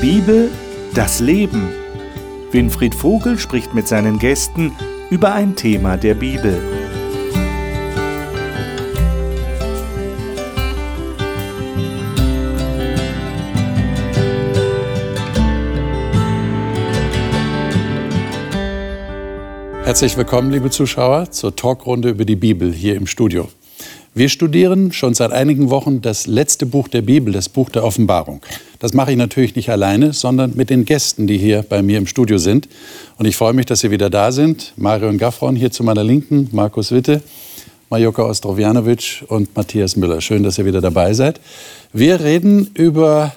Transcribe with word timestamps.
Bibel, 0.00 0.48
das 0.94 1.18
Leben. 1.18 1.70
Winfried 2.52 2.94
Vogel 2.94 3.36
spricht 3.36 3.74
mit 3.74 3.88
seinen 3.88 4.20
Gästen 4.20 4.70
über 5.10 5.32
ein 5.34 5.56
Thema 5.56 5.96
der 5.96 6.14
Bibel. 6.14 6.56
Herzlich 19.82 20.16
willkommen, 20.16 20.52
liebe 20.52 20.70
Zuschauer, 20.70 21.32
zur 21.32 21.56
Talkrunde 21.56 22.10
über 22.10 22.24
die 22.24 22.36
Bibel 22.36 22.72
hier 22.72 22.94
im 22.94 23.08
Studio. 23.08 23.48
Wir 24.18 24.28
studieren 24.28 24.90
schon 24.90 25.14
seit 25.14 25.30
einigen 25.30 25.70
Wochen 25.70 26.00
das 26.00 26.26
letzte 26.26 26.66
Buch 26.66 26.88
der 26.88 27.02
Bibel, 27.02 27.32
das 27.32 27.48
Buch 27.48 27.70
der 27.70 27.84
Offenbarung. 27.84 28.40
Das 28.80 28.92
mache 28.92 29.12
ich 29.12 29.16
natürlich 29.16 29.54
nicht 29.54 29.70
alleine, 29.70 30.12
sondern 30.12 30.56
mit 30.56 30.70
den 30.70 30.84
Gästen, 30.84 31.28
die 31.28 31.38
hier 31.38 31.62
bei 31.62 31.82
mir 31.82 31.98
im 31.98 32.08
Studio 32.08 32.36
sind. 32.36 32.68
Und 33.16 33.26
ich 33.26 33.36
freue 33.36 33.52
mich, 33.52 33.66
dass 33.66 33.78
Sie 33.78 33.92
wieder 33.92 34.10
da 34.10 34.32
sind. 34.32 34.72
Marion 34.74 35.18
Gaffron 35.18 35.54
hier 35.54 35.70
zu 35.70 35.84
meiner 35.84 36.02
Linken, 36.02 36.48
Markus 36.50 36.90
Witte, 36.90 37.22
Majoka 37.90 38.24
Ostrovjanovic 38.24 39.22
und 39.28 39.54
Matthias 39.54 39.94
Müller. 39.94 40.20
Schön, 40.20 40.42
dass 40.42 40.58
ihr 40.58 40.64
wieder 40.64 40.80
dabei 40.80 41.12
seid. 41.12 41.40
Wir 41.92 42.18
reden 42.18 42.72
über 42.74 43.36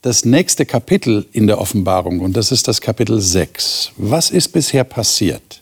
das 0.00 0.24
nächste 0.24 0.64
Kapitel 0.64 1.26
in 1.32 1.46
der 1.46 1.60
Offenbarung 1.60 2.20
und 2.20 2.38
das 2.38 2.52
ist 2.52 2.68
das 2.68 2.80
Kapitel 2.80 3.20
6. 3.20 3.92
Was 3.98 4.30
ist 4.30 4.48
bisher 4.48 4.84
passiert? 4.84 5.60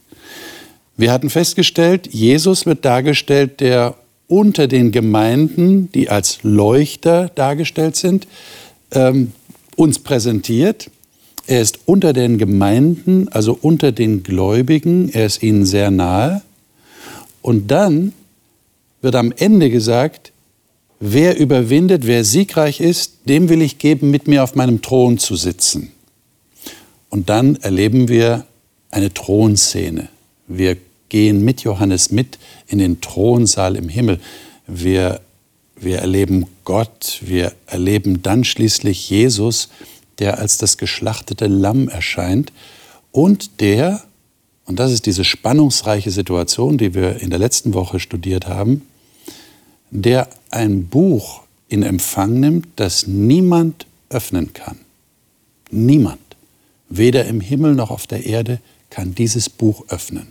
Wir 0.97 1.11
hatten 1.11 1.29
festgestellt, 1.29 2.07
Jesus 2.13 2.67
wird 2.67 2.85
dargestellt, 2.85 3.59
der 3.59 3.97
unter 4.31 4.69
den 4.69 4.93
Gemeinden, 4.93 5.91
die 5.93 6.09
als 6.09 6.39
Leuchter 6.43 7.31
dargestellt 7.35 7.97
sind, 7.97 8.27
ähm, 8.93 9.33
uns 9.77 9.99
präsentiert. 9.99 10.91
Er 11.47 11.61
ist 11.61 11.81
unter 11.87 12.13
den 12.13 12.39
Gemeinden, 12.39 13.29
also 13.29 13.59
unter 13.61 13.93
den 13.93 14.23
Gläubigen, 14.23 15.09
er 15.09 15.27
ist 15.27 15.43
ihnen 15.43 15.67
sehr 15.67 15.91
nahe. 15.91 16.43
Und 17.43 17.71
dann 17.71 18.13
wird 19.03 19.17
am 19.17 19.33
Ende 19.37 19.69
gesagt, 19.71 20.33
wer 21.01 21.39
überwindet, 21.39 22.07
wer 22.07 22.25
siegreich 22.25 22.81
ist, 22.81 23.15
dem 23.29 23.49
will 23.49 23.63
ich 23.63 23.79
geben, 23.79 24.11
mit 24.11 24.29
mir 24.29 24.45
auf 24.45 24.55
meinem 24.55 24.81
Thron 24.81 25.19
zu 25.19 25.35
sitzen. 25.35 25.91
Und 27.09 27.29
dann 27.29 27.57
erleben 27.57 28.09
wir 28.09 28.47
eine 28.91 29.13
Thronszene. 29.13 30.09
Wir 30.47 30.77
gehen 31.11 31.45
mit 31.45 31.63
Johannes 31.63 32.11
mit 32.11 32.39
in 32.67 32.79
den 32.79 33.03
Thronsaal 33.03 33.77
im 33.77 33.91
Himmel. 33.91 34.19
Wir, 34.67 35.21
wir 35.77 35.99
erleben 35.99 36.47
Gott, 36.65 37.21
wir 37.23 37.53
erleben 37.67 38.23
dann 38.23 38.45
schließlich 38.45 39.11
Jesus, 39.11 39.69
der 40.19 40.39
als 40.39 40.57
das 40.57 40.79
geschlachtete 40.79 41.47
Lamm 41.47 41.89
erscheint 41.89 42.53
und 43.13 43.61
der, 43.61 44.03
und 44.67 44.79
das 44.79 44.93
ist 44.93 45.07
diese 45.07 45.25
spannungsreiche 45.25 46.11
Situation, 46.11 46.79
die 46.79 46.95
wir 46.95 47.21
in 47.21 47.31
der 47.31 47.39
letzten 47.39 47.75
Woche 47.75 48.01
studiert 48.01 48.47
haben, 48.47 48.83
der 49.91 50.29
ein 50.51 50.87
Buch 50.87 51.43
in 51.69 51.83
Empfang 51.83 52.39
nimmt, 52.39 52.69
das 52.77 53.07
niemand 53.07 53.87
öffnen 54.09 54.53
kann. 54.53 54.79
Niemand, 55.71 56.21
weder 56.89 57.25
im 57.27 57.41
Himmel 57.41 57.75
noch 57.75 57.91
auf 57.91 58.07
der 58.07 58.27
Erde, 58.27 58.61
kann 58.91 59.15
dieses 59.15 59.49
Buch 59.49 59.85
öffnen. 59.89 60.29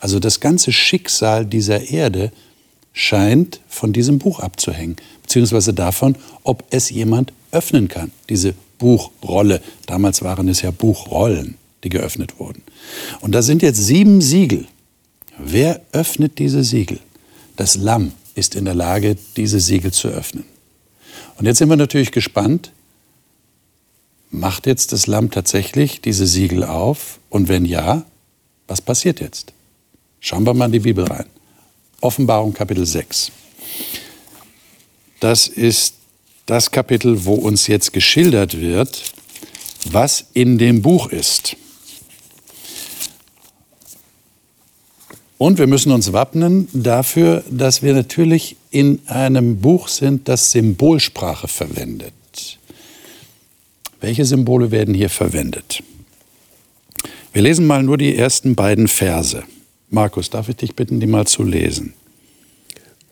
Also 0.00 0.18
das 0.18 0.40
ganze 0.40 0.72
Schicksal 0.72 1.46
dieser 1.46 1.90
Erde 1.90 2.32
scheint 2.92 3.60
von 3.68 3.92
diesem 3.92 4.18
Buch 4.18 4.40
abzuhängen, 4.40 4.96
beziehungsweise 5.22 5.72
davon, 5.72 6.16
ob 6.42 6.64
es 6.70 6.90
jemand 6.90 7.32
öffnen 7.52 7.88
kann, 7.88 8.10
diese 8.28 8.54
Buchrolle. 8.78 9.60
Damals 9.86 10.22
waren 10.22 10.48
es 10.48 10.62
ja 10.62 10.70
Buchrollen, 10.70 11.56
die 11.84 11.90
geöffnet 11.90 12.40
wurden. 12.40 12.62
Und 13.20 13.32
da 13.32 13.42
sind 13.42 13.62
jetzt 13.62 13.84
sieben 13.84 14.20
Siegel. 14.20 14.66
Wer 15.38 15.80
öffnet 15.92 16.38
diese 16.38 16.64
Siegel? 16.64 16.98
Das 17.56 17.76
Lamm 17.76 18.12
ist 18.34 18.54
in 18.54 18.64
der 18.64 18.74
Lage, 18.74 19.16
diese 19.36 19.60
Siegel 19.60 19.92
zu 19.92 20.08
öffnen. 20.08 20.44
Und 21.38 21.46
jetzt 21.46 21.58
sind 21.58 21.68
wir 21.68 21.76
natürlich 21.76 22.12
gespannt, 22.12 22.72
macht 24.30 24.66
jetzt 24.66 24.92
das 24.92 25.06
Lamm 25.06 25.30
tatsächlich 25.30 26.00
diese 26.00 26.26
Siegel 26.26 26.64
auf? 26.64 27.18
Und 27.28 27.48
wenn 27.48 27.64
ja, 27.64 28.04
was 28.66 28.80
passiert 28.80 29.20
jetzt? 29.20 29.52
Schauen 30.20 30.44
wir 30.44 30.54
mal 30.54 30.66
in 30.66 30.72
die 30.72 30.80
Bibel 30.80 31.04
rein. 31.04 31.26
Offenbarung 32.00 32.52
Kapitel 32.52 32.86
6. 32.86 33.32
Das 35.18 35.48
ist 35.48 35.94
das 36.46 36.70
Kapitel, 36.70 37.24
wo 37.24 37.34
uns 37.34 37.66
jetzt 37.66 37.92
geschildert 37.92 38.60
wird, 38.60 39.12
was 39.90 40.26
in 40.34 40.58
dem 40.58 40.82
Buch 40.82 41.08
ist. 41.08 41.56
Und 45.38 45.58
wir 45.58 45.66
müssen 45.66 45.90
uns 45.90 46.12
wappnen 46.12 46.68
dafür, 46.74 47.42
dass 47.50 47.82
wir 47.82 47.94
natürlich 47.94 48.56
in 48.70 49.00
einem 49.06 49.58
Buch 49.60 49.88
sind, 49.88 50.28
das 50.28 50.52
Symbolsprache 50.52 51.48
verwendet. 51.48 52.12
Welche 54.00 54.26
Symbole 54.26 54.70
werden 54.70 54.94
hier 54.94 55.08
verwendet? 55.08 55.82
Wir 57.32 57.42
lesen 57.42 57.66
mal 57.66 57.82
nur 57.82 57.96
die 57.96 58.16
ersten 58.16 58.54
beiden 58.54 58.86
Verse. 58.88 59.44
Markus, 59.92 60.30
darf 60.30 60.48
ich 60.48 60.54
dich 60.54 60.76
bitten, 60.76 61.00
die 61.00 61.08
mal 61.08 61.26
zu 61.26 61.42
lesen? 61.42 61.94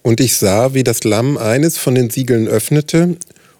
Und 0.03 0.21
ich 0.21 0.37
sah, 0.37 0.75
wie 0.75 0.85
das 0.85 1.03
Lamm 1.03 1.37
eines 1.37 1.77
von 1.77 1.97
den 1.97 2.09
Siegeln 2.09 2.47
öffnete, 2.47 3.17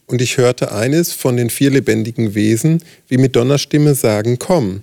und 0.07 0.23
ich 0.23 0.39
hörte 0.39 0.71
eines 0.73 1.13
von 1.13 1.37
den 1.37 1.51
vier 1.51 1.71
lebendigen 1.71 2.37
Wesen, 2.37 2.83
wie 3.09 3.19
mit 3.19 3.35
Donnerstimme 3.35 3.97
sagen, 3.97 4.39
komm. 4.39 4.83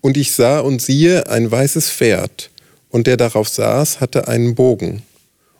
Und 0.00 0.16
ich 0.16 0.32
sah 0.32 0.58
und 0.58 0.82
siehe 0.82 1.28
ein 1.28 1.48
weißes 1.48 1.88
Pferd, 1.88 2.50
und 2.90 3.06
der 3.06 3.16
darauf 3.16 3.48
saß, 3.48 4.00
hatte 4.00 4.26
einen 4.26 4.56
Bogen. 4.56 5.02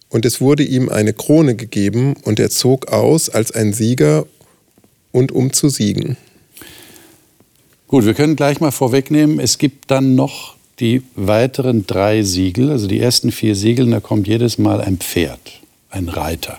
Und 0.09 0.27
es 0.27 0.41
wurde 0.41 0.65
ihm 0.65 0.89
eine 0.89 1.13
Krone 1.13 1.55
gegeben, 1.55 2.15
und 2.25 2.41
er 2.41 2.51
zog 2.51 2.89
aus 2.89 3.29
als 3.31 3.53
ein 3.53 3.73
Sieger 3.73 4.27
und 5.13 5.31
um 5.31 5.53
zu 5.53 5.69
siegen. 5.69 6.17
Gut, 7.87 8.05
wir 8.05 8.15
können 8.15 8.35
gleich 8.35 8.59
mal 8.59 8.73
vorwegnehmen, 8.73 9.39
es 9.39 9.59
gibt 9.59 9.89
dann 9.93 10.17
noch 10.17 10.56
die 10.81 11.03
weiteren 11.15 11.87
drei 11.87 12.23
Siegel, 12.23 12.71
also 12.71 12.87
die 12.87 13.01
ersten 13.01 13.33
vier 13.33 13.55
Siegel, 13.55 13.89
da 13.91 14.01
kommt 14.01 14.29
jedes 14.29 14.59
Mal 14.59 14.81
ein 14.81 14.99
Pferd, 14.99 15.61
ein 15.91 16.09
Reiter. 16.09 16.59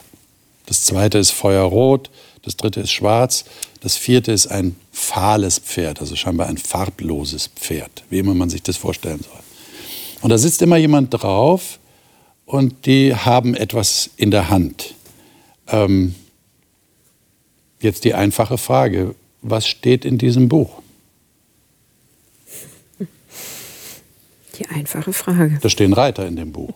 Das 0.65 0.83
zweite 0.83 1.17
ist 1.17 1.31
feuerrot, 1.31 2.09
das 2.41 2.57
dritte 2.57 2.81
ist 2.81 2.91
schwarz, 2.91 3.45
das 3.81 3.95
vierte 3.95 4.31
ist 4.31 4.47
ein 4.47 4.75
fahles 4.91 5.59
Pferd, 5.59 6.01
also 6.01 6.15
scheinbar 6.15 6.47
ein 6.47 6.57
farbloses 6.57 7.49
Pferd, 7.55 8.03
wie 8.09 8.19
immer 8.19 8.33
man 8.33 8.49
sich 8.49 8.63
das 8.63 8.77
vorstellen 8.77 9.19
soll. 9.19 9.39
Und 10.21 10.29
da 10.29 10.37
sitzt 10.37 10.61
immer 10.61 10.77
jemand 10.77 11.13
drauf 11.13 11.79
und 12.45 12.85
die 12.85 13.13
haben 13.13 13.53
etwas 13.53 14.09
in 14.17 14.31
der 14.31 14.49
Hand. 14.49 14.95
Ähm, 15.67 16.15
jetzt 17.79 18.03
die 18.03 18.13
einfache 18.13 18.57
Frage, 18.57 19.13
was 19.41 19.67
steht 19.67 20.05
in 20.05 20.17
diesem 20.17 20.49
Buch? 20.49 20.81
Die 24.57 24.67
einfache 24.67 25.13
Frage. 25.13 25.59
Da 25.61 25.69
stehen 25.69 25.93
Reiter 25.93 26.25
in 26.27 26.35
dem 26.35 26.51
Buch. 26.51 26.73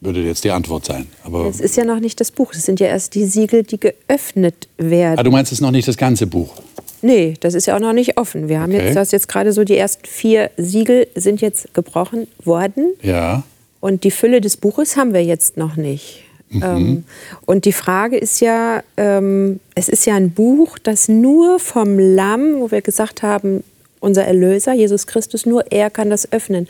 Würde 0.00 0.20
jetzt 0.20 0.42
die 0.42 0.50
Antwort 0.50 0.84
sein. 0.84 1.06
Aber 1.22 1.46
es 1.46 1.60
ist 1.60 1.76
ja 1.76 1.84
noch 1.84 2.00
nicht 2.00 2.20
das 2.20 2.32
Buch. 2.32 2.52
Das 2.52 2.64
sind 2.64 2.80
ja 2.80 2.88
erst 2.88 3.14
die 3.14 3.24
Siegel, 3.24 3.62
die 3.62 3.78
geöffnet 3.78 4.68
werden. 4.76 5.18
Ah, 5.18 5.22
du 5.22 5.30
meinst, 5.30 5.52
es 5.52 5.58
ist 5.58 5.62
noch 5.62 5.70
nicht 5.70 5.86
das 5.86 5.96
ganze 5.96 6.26
Buch? 6.26 6.54
Nee, 7.02 7.34
das 7.40 7.54
ist 7.54 7.66
ja 7.66 7.76
auch 7.76 7.80
noch 7.80 7.92
nicht 7.92 8.18
offen. 8.18 8.48
Wir 8.48 8.60
haben 8.60 8.72
okay. 8.72 8.86
jetzt, 8.86 8.96
das 8.96 9.12
jetzt 9.12 9.28
gerade 9.28 9.52
so, 9.52 9.64
die 9.64 9.76
ersten 9.76 10.06
vier 10.06 10.50
Siegel 10.56 11.06
sind 11.14 11.40
jetzt 11.40 11.72
gebrochen 11.74 12.26
worden. 12.44 12.94
Ja. 13.02 13.44
Und 13.80 14.04
die 14.04 14.10
Fülle 14.10 14.40
des 14.40 14.56
Buches 14.56 14.96
haben 14.96 15.12
wir 15.12 15.24
jetzt 15.24 15.56
noch 15.56 15.76
nicht. 15.76 16.24
Mhm. 16.50 16.62
Ähm, 16.62 17.04
und 17.46 17.64
die 17.64 17.72
Frage 17.72 18.16
ist 18.16 18.40
ja, 18.40 18.82
ähm, 18.96 19.60
es 19.74 19.88
ist 19.88 20.06
ja 20.06 20.14
ein 20.14 20.30
Buch, 20.32 20.78
das 20.78 21.08
nur 21.08 21.58
vom 21.58 21.98
Lamm, 21.98 22.60
wo 22.60 22.70
wir 22.70 22.82
gesagt 22.82 23.22
haben, 23.22 23.64
unser 24.02 24.24
Erlöser, 24.24 24.72
Jesus 24.72 25.06
Christus, 25.06 25.46
nur 25.46 25.70
er 25.70 25.90
kann 25.90 26.10
das 26.10 26.32
öffnen. 26.32 26.68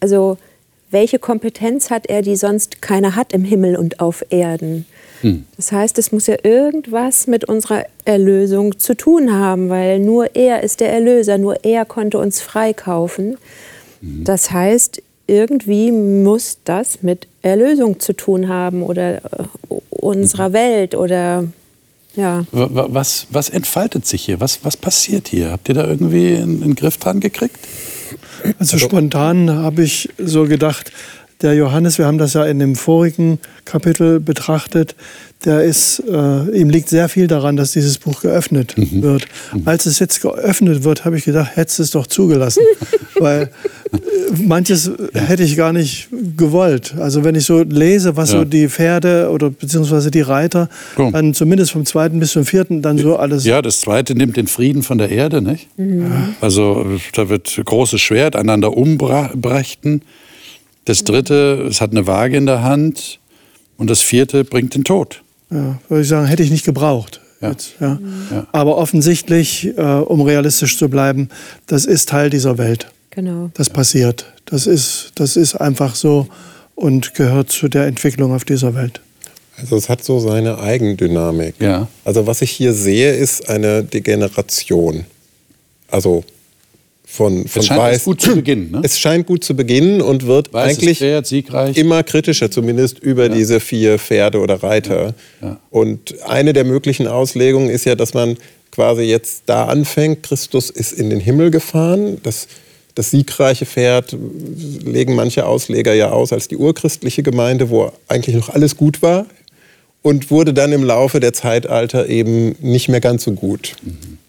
Also 0.00 0.38
welche 0.90 1.18
Kompetenz 1.18 1.90
hat 1.90 2.06
er, 2.06 2.22
die 2.22 2.36
sonst 2.36 2.82
keiner 2.82 3.14
hat 3.14 3.32
im 3.32 3.44
Himmel 3.44 3.76
und 3.76 4.00
auf 4.00 4.24
Erden? 4.30 4.86
Hm. 5.20 5.44
Das 5.56 5.70
heißt, 5.70 5.98
es 5.98 6.12
muss 6.12 6.26
ja 6.26 6.36
irgendwas 6.42 7.26
mit 7.26 7.44
unserer 7.44 7.84
Erlösung 8.04 8.78
zu 8.78 8.96
tun 8.96 9.32
haben, 9.32 9.68
weil 9.68 10.00
nur 10.00 10.34
er 10.34 10.62
ist 10.62 10.80
der 10.80 10.92
Erlöser, 10.92 11.38
nur 11.38 11.64
er 11.64 11.84
konnte 11.84 12.18
uns 12.18 12.40
freikaufen. 12.40 13.36
Hm. 14.00 14.24
Das 14.24 14.50
heißt, 14.50 15.02
irgendwie 15.26 15.92
muss 15.92 16.58
das 16.64 17.02
mit 17.02 17.28
Erlösung 17.42 18.00
zu 18.00 18.14
tun 18.14 18.48
haben 18.48 18.82
oder 18.82 19.16
äh, 19.16 19.20
unserer 19.90 20.46
hm. 20.46 20.52
Welt 20.54 20.94
oder 20.96 21.44
ja. 22.16 22.44
Was, 22.50 23.26
was 23.30 23.48
entfaltet 23.48 24.06
sich 24.06 24.24
hier? 24.24 24.40
Was, 24.40 24.64
was 24.64 24.76
passiert 24.76 25.28
hier? 25.28 25.50
Habt 25.50 25.68
ihr 25.68 25.74
da 25.74 25.86
irgendwie 25.86 26.36
einen, 26.36 26.62
einen 26.62 26.74
Griff 26.74 26.96
dran 26.98 27.20
gekriegt? 27.20 27.58
Also 28.58 28.78
spontan 28.78 29.50
habe 29.50 29.84
ich 29.84 30.08
so 30.18 30.44
gedacht, 30.44 30.92
der 31.42 31.54
Johannes, 31.54 31.98
wir 31.98 32.06
haben 32.06 32.18
das 32.18 32.34
ja 32.34 32.44
in 32.44 32.58
dem 32.58 32.76
vorigen 32.76 33.38
Kapitel 33.64 34.20
betrachtet, 34.20 34.94
der 35.44 35.62
ist, 35.62 36.02
äh, 36.06 36.58
ihm 36.58 36.68
liegt 36.68 36.90
sehr 36.90 37.08
viel 37.08 37.26
daran, 37.26 37.56
dass 37.56 37.72
dieses 37.72 37.96
Buch 37.96 38.20
geöffnet 38.20 38.76
mhm. 38.76 39.02
wird. 39.02 39.26
Mhm. 39.54 39.62
Als 39.64 39.86
es 39.86 39.98
jetzt 39.98 40.20
geöffnet 40.20 40.84
wird, 40.84 41.06
habe 41.06 41.16
ich 41.16 41.24
gedacht, 41.24 41.52
hättest 41.54 41.80
es 41.80 41.90
doch 41.92 42.06
zugelassen. 42.06 42.62
Weil 43.18 43.50
äh, 43.90 43.98
manches 44.36 44.90
ja. 45.14 45.20
hätte 45.22 45.42
ich 45.42 45.56
gar 45.56 45.72
nicht 45.72 46.08
gewollt. 46.36 46.94
Also 46.98 47.24
wenn 47.24 47.34
ich 47.34 47.46
so 47.46 47.62
lese, 47.62 48.16
was 48.16 48.32
ja. 48.32 48.40
so 48.40 48.44
die 48.44 48.68
Pferde 48.68 49.30
oder 49.30 49.48
beziehungsweise 49.48 50.10
die 50.10 50.20
Reiter, 50.20 50.68
Komm. 50.94 51.12
dann 51.12 51.32
zumindest 51.32 51.72
vom 51.72 51.86
zweiten 51.86 52.20
bis 52.20 52.32
zum 52.32 52.44
vierten 52.44 52.82
dann 52.82 52.98
so 52.98 53.16
alles. 53.16 53.46
Ja, 53.46 53.62
das 53.62 53.80
zweite 53.80 54.14
nimmt 54.14 54.36
den 54.36 54.46
Frieden 54.46 54.82
von 54.82 54.98
der 54.98 55.08
Erde, 55.08 55.40
nicht? 55.40 55.68
Mhm. 55.78 56.34
Also 56.42 56.86
da 57.14 57.30
wird 57.30 57.60
großes 57.64 58.00
Schwert 58.00 58.36
einander 58.36 58.76
umbrächten. 58.76 60.02
Das 60.90 61.04
dritte, 61.04 61.68
es 61.70 61.80
hat 61.80 61.92
eine 61.92 62.08
Waage 62.08 62.36
in 62.36 62.46
der 62.46 62.64
Hand. 62.64 63.20
Und 63.78 63.88
das 63.88 64.00
vierte 64.00 64.42
bringt 64.42 64.74
den 64.74 64.82
Tod. 64.82 65.22
Ja, 65.48 65.78
würde 65.88 66.02
ich 66.02 66.08
sagen, 66.08 66.26
hätte 66.26 66.42
ich 66.42 66.50
nicht 66.50 66.64
gebraucht. 66.64 67.20
Ja. 67.40 67.50
Jetzt, 67.50 67.74
ja. 67.78 68.00
ja. 68.32 68.48
Aber 68.50 68.76
offensichtlich, 68.76 69.68
äh, 69.78 69.80
um 69.80 70.20
realistisch 70.20 70.76
zu 70.76 70.88
bleiben, 70.88 71.28
das 71.68 71.84
ist 71.84 72.08
Teil 72.08 72.28
dieser 72.28 72.58
Welt. 72.58 72.88
Genau. 73.10 73.52
Das 73.54 73.70
passiert. 73.70 74.32
Das 74.46 74.66
ist, 74.66 75.12
das 75.14 75.36
ist 75.36 75.54
einfach 75.54 75.94
so 75.94 76.26
und 76.74 77.14
gehört 77.14 77.52
zu 77.52 77.68
der 77.68 77.86
Entwicklung 77.86 78.34
auf 78.34 78.44
dieser 78.44 78.74
Welt. 78.74 79.00
Also 79.58 79.76
es 79.76 79.88
hat 79.88 80.02
so 80.02 80.18
seine 80.18 80.58
Eigendynamik. 80.58 81.54
Ja. 81.60 81.86
Also 82.04 82.26
was 82.26 82.42
ich 82.42 82.50
hier 82.50 82.74
sehe, 82.74 83.12
ist 83.12 83.48
eine 83.48 83.84
Degeneration. 83.84 85.04
Also 85.88 86.24
von, 87.10 87.48
von 87.48 87.60
es 87.60 87.66
scheint 87.66 87.80
Weiß. 87.80 88.04
gut 88.04 88.20
zu 88.20 88.36
beginnen. 88.36 88.70
Ne? 88.70 88.80
Es 88.84 88.98
scheint 88.98 89.26
gut 89.26 89.42
zu 89.42 89.56
beginnen 89.56 90.00
und 90.00 90.26
wird 90.26 90.52
Weiß 90.52 90.78
eigentlich 90.78 90.98
Pferd, 90.98 91.30
immer 91.76 92.04
kritischer, 92.04 92.50
zumindest 92.52 93.00
über 93.00 93.24
ja. 93.24 93.34
diese 93.34 93.58
vier 93.58 93.98
Pferde 93.98 94.38
oder 94.38 94.62
Reiter. 94.62 95.14
Ja. 95.40 95.48
Ja. 95.48 95.60
Und 95.70 96.22
eine 96.22 96.52
der 96.52 96.64
möglichen 96.64 97.08
Auslegungen 97.08 97.68
ist 97.68 97.84
ja, 97.84 97.96
dass 97.96 98.14
man 98.14 98.36
quasi 98.70 99.02
jetzt 99.02 99.42
da 99.46 99.64
anfängt. 99.64 100.22
Christus 100.22 100.70
ist 100.70 100.92
in 100.92 101.10
den 101.10 101.18
Himmel 101.18 101.50
gefahren. 101.50 102.18
Das, 102.22 102.46
das 102.94 103.10
siegreiche 103.10 103.66
Pferd 103.66 104.16
legen 104.84 105.16
manche 105.16 105.46
Ausleger 105.46 105.92
ja 105.94 106.10
aus 106.10 106.32
als 106.32 106.46
die 106.46 106.56
urchristliche 106.56 107.24
Gemeinde, 107.24 107.70
wo 107.70 107.90
eigentlich 108.06 108.36
noch 108.36 108.50
alles 108.50 108.76
gut 108.76 109.02
war 109.02 109.26
und 110.02 110.30
wurde 110.30 110.54
dann 110.54 110.70
im 110.70 110.84
Laufe 110.84 111.18
der 111.18 111.32
Zeitalter 111.32 112.08
eben 112.08 112.54
nicht 112.60 112.88
mehr 112.88 113.00
ganz 113.00 113.24
so 113.24 113.32
gut. 113.32 113.74
Mhm. 113.82 114.19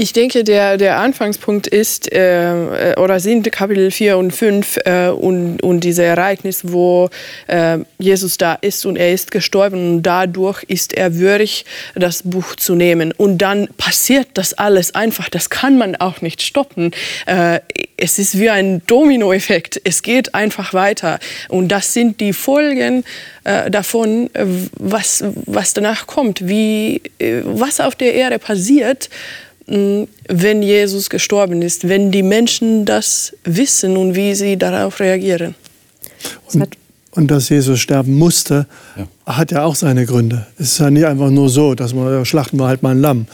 Ich 0.00 0.12
denke, 0.12 0.44
der, 0.44 0.76
der 0.76 1.00
Anfangspunkt 1.00 1.66
ist 1.66 2.12
äh, 2.12 2.94
oder 2.98 3.18
sind 3.18 3.50
Kapitel 3.50 3.90
4 3.90 4.16
und 4.16 4.30
5 4.30 4.78
äh, 4.84 5.08
und, 5.08 5.60
und 5.60 5.80
diese 5.80 6.04
Ereignis, 6.04 6.60
wo 6.68 7.10
äh, 7.48 7.78
Jesus 7.98 8.38
da 8.38 8.54
ist 8.54 8.86
und 8.86 8.94
er 8.94 9.12
ist 9.12 9.32
gestorben 9.32 9.96
und 9.96 10.02
dadurch 10.04 10.62
ist 10.62 10.92
er 10.92 11.16
würdig, 11.16 11.64
das 11.96 12.22
Buch 12.22 12.54
zu 12.54 12.76
nehmen. 12.76 13.10
Und 13.10 13.38
dann 13.38 13.70
passiert 13.76 14.28
das 14.34 14.54
alles 14.54 14.94
einfach. 14.94 15.28
Das 15.28 15.50
kann 15.50 15.76
man 15.78 15.96
auch 15.96 16.20
nicht 16.20 16.42
stoppen. 16.42 16.92
Äh, 17.26 17.58
es 17.96 18.20
ist 18.20 18.38
wie 18.38 18.50
ein 18.50 18.82
Dominoeffekt. 18.86 19.80
Es 19.82 20.02
geht 20.02 20.32
einfach 20.32 20.74
weiter. 20.74 21.18
Und 21.48 21.70
das 21.70 21.92
sind 21.92 22.20
die 22.20 22.34
Folgen 22.34 23.02
äh, 23.42 23.68
davon, 23.68 24.30
äh, 24.32 24.46
was, 24.78 25.24
was 25.44 25.74
danach 25.74 26.06
kommt, 26.06 26.46
wie, 26.46 27.02
was 27.42 27.80
auf 27.80 27.96
der 27.96 28.14
Erde 28.14 28.38
passiert 28.38 29.10
wenn 29.68 30.62
Jesus 30.62 31.10
gestorben 31.10 31.60
ist, 31.60 31.88
wenn 31.88 32.10
die 32.10 32.22
Menschen 32.22 32.86
das 32.86 33.34
wissen 33.44 33.96
und 33.96 34.14
wie 34.14 34.34
sie 34.34 34.56
darauf 34.56 34.98
reagieren. 35.00 35.54
Und, 36.52 36.76
und 37.12 37.30
dass 37.30 37.50
Jesus 37.50 37.78
sterben 37.78 38.14
musste, 38.14 38.66
ja. 38.96 39.06
hat 39.26 39.50
ja 39.50 39.64
auch 39.64 39.74
seine 39.74 40.06
Gründe. 40.06 40.46
Es 40.58 40.72
ist 40.72 40.78
ja 40.78 40.90
nicht 40.90 41.04
einfach 41.04 41.30
nur 41.30 41.50
so, 41.50 41.74
dass 41.74 41.94
man 41.94 42.10
ja, 42.10 42.24
schlachten 42.24 42.58
wir 42.58 42.66
halt 42.66 42.82
mal 42.82 42.92
ein 42.92 43.00
Lamm, 43.00 43.26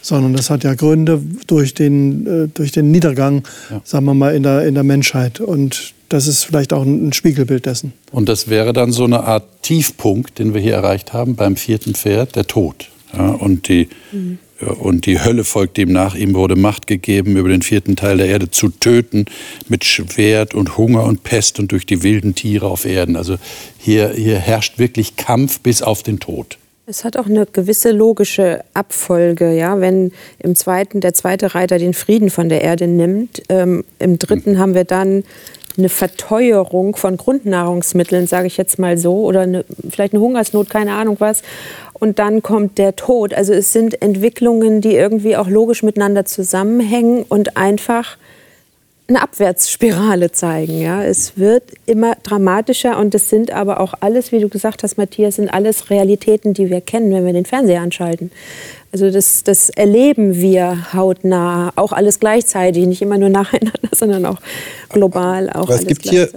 sondern 0.00 0.32
das 0.32 0.48
hat 0.48 0.64
ja 0.64 0.74
Gründe 0.74 1.20
durch 1.46 1.74
den, 1.74 2.26
äh, 2.26 2.48
durch 2.48 2.72
den 2.72 2.90
Niedergang, 2.90 3.46
ja. 3.70 3.82
sagen 3.84 4.06
wir 4.06 4.14
mal, 4.14 4.34
in 4.34 4.44
der, 4.44 4.66
in 4.66 4.74
der 4.74 4.84
Menschheit. 4.84 5.40
Und 5.40 5.92
das 6.08 6.26
ist 6.26 6.44
vielleicht 6.44 6.72
auch 6.72 6.84
ein 6.84 7.12
Spiegelbild 7.12 7.66
dessen. 7.66 7.92
Und 8.10 8.30
das 8.30 8.48
wäre 8.48 8.72
dann 8.72 8.92
so 8.92 9.04
eine 9.04 9.24
Art 9.24 9.44
Tiefpunkt, 9.60 10.38
den 10.38 10.54
wir 10.54 10.60
hier 10.62 10.74
erreicht 10.74 11.12
haben 11.12 11.36
beim 11.36 11.56
vierten 11.56 11.94
Pferd, 11.94 12.34
der 12.34 12.46
Tod. 12.46 12.88
Ja, 13.14 13.28
und 13.28 13.68
die 13.68 13.90
mhm 14.10 14.38
und 14.62 15.06
die 15.06 15.22
Hölle 15.22 15.44
folgt 15.44 15.78
ihm 15.78 15.92
nach. 15.92 16.14
Ihm 16.14 16.34
wurde 16.34 16.56
Macht 16.56 16.86
gegeben, 16.86 17.36
über 17.36 17.48
den 17.48 17.62
vierten 17.62 17.96
Teil 17.96 18.18
der 18.18 18.26
Erde 18.26 18.50
zu 18.50 18.68
töten, 18.68 19.26
mit 19.68 19.84
Schwert 19.84 20.54
und 20.54 20.76
Hunger 20.76 21.04
und 21.04 21.24
Pest 21.24 21.58
und 21.58 21.72
durch 21.72 21.86
die 21.86 22.02
wilden 22.02 22.34
Tiere 22.34 22.66
auf 22.66 22.84
Erden. 22.84 23.16
Also 23.16 23.36
hier, 23.78 24.10
hier 24.10 24.38
herrscht 24.38 24.78
wirklich 24.78 25.16
Kampf 25.16 25.60
bis 25.60 25.82
auf 25.82 26.02
den 26.02 26.20
Tod. 26.20 26.58
Es 26.84 27.04
hat 27.04 27.16
auch 27.16 27.26
eine 27.26 27.46
gewisse 27.46 27.92
logische 27.92 28.64
Abfolge, 28.74 29.52
ja. 29.54 29.80
Wenn 29.80 30.12
im 30.40 30.56
zweiten 30.56 31.00
der 31.00 31.14
zweite 31.14 31.54
Reiter 31.54 31.78
den 31.78 31.94
Frieden 31.94 32.28
von 32.28 32.48
der 32.48 32.62
Erde 32.62 32.88
nimmt, 32.88 33.42
ähm, 33.48 33.84
im 33.98 34.18
dritten 34.18 34.52
mhm. 34.52 34.58
haben 34.58 34.74
wir 34.74 34.84
dann 34.84 35.22
eine 35.78 35.88
Verteuerung 35.88 36.96
von 36.96 37.16
Grundnahrungsmitteln, 37.16 38.26
sage 38.26 38.46
ich 38.46 38.56
jetzt 38.56 38.78
mal 38.78 38.98
so, 38.98 39.22
oder 39.22 39.42
eine, 39.42 39.64
vielleicht 39.88 40.12
eine 40.12 40.20
Hungersnot, 40.20 40.68
keine 40.68 40.92
Ahnung 40.94 41.16
was 41.18 41.42
und 42.02 42.18
dann 42.18 42.42
kommt 42.42 42.78
der 42.78 42.96
Tod. 42.96 43.32
Also 43.32 43.52
es 43.52 43.72
sind 43.72 44.02
Entwicklungen, 44.02 44.80
die 44.80 44.96
irgendwie 44.96 45.36
auch 45.36 45.46
logisch 45.46 45.84
miteinander 45.84 46.24
zusammenhängen 46.24 47.22
und 47.22 47.56
einfach 47.56 48.16
eine 49.06 49.22
Abwärtsspirale 49.22 50.32
zeigen. 50.32 50.80
Ja. 50.80 51.04
Es 51.04 51.38
wird 51.38 51.62
immer 51.86 52.16
dramatischer 52.24 52.98
und 52.98 53.14
es 53.14 53.30
sind 53.30 53.52
aber 53.52 53.78
auch 53.78 53.94
alles, 54.00 54.32
wie 54.32 54.40
du 54.40 54.48
gesagt 54.48 54.82
hast, 54.82 54.98
Matthias, 54.98 55.36
sind 55.36 55.48
alles 55.48 55.90
Realitäten, 55.90 56.54
die 56.54 56.70
wir 56.70 56.80
kennen, 56.80 57.12
wenn 57.12 57.24
wir 57.24 57.32
den 57.34 57.44
Fernseher 57.44 57.82
anschalten. 57.82 58.32
Also 58.90 59.08
das, 59.12 59.44
das 59.44 59.70
erleben 59.70 60.34
wir 60.40 60.92
hautnah, 60.92 61.72
auch 61.76 61.92
alles 61.92 62.18
gleichzeitig, 62.18 62.84
nicht 62.84 63.02
immer 63.02 63.16
nur 63.16 63.28
nacheinander, 63.28 63.78
sondern 63.92 64.26
auch 64.26 64.38
global. 64.88 65.50
Auch 65.50 65.68
aber 65.68 65.76
es 65.76 65.86
gibt 65.86 66.08
hier 66.08 66.28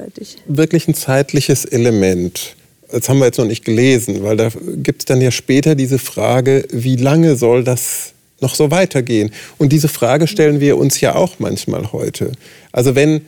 wirklich 0.45 0.87
ein 0.87 0.93
zeitliches 0.93 1.65
Element 1.65 2.55
das 2.95 3.09
haben 3.09 3.19
wir 3.19 3.25
jetzt 3.25 3.37
noch 3.37 3.45
nicht 3.45 3.65
gelesen, 3.65 4.23
weil 4.23 4.37
da 4.37 4.49
gibt 4.77 5.01
es 5.01 5.05
dann 5.05 5.19
ja 5.19 5.29
später 5.29 5.75
diese 5.75 5.99
Frage, 5.99 6.65
wie 6.71 6.95
lange 6.95 7.35
soll 7.35 7.63
das 7.63 8.13
noch 8.39 8.55
so 8.55 8.71
weitergehen? 8.71 9.31
Und 9.57 9.73
diese 9.73 9.89
Frage 9.89 10.27
stellen 10.27 10.61
wir 10.61 10.77
uns 10.77 11.01
ja 11.01 11.15
auch 11.15 11.35
manchmal 11.39 11.91
heute. 11.91 12.31
Also 12.71 12.95
wenn 12.95 13.21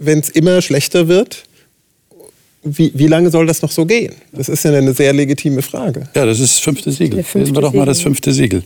äh, 0.00 0.18
es 0.20 0.28
immer 0.28 0.62
schlechter 0.62 1.08
wird, 1.08 1.44
wie, 2.62 2.92
wie, 2.94 3.06
lange 3.06 3.30
soll 3.30 3.46
das 3.46 3.62
noch 3.62 3.70
so 3.70 3.86
gehen? 3.86 4.12
Das 4.32 4.50
ist 4.50 4.64
ja 4.64 4.72
eine 4.72 4.92
sehr 4.92 5.14
legitime 5.14 5.62
Frage. 5.62 6.08
Ja, 6.14 6.26
das 6.26 6.38
ist 6.40 6.56
das 6.56 6.58
fünfte 6.60 6.92
Siegel. 6.92 7.22
Fünfte 7.22 7.38
Lesen 7.38 7.54
wir 7.56 7.62
doch 7.62 7.72
mal 7.72 7.86
das 7.86 8.02
fünfte 8.02 8.32
Siegel. 8.32 8.62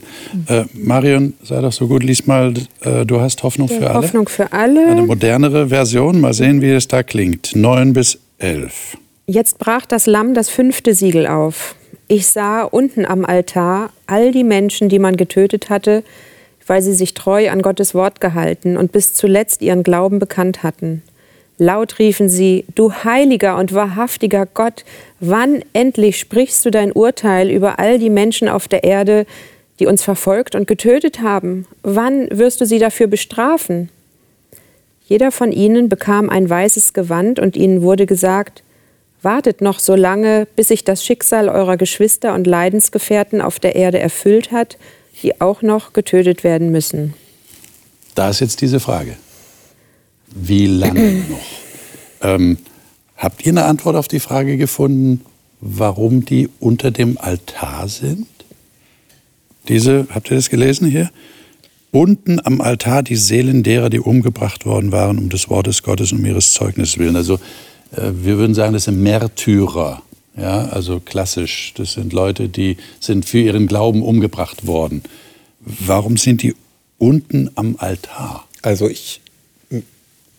Äh, 0.47 0.65
Marion, 0.73 1.33
sei 1.41 1.61
doch 1.61 1.71
so 1.71 1.87
gut, 1.87 2.03
lies 2.03 2.27
mal, 2.27 2.53
äh, 2.81 3.05
du 3.05 3.21
hast 3.21 3.41
Hoffnung 3.41 3.69
für 3.69 3.89
alle. 3.89 3.93
Hoffnung 3.93 4.27
für 4.27 4.51
alle. 4.51 4.85
Eine 4.85 5.03
modernere 5.03 5.69
Version, 5.69 6.19
mal 6.19 6.33
sehen, 6.33 6.61
wie 6.61 6.71
es 6.71 6.89
da 6.89 7.03
klingt. 7.03 7.55
Neun 7.55 7.93
bis 7.93 8.19
elf. 8.37 8.97
Jetzt 9.27 9.57
brach 9.57 9.87
das 9.87 10.05
Lamm 10.05 10.35
das 10.35 10.49
fünfte 10.49 10.93
Siegel 10.93 11.25
auf. 11.25 11.75
Ich 12.07 12.27
sah 12.27 12.61
unten 12.61 13.05
am 13.05 13.25
Altar 13.25 13.89
all 14.05 14.31
die 14.31 14.43
Menschen, 14.43 14.87
die 14.87 14.99
man 14.99 15.17
getötet 15.17 15.71
hatte, 15.71 16.03
weil 16.67 16.83
sie 16.83 16.93
sich 16.93 17.15
treu 17.15 17.49
an 17.49 17.63
Gottes 17.63 17.95
Wort 17.95 18.21
gehalten 18.21 18.77
und 18.77 18.91
bis 18.91 19.15
zuletzt 19.15 19.63
ihren 19.63 19.81
Glauben 19.81 20.19
bekannt 20.19 20.61
hatten. 20.61 21.01
Laut 21.57 21.97
riefen 21.97 22.29
sie, 22.29 22.65
du 22.75 22.91
heiliger 22.91 23.57
und 23.57 23.73
wahrhaftiger 23.73 24.45
Gott, 24.45 24.85
wann 25.19 25.63
endlich 25.73 26.19
sprichst 26.19 26.63
du 26.63 26.69
dein 26.69 26.91
Urteil 26.91 27.49
über 27.49 27.79
all 27.79 27.97
die 27.97 28.11
Menschen 28.11 28.47
auf 28.47 28.67
der 28.67 28.83
Erde, 28.83 29.25
die 29.79 29.87
uns 29.87 30.03
verfolgt 30.03 30.53
und 30.53 30.67
getötet 30.67 31.21
haben? 31.21 31.65
Wann 31.81 32.27
wirst 32.29 32.61
du 32.61 32.65
sie 32.65 32.77
dafür 32.77 33.07
bestrafen? 33.07 33.89
Jeder 35.07 35.31
von 35.31 35.51
ihnen 35.51 35.89
bekam 35.89 36.29
ein 36.29 36.47
weißes 36.47 36.93
Gewand 36.93 37.39
und 37.39 37.55
ihnen 37.55 37.81
wurde 37.81 38.05
gesagt, 38.05 38.61
Wartet 39.25 39.59
noch 39.59 39.79
so 39.79 39.95
lange, 39.95 40.47
bis 40.55 40.67
sich 40.67 40.83
das 40.83 41.03
Schicksal 41.03 41.49
eurer 41.49 41.77
Geschwister 41.77 42.35
und 42.35 42.45
Leidensgefährten 42.45 43.41
auf 43.41 43.59
der 43.59 43.75
Erde 43.75 43.97
erfüllt 43.97 44.51
hat, 44.51 44.77
die 45.23 45.41
auch 45.41 45.63
noch 45.63 45.93
getötet 45.93 46.43
werden 46.43 46.71
müssen. 46.71 47.15
Da 48.13 48.29
ist 48.29 48.39
jetzt 48.39 48.61
diese 48.61 48.79
Frage. 48.79 49.17
Wie 50.27 50.67
lange 50.67 51.23
noch? 51.29 51.39
Ähm, 52.21 52.59
habt 53.17 53.43
ihr 53.43 53.53
eine 53.53 53.65
Antwort 53.65 53.95
auf 53.95 54.07
die 54.07 54.19
Frage 54.19 54.57
gefunden, 54.57 55.21
warum 55.59 56.23
die 56.23 56.47
unter 56.59 56.91
dem 56.91 57.17
Altar 57.17 57.87
sind? 57.87 58.27
Diese, 59.67 60.05
habt 60.13 60.29
ihr 60.29 60.37
das 60.37 60.51
gelesen 60.51 60.87
hier? 60.87 61.09
Unten 61.89 62.45
am 62.45 62.61
Altar 62.61 63.01
die 63.01 63.15
Seelen 63.15 63.63
derer, 63.63 63.89
die 63.89 63.99
umgebracht 63.99 64.67
worden 64.67 64.91
waren, 64.91 65.17
um 65.17 65.29
des 65.29 65.49
Wortes 65.49 65.81
Gottes 65.81 66.11
und 66.11 66.19
um 66.19 66.25
ihres 66.27 66.53
Zeugnisses 66.53 66.99
willen. 66.99 67.15
Also 67.15 67.39
wir 67.91 68.37
würden 68.37 68.53
sagen, 68.53 68.73
das 68.73 68.85
sind 68.85 69.01
Märtyrer. 69.01 70.01
Ja, 70.37 70.65
also 70.65 70.99
klassisch. 70.99 71.73
Das 71.77 71.93
sind 71.93 72.11
Leute, 72.11 72.49
die 72.49 72.77
sind 72.99 73.25
für 73.25 73.39
ihren 73.39 73.67
Glauben 73.67 74.03
umgebracht 74.03 74.67
worden. 74.67 75.03
Warum 75.61 76.17
sind 76.17 76.43
die 76.43 76.55
unten 76.97 77.49
am 77.55 77.75
Altar? 77.77 78.47
Also 78.61 78.89
ich, 78.89 79.21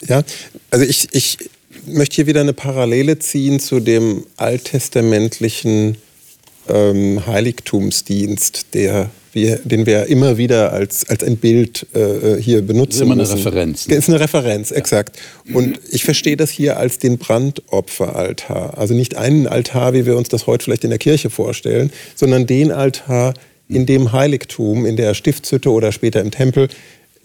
Ja, 0.07 0.23
also 0.71 0.85
ich, 0.85 1.09
ich 1.12 1.38
möchte 1.87 2.17
hier 2.17 2.26
wieder 2.26 2.41
eine 2.43 2.53
Parallele 2.53 3.19
ziehen 3.19 3.61
zu 3.61 3.81
dem 3.81 4.26
alttestamentlichen 4.37 5.97
ähm, 6.68 7.26
Heiligtumsdienst, 7.26 8.75
der 8.75 9.11
wir, 9.37 9.61
den 9.64 9.85
wir 9.85 10.06
immer 10.06 10.38
wieder 10.38 10.73
als, 10.73 11.08
als 11.08 11.23
ein 11.23 11.37
Bild 11.37 11.87
äh, 11.94 12.40
hier 12.40 12.62
benutzen. 12.62 12.88
Das 12.88 12.96
ist 12.96 13.02
immer 13.02 13.12
eine 13.12 13.23
müssen. 13.23 13.37
Referenz. 13.37 13.87
Ne? 13.87 13.94
Ist 13.94 14.08
eine 14.08 14.18
Referenz, 14.18 14.70
ja. 14.70 14.76
exakt. 14.76 15.18
Und 15.52 15.78
ich 15.90 16.04
verstehe 16.04 16.38
das 16.38 16.50
hier 16.50 16.78
als 16.78 16.99
den 16.99 17.18
Brandopferaltar. 17.18 18.78
Also 18.78 18.94
nicht 18.94 19.16
einen 19.16 19.46
Altar, 19.46 19.92
wie 19.92 20.06
wir 20.06 20.16
uns 20.16 20.30
das 20.30 20.46
heute 20.46 20.64
vielleicht 20.64 20.85
in 20.85 20.90
der 20.90 20.99
Kirche 20.99 21.28
vorstellen, 21.28 21.92
sondern 22.14 22.46
den 22.46 22.73
Altar 22.73 23.35
in 23.68 23.85
dem 23.85 24.12
Heiligtum, 24.12 24.87
in 24.87 24.96
der 24.96 25.12
Stiftshütte 25.12 25.70
oder 25.70 25.92
später 25.92 26.23
im 26.23 26.30
Tempel, 26.30 26.68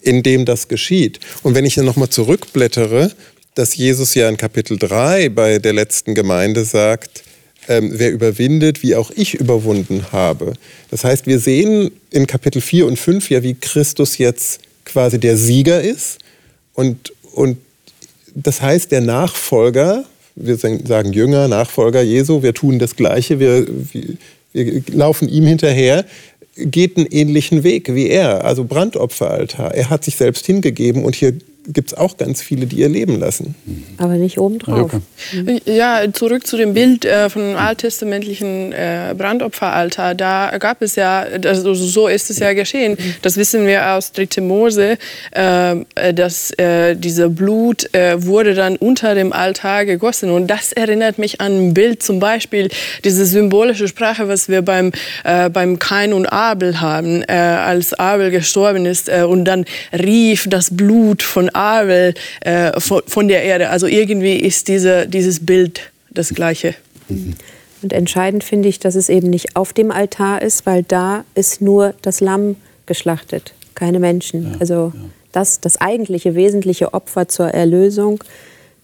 in 0.02 0.22
dem 0.22 0.44
das 0.44 0.68
geschieht. 0.68 1.18
Und 1.42 1.54
wenn 1.54 1.64
ich 1.64 1.76
dann 1.76 1.86
nochmal 1.86 2.10
zurückblättere, 2.10 3.12
dass 3.54 3.76
Jesus 3.76 4.14
ja 4.14 4.28
in 4.28 4.36
Kapitel 4.36 4.78
3 4.78 5.30
bei 5.30 5.58
der 5.58 5.72
letzten 5.72 6.14
Gemeinde 6.14 6.64
sagt, 6.64 7.22
ähm, 7.68 7.92
wer 7.94 8.12
überwindet, 8.12 8.82
wie 8.82 8.96
auch 8.96 9.10
ich 9.10 9.34
überwunden 9.34 10.06
habe. 10.12 10.54
Das 10.90 11.04
heißt, 11.04 11.26
wir 11.26 11.38
sehen 11.38 11.90
in 12.10 12.26
Kapitel 12.26 12.60
4 12.60 12.86
und 12.86 12.98
5 12.98 13.30
ja, 13.30 13.42
wie 13.42 13.54
Christus 13.54 14.18
jetzt 14.18 14.60
quasi 14.84 15.18
der 15.18 15.36
Sieger 15.36 15.80
ist. 15.80 16.18
Und, 16.74 17.12
und 17.32 17.58
das 18.34 18.62
heißt, 18.62 18.90
der 18.90 19.00
Nachfolger, 19.00 20.04
wir 20.34 20.56
sagen 20.56 21.12
Jünger, 21.12 21.48
Nachfolger 21.48 22.02
Jesu, 22.02 22.42
wir 22.42 22.54
tun 22.54 22.78
das 22.78 22.96
Gleiche, 22.96 23.38
wir, 23.38 23.66
wir, 24.52 24.82
laufen 24.88 25.28
ihm 25.28 25.46
hinterher, 25.46 26.04
geht 26.56 26.96
einen 26.96 27.06
ähnlichen 27.06 27.64
Weg 27.64 27.94
wie 27.94 28.08
er, 28.08 28.44
also 28.44 28.64
Brandopferaltar. 28.64 29.74
Er 29.74 29.90
hat 29.90 30.04
sich 30.04 30.16
selbst 30.16 30.44
hingegeben 30.46 31.04
und 31.04 31.14
hier 31.14 31.34
gibt 31.66 31.92
es 31.92 31.98
auch 31.98 32.16
ganz 32.16 32.42
viele, 32.42 32.66
die 32.66 32.76
ihr 32.76 32.88
Leben 32.88 33.18
lassen. 33.18 33.54
Aber 33.98 34.14
nicht 34.14 34.38
obendrauf. 34.38 34.90
Ja, 35.64 36.02
zurück 36.12 36.46
zu 36.46 36.56
dem 36.56 36.74
Bild 36.74 37.04
äh, 37.04 37.30
von 37.30 37.54
alttestamentlichen 37.56 38.72
äh, 38.72 39.14
Brandopferaltar. 39.16 40.14
Da 40.14 40.56
gab 40.58 40.82
es 40.82 40.96
ja, 40.96 41.24
also 41.44 41.74
so 41.74 42.08
ist 42.08 42.30
es 42.30 42.40
ja 42.40 42.52
geschehen. 42.52 42.96
Das 43.22 43.36
wissen 43.36 43.66
wir 43.66 43.92
aus 43.92 44.12
3. 44.12 44.40
Mose, 44.40 44.98
äh, 45.30 46.12
dass 46.14 46.50
äh, 46.58 46.96
dieser 46.96 47.28
Blut 47.28 47.94
äh, 47.94 48.24
wurde 48.24 48.54
dann 48.54 48.76
unter 48.76 49.14
dem 49.14 49.32
Altar 49.32 49.84
gegossen. 49.84 50.30
Und 50.30 50.48
das 50.48 50.72
erinnert 50.72 51.18
mich 51.18 51.40
an 51.40 51.68
ein 51.68 51.74
Bild, 51.74 52.02
zum 52.02 52.18
Beispiel 52.18 52.70
diese 53.04 53.24
symbolische 53.24 53.86
Sprache, 53.86 54.26
was 54.26 54.48
wir 54.48 54.62
beim, 54.62 54.90
äh, 55.24 55.48
beim 55.48 55.78
Kain 55.78 56.12
und 56.12 56.26
Abel 56.26 56.80
haben, 56.80 57.24
als 57.24 57.94
Abel 57.94 58.30
gestorben 58.30 58.86
ist 58.86 59.08
und 59.08 59.44
dann 59.44 59.64
rief 59.92 60.46
das 60.48 60.74
Blut 60.74 61.22
von 61.22 61.50
Abel 61.54 62.14
äh, 62.40 62.78
von, 62.80 63.02
von, 63.06 63.28
der 63.28 63.42
Erde. 63.42 63.70
Also 63.70 63.86
irgendwie 63.86 64.36
ist 64.36 64.68
diese, 64.68 65.06
dieses 65.06 65.44
Bild 65.44 65.92
das 66.10 66.30
gleiche. 66.30 66.74
Und 67.08 67.92
entscheidend 67.92 68.44
finde 68.44 68.68
ich, 68.68 68.78
dass 68.78 68.94
es 68.94 69.08
eben 69.08 69.30
nicht 69.30 69.56
auf 69.56 69.72
dem 69.72 69.90
Altar 69.90 70.42
ist, 70.42 70.66
weil 70.66 70.82
da 70.82 71.24
ist 71.34 71.60
nur 71.60 71.94
das 72.02 72.20
Lamm 72.20 72.56
geschlachtet, 72.86 73.54
keine 73.74 73.98
Menschen. 73.98 74.52
Ja, 74.52 74.58
also 74.60 74.92
das, 75.32 75.60
das 75.60 75.80
eigentliche, 75.80 76.34
wesentliche 76.34 76.94
Opfer 76.94 77.28
zur 77.28 77.48
Erlösung 77.48 78.22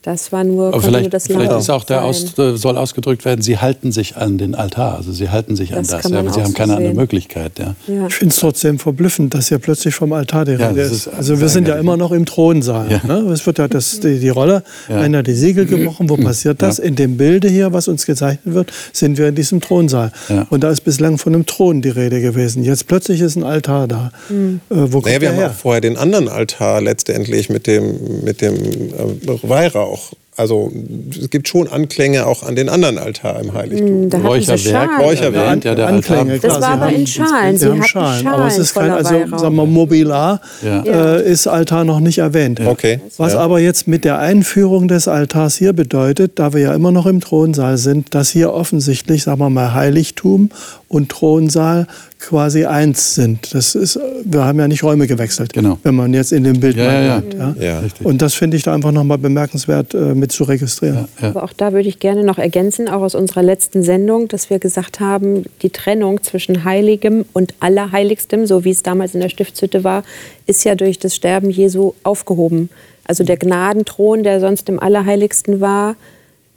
das 0.02 0.31
war 0.31 0.45
nur, 0.45 0.69
Aber 0.69 0.81
vielleicht, 0.81 1.02
nur 1.02 1.11
das 1.11 1.26
Vielleicht 1.26 1.50
ist 1.50 1.71
auch 1.71 1.83
der 1.83 2.05
aus, 2.05 2.33
soll 2.37 2.76
ausgedrückt 2.78 3.25
werden, 3.25 3.43
sie 3.43 3.59
halten 3.59 3.90
sich 3.90 4.17
an 4.17 4.38
den 4.38 4.55
Altar, 4.55 4.95
also 4.95 5.12
sie 5.12 5.28
halten 5.28 5.57
sich 5.57 5.71
das 5.71 5.93
an 5.93 6.02
das, 6.02 6.11
ja, 6.12 6.19
aber 6.21 6.33
sie 6.33 6.43
haben 6.43 6.55
keine 6.55 6.73
so 6.73 6.76
andere 6.78 6.95
Möglichkeit. 6.95 7.59
Ja. 7.59 7.75
Ja. 7.88 8.07
Ich 8.07 8.14
finde 8.14 8.33
es 8.33 8.38
trotzdem 8.38 8.78
verblüffend, 8.78 9.35
dass 9.35 9.49
hier 9.49 9.59
plötzlich 9.59 9.97
vom 9.97 10.12
Altar 10.12 10.45
die 10.45 10.52
Rede 10.52 10.83
ist. 10.83 11.09
Also 11.09 11.40
wir 11.40 11.49
sind 11.49 11.67
ja 11.67 11.75
immer 11.76 11.97
noch 11.97 12.12
im 12.12 12.26
Thronsaal. 12.26 13.00
Ne? 13.05 13.14
Es 13.33 13.45
wird 13.45 13.59
ja 13.59 13.67
das, 13.67 13.99
die, 13.99 14.21
die 14.21 14.28
Rolle, 14.28 14.62
einer 14.88 15.25
die 15.25 15.35
Siegel 15.35 15.67
gebrochen, 15.67 16.09
wo 16.09 16.17
passiert 16.17 16.62
das? 16.62 16.78
In 16.78 16.95
dem 16.95 17.17
Bilde 17.17 17.49
hier, 17.49 17.73
was 17.73 17.88
uns 17.88 18.07
gezeichnet 18.07 18.55
wird, 18.55 18.73
sind 18.93 19.19
wir 19.19 19.28
in 19.28 19.35
diesem 19.35 19.61
Thronsaal. 19.61 20.12
Und 20.50 20.62
da 20.62 20.71
ist 20.71 20.83
bislang 20.83 21.19
von 21.19 21.35
einem 21.35 21.45
Thron 21.45 21.83
die 21.83 21.90
Rede 21.90 22.21
gewesen. 22.21 22.62
Jetzt 22.62 22.87
plötzlich 22.87 23.21
ist 23.21 23.35
ein 23.35 23.43
Altar 23.43 23.88
da. 23.88 24.12
Mhm. 24.28 24.61
Äh, 24.71 24.75
wo 24.93 25.00
naja, 25.00 25.21
wir 25.21 25.28
haben 25.31 25.37
her? 25.37 25.50
auch 25.50 25.55
vorher 25.55 25.81
den 25.81 25.97
anderen 25.97 26.28
Altar 26.28 26.81
letztendlich 26.81 27.50
mit 27.50 27.67
dem, 27.67 28.23
mit 28.25 28.40
dem 28.40 28.55
äh, 28.55 29.43
Weihrauch 29.43 29.88
auch. 29.88 30.12
Also 30.38 30.71
es 31.11 31.30
gibt 31.30 31.49
schon 31.49 31.66
Anklänge 31.66 32.25
auch 32.25 32.45
an 32.45 32.54
den 32.54 32.68
anderen 32.68 32.97
Altar 32.97 33.40
im 33.40 33.54
Heiligtum. 33.54 34.09
Da 34.09 34.18
Räucherwerk, 34.18 35.00
Räucherwerk, 35.00 35.64
ja, 35.64 35.75
der 35.75 35.88
Anklänge. 35.88 36.35
Altar. 36.35 36.50
Das 36.50 36.61
war 36.62 36.71
aber 36.71 36.92
in 36.92 37.09
Schalen. 37.09 37.59
Sie 37.59 37.66
haben 37.66 37.83
Schalen. 37.83 38.23
Schalen. 38.23 38.26
Aber 38.28 38.47
es 38.47 38.57
ist 38.57 38.73
kein, 38.73 38.92
also 38.92 39.14
sagen 39.37 39.57
wir 39.57 39.66
Mobilar 39.66 40.40
ja. 40.62 40.83
äh, 41.16 41.28
ist 41.28 41.49
Altar 41.49 41.85
noch 41.85 41.99
nicht 41.99 42.18
erwähnt. 42.18 42.61
Okay. 42.64 43.00
Was 43.16 43.33
ja. 43.33 43.40
aber 43.40 43.59
jetzt 43.59 43.88
mit 43.88 44.04
der 44.04 44.21
Einführung 44.21 44.87
des 44.87 45.09
Altars 45.09 45.57
hier 45.57 45.73
bedeutet, 45.73 46.38
da 46.38 46.52
wir 46.52 46.61
ja 46.61 46.73
immer 46.73 46.92
noch 46.92 47.07
im 47.07 47.21
Thronsaal 47.21 47.76
sind, 47.76 48.14
dass 48.14 48.30
hier 48.30 48.52
offensichtlich, 48.52 49.25
sagen 49.25 49.40
wir 49.40 49.50
mal, 49.50 49.75
Heiligtum 49.75 50.50
und 50.87 51.09
Thronsaal 51.09 51.88
quasi 52.18 52.64
eins 52.64 53.14
sind. 53.14 53.54
Das 53.54 53.75
ist, 53.75 53.98
wir 54.25 54.44
haben 54.44 54.58
ja 54.58 54.68
nicht 54.68 54.82
Räume 54.82 55.06
gewechselt, 55.06 55.52
genau. 55.52 55.78
wenn 55.82 55.94
man 55.94 56.12
jetzt 56.12 56.32
in 56.32 56.44
dem 56.44 56.58
Bild 56.60 56.76
ja, 56.76 56.84
mal 56.84 57.04
ja, 57.04 57.22
ja. 57.38 57.54
ja. 57.60 57.82
Und 58.02 58.20
das 58.22 58.34
finde 58.34 58.56
ich 58.56 58.64
da 58.64 58.75
einfach 58.75 58.92
nochmal 58.92 59.18
bemerkenswert 59.18 59.94
äh, 59.94 60.14
mit 60.14 60.32
zu 60.32 60.44
registrieren. 60.44 61.08
Aber 61.20 61.44
auch 61.44 61.52
da 61.52 61.72
würde 61.72 61.88
ich 61.88 61.98
gerne 62.00 62.25
noch 62.25 62.38
ergänzen, 62.38 62.88
auch 62.88 63.02
aus 63.02 63.14
unserer 63.14 63.42
letzten 63.42 63.82
Sendung, 63.82 64.28
dass 64.28 64.50
wir 64.50 64.58
gesagt 64.58 65.00
haben, 65.00 65.44
die 65.62 65.70
Trennung 65.70 66.22
zwischen 66.22 66.64
Heiligem 66.64 67.25
und 67.32 67.54
Allerheiligstem, 67.60 68.46
so 68.46 68.64
wie 68.64 68.70
es 68.70 68.82
damals 68.82 69.14
in 69.14 69.20
der 69.20 69.28
Stiftshütte 69.28 69.84
war, 69.84 70.02
ist 70.46 70.64
ja 70.64 70.75
durch 70.75 70.98
das 70.98 71.14
Sterben 71.14 71.50
Jesu 71.50 71.92
aufgehoben. 72.02 72.68
Also 73.04 73.25
der 73.25 73.37
Gnadenthron, 73.37 74.22
der 74.22 74.40
sonst 74.40 74.68
im 74.68 74.78
Allerheiligsten 74.80 75.60
war, 75.60 75.96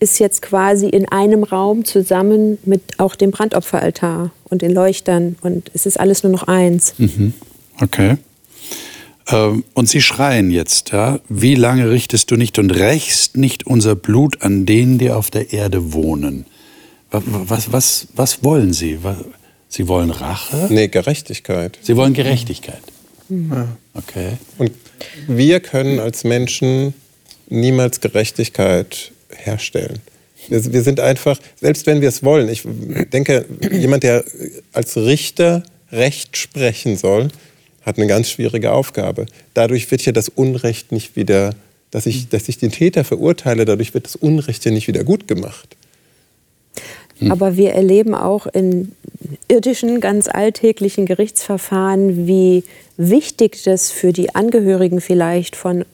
ist 0.01 0.19
jetzt 0.19 0.41
quasi 0.41 0.87
in 0.87 1.07
einem 1.07 1.43
Raum 1.43 1.85
zusammen 1.85 2.57
mit 2.65 2.81
auch 2.97 3.15
dem 3.15 3.29
Brandopferaltar 3.29 4.31
und 4.45 4.63
den 4.63 4.73
Leuchtern. 4.73 5.37
Und 5.41 5.69
es 5.75 5.85
ist 5.85 5.99
alles 5.99 6.23
nur 6.23 6.31
noch 6.31 6.47
eins. 6.47 6.95
Mhm. 6.97 7.33
Okay. 7.79 8.17
Ähm, 9.29 9.63
und 9.75 9.89
sie 9.89 10.01
schreien 10.01 10.49
jetzt, 10.49 10.91
ja, 10.91 11.19
wie 11.29 11.53
lange 11.53 11.91
richtest 11.91 12.31
du 12.31 12.35
nicht 12.35 12.57
und 12.57 12.71
rächst 12.71 13.37
nicht 13.37 13.67
unser 13.67 13.95
Blut 13.95 14.41
an 14.41 14.65
denen, 14.65 14.97
die 14.97 15.11
auf 15.11 15.29
der 15.29 15.53
Erde 15.53 15.93
wohnen? 15.93 16.45
Was, 17.11 17.71
was, 17.71 18.07
was 18.15 18.43
wollen 18.43 18.73
sie? 18.73 18.97
Sie 19.69 19.87
wollen 19.87 20.09
Rache? 20.09 20.67
Nee, 20.69 20.87
Gerechtigkeit. 20.87 21.77
Sie 21.81 21.95
wollen 21.95 22.13
Gerechtigkeit. 22.13 22.81
Mhm. 23.29 23.67
Okay. 23.93 24.37
Und 24.57 24.71
wir 25.27 25.59
können 25.59 25.99
als 25.99 26.23
Menschen 26.23 26.95
niemals 27.49 27.99
Gerechtigkeit 27.99 29.11
herstellen. 29.35 29.99
Wir, 30.47 30.81
sind 30.81 30.99
einfach, 30.99 31.39
selbst 31.59 31.85
wenn 31.85 32.01
wir 32.01 32.09
es 32.09 32.23
wollen, 32.23 32.49
ich 32.49 32.63
denke, 33.13 33.45
jemand, 33.71 34.03
der 34.03 34.23
als 34.73 34.97
Richter 34.97 35.63
Recht 35.91 36.35
sprechen 36.35 36.97
soll, 36.97 37.27
hat 37.83 37.97
eine 37.97 38.07
ganz 38.07 38.29
schwierige 38.29 38.71
Aufgabe. 38.71 39.25
Dadurch 39.53 39.89
wird 39.91 40.03
ja 40.05 40.11
das 40.11 40.29
Unrecht 40.29 40.91
nicht 40.91 41.15
wieder, 41.15 41.53
dass 41.91 42.05
ich, 42.05 42.29
dass 42.29 42.49
ich 42.49 42.57
den 42.57 42.71
Täter 42.71 43.03
verurteile, 43.03 43.65
dadurch 43.65 43.93
wird 43.93 44.05
das 44.05 44.15
Unrecht 44.15 44.65
ja 44.65 44.71
nicht 44.71 44.87
wieder 44.87 45.03
gut 45.03 45.27
gemacht. 45.27 45.75
Hm. 47.19 47.31
Aber 47.31 47.57
wir 47.57 47.73
erleben 47.73 48.15
auch 48.15 48.47
in 48.47 48.93
irdischen, 49.47 49.99
ganz 49.99 50.27
alltäglichen 50.27 51.05
Gerichtsverfahren, 51.05 52.27
wie 52.27 52.63
wichtig 52.97 53.63
das 53.63 53.91
für 53.91 54.13
die 54.13 54.33
Angehörigen 54.33 55.01
vielleicht 55.01 55.55
von 55.55 55.85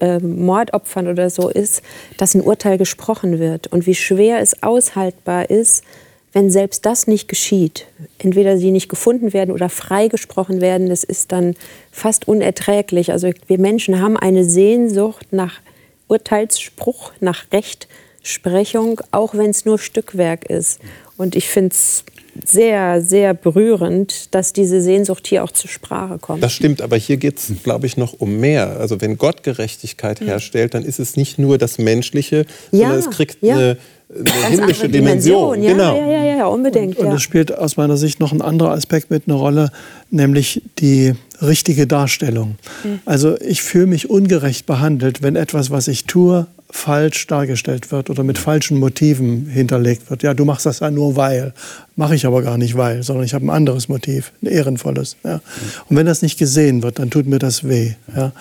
äh, 0.00 0.18
Mordopfern 0.18 1.08
oder 1.08 1.30
so 1.30 1.48
ist, 1.48 1.82
dass 2.16 2.34
ein 2.34 2.42
Urteil 2.42 2.78
gesprochen 2.78 3.38
wird 3.38 3.66
und 3.68 3.86
wie 3.86 3.94
schwer 3.94 4.40
es 4.40 4.62
aushaltbar 4.62 5.50
ist, 5.50 5.84
wenn 6.32 6.50
selbst 6.50 6.86
das 6.86 7.06
nicht 7.06 7.28
geschieht. 7.28 7.86
Entweder 8.18 8.56
sie 8.56 8.70
nicht 8.70 8.88
gefunden 8.88 9.32
werden 9.32 9.52
oder 9.52 9.68
freigesprochen 9.68 10.60
werden, 10.60 10.88
das 10.88 11.02
ist 11.02 11.32
dann 11.32 11.56
fast 11.90 12.28
unerträglich. 12.28 13.10
Also 13.10 13.30
wir 13.46 13.58
Menschen 13.58 14.00
haben 14.00 14.16
eine 14.16 14.44
Sehnsucht 14.44 15.32
nach 15.32 15.60
Urteilsspruch, 16.08 17.12
nach 17.20 17.46
Rechtsprechung, 17.52 19.00
auch 19.10 19.34
wenn 19.34 19.50
es 19.50 19.64
nur 19.64 19.78
Stückwerk 19.78 20.48
ist. 20.48 20.80
Und 21.16 21.34
ich 21.34 21.48
finde 21.48 21.74
es 21.74 22.04
sehr, 22.48 23.02
sehr 23.02 23.34
berührend, 23.34 24.34
dass 24.34 24.52
diese 24.52 24.80
Sehnsucht 24.80 25.26
hier 25.26 25.44
auch 25.44 25.52
zur 25.52 25.70
Sprache 25.70 26.18
kommt. 26.18 26.42
Das 26.42 26.52
stimmt, 26.52 26.82
aber 26.82 26.96
hier 26.96 27.16
geht 27.16 27.38
es, 27.38 27.52
glaube 27.62 27.86
ich, 27.86 27.96
noch 27.96 28.14
um 28.14 28.38
mehr. 28.38 28.78
Also 28.78 29.00
wenn 29.00 29.18
Gott 29.18 29.42
Gerechtigkeit 29.42 30.20
herstellt, 30.20 30.74
dann 30.74 30.84
ist 30.84 30.98
es 30.98 31.16
nicht 31.16 31.38
nur 31.38 31.58
das 31.58 31.78
Menschliche, 31.78 32.46
ja, 32.70 32.88
sondern 32.88 32.98
es 32.98 33.10
kriegt 33.10 33.42
ja. 33.42 33.54
eine, 33.54 33.76
eine 34.14 34.48
himmlische 34.48 34.88
Dimension. 34.88 35.60
Dimension. 35.60 35.62
Ja, 35.62 35.72
genau. 35.72 35.96
ja, 35.96 36.24
ja, 36.24 36.36
ja, 36.36 36.46
unbedingt. 36.46 36.96
Und, 36.96 37.06
und 37.06 37.14
es 37.14 37.22
spielt 37.22 37.56
aus 37.56 37.76
meiner 37.76 37.96
Sicht 37.96 38.20
noch 38.20 38.32
ein 38.32 38.42
anderer 38.42 38.72
Aspekt 38.72 39.10
mit 39.10 39.24
eine 39.26 39.34
Rolle, 39.34 39.70
nämlich 40.10 40.62
die 40.78 41.14
richtige 41.42 41.86
Darstellung. 41.86 42.56
Mhm. 42.84 43.00
Also 43.04 43.40
ich 43.40 43.62
fühle 43.62 43.86
mich 43.86 44.10
ungerecht 44.10 44.66
behandelt, 44.66 45.22
wenn 45.22 45.36
etwas, 45.36 45.70
was 45.70 45.88
ich 45.88 46.04
tue, 46.04 46.46
falsch 46.70 47.26
dargestellt 47.26 47.90
wird 47.92 48.10
oder 48.10 48.22
mit 48.22 48.38
falschen 48.38 48.78
Motiven 48.78 49.46
hinterlegt 49.46 50.10
wird. 50.10 50.22
Ja, 50.22 50.34
du 50.34 50.44
machst 50.44 50.66
das 50.66 50.80
ja 50.80 50.90
nur 50.90 51.16
weil. 51.16 51.52
Mache 51.96 52.14
ich 52.14 52.26
aber 52.26 52.42
gar 52.42 52.58
nicht 52.58 52.76
weil, 52.76 53.02
sondern 53.02 53.24
ich 53.24 53.34
habe 53.34 53.46
ein 53.46 53.50
anderes 53.50 53.88
Motiv, 53.88 54.32
ein 54.42 54.46
ehrenvolles. 54.46 55.16
Ja. 55.24 55.40
Und 55.88 55.96
wenn 55.96 56.06
das 56.06 56.22
nicht 56.22 56.38
gesehen 56.38 56.82
wird, 56.82 56.98
dann 56.98 57.10
tut 57.10 57.26
mir 57.26 57.38
das 57.38 57.68
weh. 57.68 57.92
Ja. 58.16 58.32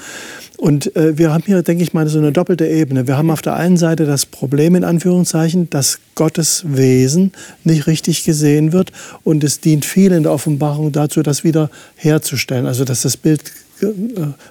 Und 0.57 0.93
äh, 0.98 1.17
wir 1.17 1.31
haben 1.31 1.43
hier, 1.45 1.63
denke 1.63 1.83
ich 1.83 1.93
mal, 1.93 2.07
so 2.09 2.19
eine 2.19 2.33
doppelte 2.33 2.67
Ebene. 2.67 3.07
Wir 3.07 3.17
haben 3.17 3.31
auf 3.31 3.41
der 3.41 3.55
einen 3.55 3.77
Seite 3.77 4.05
das 4.05 4.25
Problem 4.25 4.75
in 4.75 4.83
Anführungszeichen, 4.83 5.69
dass 5.69 6.00
Gottes 6.15 6.63
Wesen 6.67 7.31
nicht 7.63 7.88
richtig 7.88 8.25
gesehen 8.25 8.74
wird 8.74 8.91
und 9.24 9.43
es 9.45 9.62
dient 9.62 9.86
viel 9.86 10.12
in 10.12 10.24
der 10.24 10.33
Offenbarung 10.33 10.91
dazu, 10.91 11.24
das 11.24 11.45
wieder 11.45 11.69
herzustellen, 11.95 12.65
also 12.65 12.83
dass 12.83 13.03
das 13.03 13.15
Bild 13.15 13.41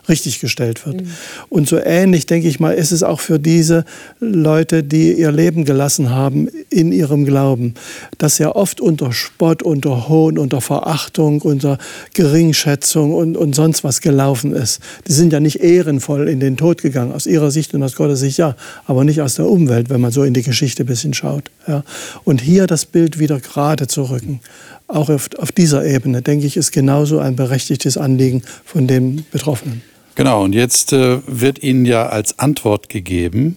richtig 0.09 0.41
gestellt 0.41 0.87
wird. 0.87 1.03
Mhm. 1.03 1.09
Und 1.49 1.69
so 1.69 1.79
ähnlich, 1.79 2.27
denke 2.27 2.49
ich 2.49 2.61
mal, 2.61 2.73
ist 2.73 2.93
es 2.93 3.03
auch 3.03 3.21
für 3.21 3.39
diese 3.39 3.85
Leute, 4.21 4.83
die 4.83 5.13
ihr 5.13 5.33
Leben 5.33 5.65
gelassen 5.65 6.11
haben 6.11 6.49
in 6.71 6.93
ihrem 6.93 7.25
Glauben, 7.25 7.75
das 8.19 8.39
ja 8.39 8.55
oft 8.55 8.81
unter 8.81 9.13
Spott, 9.13 9.63
unter 9.63 10.09
Hohn, 10.09 10.39
unter 10.39 10.61
Verachtung, 10.61 11.43
unter 11.43 11.79
Geringschätzung 12.15 13.15
und, 13.15 13.37
und 13.37 13.55
sonst 13.55 13.85
was 13.85 14.01
gelaufen 14.01 14.53
ist. 14.53 14.81
Die 15.07 15.13
sind 15.13 15.33
ja 15.33 15.41
nicht 15.41 15.61
ehrenvoll 15.61 16.29
in 16.29 16.41
den 16.41 16.57
Tod 16.57 16.83
gegangen, 16.83 17.13
aus 17.13 17.27
ihrer 17.27 17.51
Sicht 17.51 17.75
und 17.75 17.83
aus 17.83 17.97
Gottes 17.97 18.21
Sicht 18.21 18.39
ja, 18.39 18.57
aber 18.87 19.05
nicht 19.05 19.21
aus 19.23 19.37
der 19.37 19.47
Umwelt, 19.47 19.91
wenn 19.91 20.01
man 20.01 20.13
so 20.13 20.25
in 20.25 20.35
die 20.35 20.43
Geschichte 20.43 20.85
ein 20.85 20.87
bisschen 20.87 21.15
schaut. 21.15 21.51
Ja. 21.67 21.85
Und 22.25 22.41
hier 22.41 22.67
das 22.67 22.87
Bild 22.87 23.19
wieder 23.19 23.41
gerade 23.41 23.87
zu 23.87 24.03
rücken 24.11 24.41
auch 24.89 25.11
auf, 25.11 25.29
auf 25.39 25.53
dieser 25.53 25.85
Ebene, 25.85 26.23
denke 26.23 26.47
ich, 26.47 26.57
ist 26.57 26.73
genauso 26.73 27.19
ein 27.19 27.37
berechtigtes 27.37 27.97
Anliegen 27.99 28.43
von 28.65 28.87
Betroffenen. 29.31 29.83
Genau, 30.15 30.43
und 30.43 30.55
jetzt 30.55 30.93
äh, 30.93 31.21
wird 31.27 31.63
Ihnen 31.63 31.85
ja 31.85 32.09
als 32.09 32.39
Antwort 32.39 32.89
gegeben, 32.89 33.57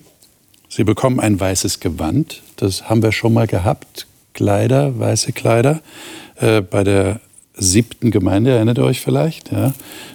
Sie 0.73 0.85
bekommen 0.85 1.19
ein 1.19 1.37
weißes 1.37 1.81
Gewand. 1.81 2.43
Das 2.55 2.89
haben 2.89 3.03
wir 3.03 3.11
schon 3.11 3.33
mal 3.33 3.45
gehabt. 3.45 4.07
Kleider, 4.33 4.97
weiße 4.97 5.33
Kleider. 5.33 5.81
Äh, 6.37 6.61
bei 6.61 6.85
der 6.85 7.19
siebten 7.55 8.09
Gemeinde, 8.09 8.51
erinnert 8.51 8.77
ihr 8.77 8.85
euch 8.85 9.01
vielleicht? 9.01 9.51
Ja? 9.51 9.73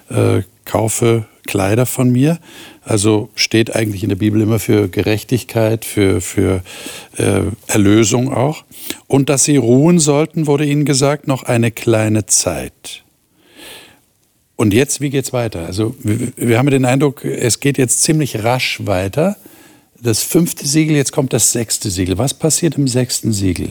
Äh, 0.08 0.44
kaufe 0.64 1.26
Kleider 1.46 1.84
von 1.84 2.10
mir. 2.10 2.38
Also 2.82 3.28
steht 3.34 3.76
eigentlich 3.76 4.02
in 4.02 4.08
der 4.08 4.16
Bibel 4.16 4.40
immer 4.40 4.58
für 4.58 4.88
Gerechtigkeit, 4.88 5.84
für, 5.84 6.22
für 6.22 6.62
äh, 7.18 7.42
Erlösung 7.66 8.32
auch. 8.32 8.64
Und 9.06 9.28
dass 9.28 9.44
sie 9.44 9.58
ruhen 9.58 9.98
sollten, 9.98 10.46
wurde 10.46 10.64
ihnen 10.64 10.86
gesagt, 10.86 11.26
noch 11.26 11.42
eine 11.42 11.70
kleine 11.70 12.24
Zeit. 12.24 13.04
Und 14.56 14.72
jetzt, 14.72 15.00
wie 15.00 15.10
geht's 15.10 15.32
weiter? 15.32 15.66
Also 15.66 15.94
wir, 16.02 16.32
wir 16.36 16.58
haben 16.58 16.70
den 16.70 16.84
Eindruck, 16.84 17.24
es 17.24 17.60
geht 17.60 17.78
jetzt 17.78 18.02
ziemlich 18.02 18.42
rasch 18.42 18.80
weiter. 18.84 19.36
Das 20.00 20.22
fünfte 20.22 20.66
Siegel, 20.66 20.96
jetzt 20.96 21.12
kommt 21.12 21.32
das 21.32 21.52
sechste 21.52 21.90
Siegel. 21.90 22.18
Was 22.18 22.34
passiert 22.34 22.76
im 22.76 22.88
sechsten 22.88 23.32
Siegel? 23.32 23.70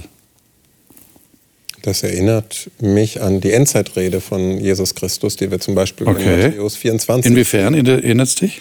Das 1.86 2.02
erinnert 2.02 2.72
mich 2.80 3.22
an 3.22 3.42
die 3.42 3.52
Endzeitrede 3.52 4.20
von 4.20 4.60
Jesus 4.60 4.96
Christus, 4.96 5.36
die 5.36 5.52
wir 5.52 5.60
zum 5.60 5.76
Beispiel 5.76 6.08
okay. 6.08 6.34
in 6.34 6.42
Matthäus 6.48 6.76
24. 6.78 7.32
Inwiefern 7.32 7.76
erinnert 7.76 8.28
es 8.28 8.36
dich? 8.36 8.60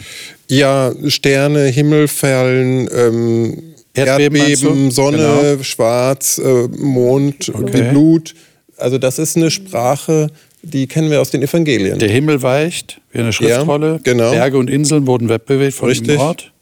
Ja, 0.49 0.93
Sterne, 1.09 1.64
Himmel 1.69 2.09
fallen, 2.09 2.87
ähm, 2.95 3.75
Erdbeben, 3.95 4.37
Erdbeben 4.37 4.90
Sonne, 4.90 5.16
genau. 5.52 5.62
Schwarz, 5.62 6.38
äh, 6.38 6.69
Mond, 6.69 7.50
okay. 7.54 7.90
Blut. 7.90 8.35
Also 8.76 8.99
das 8.99 9.19
ist 9.19 9.37
eine 9.37 9.50
Sprache, 9.50 10.31
die 10.64 10.87
kennen 10.87 11.11
wir 11.11 11.21
aus 11.21 11.30
den 11.30 11.42
Evangelien. 11.42 11.99
Der 11.99 12.09
Himmel 12.09 12.42
weicht 12.42 13.00
wie 13.12 13.21
eine 13.21 13.33
Schriftrolle. 13.33 13.92
Ja, 13.92 13.99
genau. 14.02 14.30
Berge 14.30 14.59
und 14.59 14.71
Inseln 14.71 15.06
wurden 15.06 15.28
wegbewegt 15.28 15.75
von 15.75 15.88
Richtig. 15.88 16.09
dem 16.09 16.21
Ort. 16.21 16.52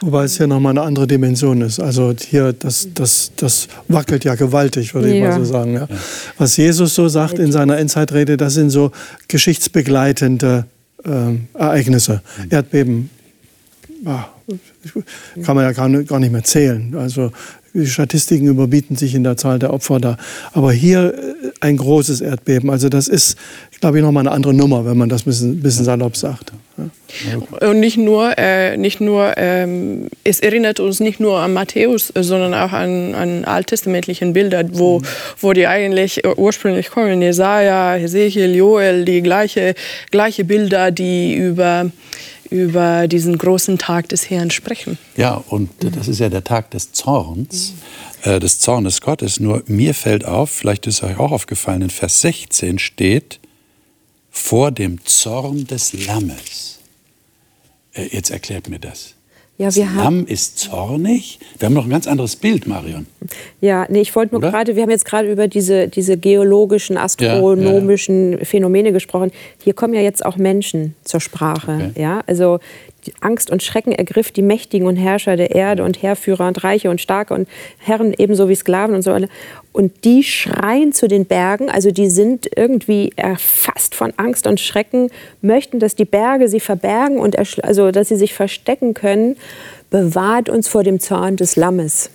Wobei 0.00 0.24
es 0.24 0.36
hier 0.36 0.46
nochmal 0.46 0.70
eine 0.70 0.82
andere 0.82 1.06
Dimension 1.06 1.60
ist. 1.62 1.80
Also 1.80 2.14
hier, 2.28 2.52
das, 2.52 2.88
das, 2.94 3.32
das 3.36 3.68
wackelt 3.88 4.24
ja 4.24 4.34
gewaltig, 4.34 4.94
würde 4.94 5.08
ja. 5.08 5.14
ich 5.14 5.22
mal 5.22 5.44
so 5.44 5.52
sagen. 5.52 5.74
Ja. 5.74 5.88
Was 6.38 6.56
Jesus 6.56 6.94
so 6.94 7.08
sagt 7.08 7.38
in 7.38 7.52
seiner 7.52 7.78
Endzeitrede, 7.78 8.36
das 8.36 8.54
sind 8.54 8.70
so 8.70 8.92
geschichtsbegleitende 9.28 10.66
äh, 11.04 11.58
Ereignisse. 11.58 12.22
Mhm. 12.38 12.50
Erdbeben, 12.50 13.10
ah, 14.04 14.26
kann 15.44 15.56
man 15.56 15.64
ja 15.64 15.72
gar 15.72 15.88
nicht 15.88 16.32
mehr 16.32 16.44
zählen. 16.44 16.94
Also 16.96 17.30
die 17.74 17.86
Statistiken 17.86 18.46
überbieten 18.48 18.96
sich 18.96 19.14
in 19.14 19.24
der 19.24 19.36
Zahl 19.36 19.58
der 19.58 19.72
Opfer 19.72 19.98
da. 19.98 20.16
Aber 20.52 20.72
hier 20.72 21.14
äh, 21.14 21.50
ein 21.60 21.78
großes 21.78 22.20
Erdbeben. 22.20 22.70
Also 22.70 22.88
das 22.88 23.08
ist, 23.08 23.38
glaube 23.80 23.98
ich, 23.98 24.04
nochmal 24.04 24.26
eine 24.26 24.34
andere 24.34 24.52
Nummer, 24.52 24.84
wenn 24.84 24.98
man 24.98 25.08
das 25.08 25.22
ein 25.22 25.24
bisschen, 25.26 25.60
bisschen 25.60 25.84
salopp 25.84 26.16
sagt. 26.16 26.52
Ja. 26.76 27.68
Und 27.68 27.80
nicht 27.80 27.96
nur, 27.96 28.36
äh, 28.36 28.76
nicht 28.76 29.00
nur 29.00 29.34
ähm, 29.36 30.08
es 30.24 30.40
erinnert 30.40 30.80
uns 30.80 31.00
nicht 31.00 31.20
nur 31.20 31.38
an 31.38 31.52
Matthäus, 31.52 32.12
sondern 32.14 32.54
auch 32.54 32.72
an, 32.72 33.14
an 33.14 33.44
alttestamentlichen 33.44 34.32
Bilder, 34.32 34.64
wo, 34.72 34.98
mhm. 34.98 35.04
wo 35.40 35.52
die 35.52 35.66
eigentlich 35.66 36.22
ursprünglich 36.36 36.90
kommen. 36.90 37.22
Jesaja, 37.22 37.94
Hesekiel, 37.94 38.54
Joel, 38.54 39.04
die 39.04 39.22
gleiche, 39.22 39.74
gleiche 40.10 40.44
Bilder, 40.44 40.90
die 40.90 41.34
über 41.36 41.90
über 42.52 43.08
diesen 43.08 43.38
großen 43.38 43.78
Tag 43.78 44.10
des 44.10 44.28
Herrn 44.28 44.50
sprechen. 44.50 44.71
Ja, 45.16 45.42
und 45.48 45.70
das 45.80 46.08
ist 46.08 46.18
ja 46.20 46.28
der 46.28 46.44
Tag 46.44 46.70
des 46.70 46.92
Zorns, 46.92 47.74
äh, 48.22 48.40
des 48.40 48.58
Zornes 48.60 49.00
Gottes. 49.00 49.40
Nur 49.40 49.62
mir 49.66 49.94
fällt 49.94 50.24
auf, 50.24 50.50
vielleicht 50.50 50.86
ist 50.86 51.02
euch 51.02 51.18
auch 51.18 51.32
aufgefallen, 51.32 51.82
in 51.82 51.90
Vers 51.90 52.20
16 52.20 52.78
steht, 52.78 53.40
vor 54.30 54.70
dem 54.70 55.04
Zorn 55.04 55.66
des 55.66 55.92
Lammes. 56.06 56.78
Äh, 57.92 58.08
jetzt 58.12 58.30
erklärt 58.30 58.68
mir 58.68 58.78
das. 58.78 59.14
Ja, 59.58 59.66
das 59.66 59.76
Lamm 59.76 60.26
ist 60.26 60.58
zornig. 60.58 61.38
Wir 61.58 61.66
haben 61.66 61.74
noch 61.74 61.84
ein 61.84 61.90
ganz 61.90 62.06
anderes 62.08 62.36
Bild, 62.36 62.66
Marion. 62.66 63.06
Ja, 63.60 63.86
nee, 63.90 64.00
ich 64.00 64.14
wollte 64.16 64.34
nur 64.34 64.40
gerade, 64.40 64.74
wir 64.74 64.82
haben 64.82 64.90
jetzt 64.90 65.04
gerade 65.04 65.30
über 65.30 65.46
diese, 65.46 65.88
diese 65.88 66.16
geologischen, 66.16 66.96
astronomischen 66.96 68.32
ja, 68.32 68.38
ja. 68.38 68.44
Phänomene 68.44 68.92
gesprochen. 68.92 69.30
Hier 69.62 69.74
kommen 69.74 69.94
ja 69.94 70.00
jetzt 70.00 70.24
auch 70.24 70.36
Menschen 70.36 70.96
zur 71.04 71.20
Sprache. 71.20 71.90
Okay. 71.90 72.02
Ja, 72.02 72.22
also 72.26 72.60
Angst 73.20 73.50
und 73.50 73.62
Schrecken 73.62 73.92
ergriff 73.92 74.30
die 74.30 74.42
Mächtigen 74.42 74.86
und 74.86 74.96
Herrscher 74.96 75.36
der 75.36 75.54
Erde 75.54 75.84
und 75.84 76.02
Herrführer 76.02 76.46
und 76.46 76.62
Reiche 76.62 76.90
und 76.90 77.00
Starke 77.00 77.34
und 77.34 77.48
Herren 77.78 78.14
ebenso 78.16 78.48
wie 78.48 78.54
Sklaven 78.54 78.94
und 78.94 79.02
so. 79.02 79.16
Und 79.72 80.04
die 80.04 80.22
schreien 80.22 80.92
zu 80.92 81.08
den 81.08 81.26
Bergen, 81.26 81.70
also 81.70 81.90
die 81.90 82.08
sind 82.08 82.48
irgendwie 82.56 83.12
erfasst 83.16 83.94
von 83.94 84.12
Angst 84.16 84.46
und 84.46 84.60
Schrecken, 84.60 85.10
möchten, 85.40 85.80
dass 85.80 85.94
die 85.94 86.04
Berge 86.04 86.48
sie 86.48 86.60
verbergen 86.60 87.18
und 87.18 87.36
also 87.64 87.90
dass 87.90 88.08
sie 88.08 88.16
sich 88.16 88.34
verstecken 88.34 88.94
können. 88.94 89.36
Bewahrt 89.90 90.48
uns 90.48 90.68
vor 90.68 90.84
dem 90.84 91.00
Zorn 91.00 91.36
des 91.36 91.56
Lammes. 91.56 92.10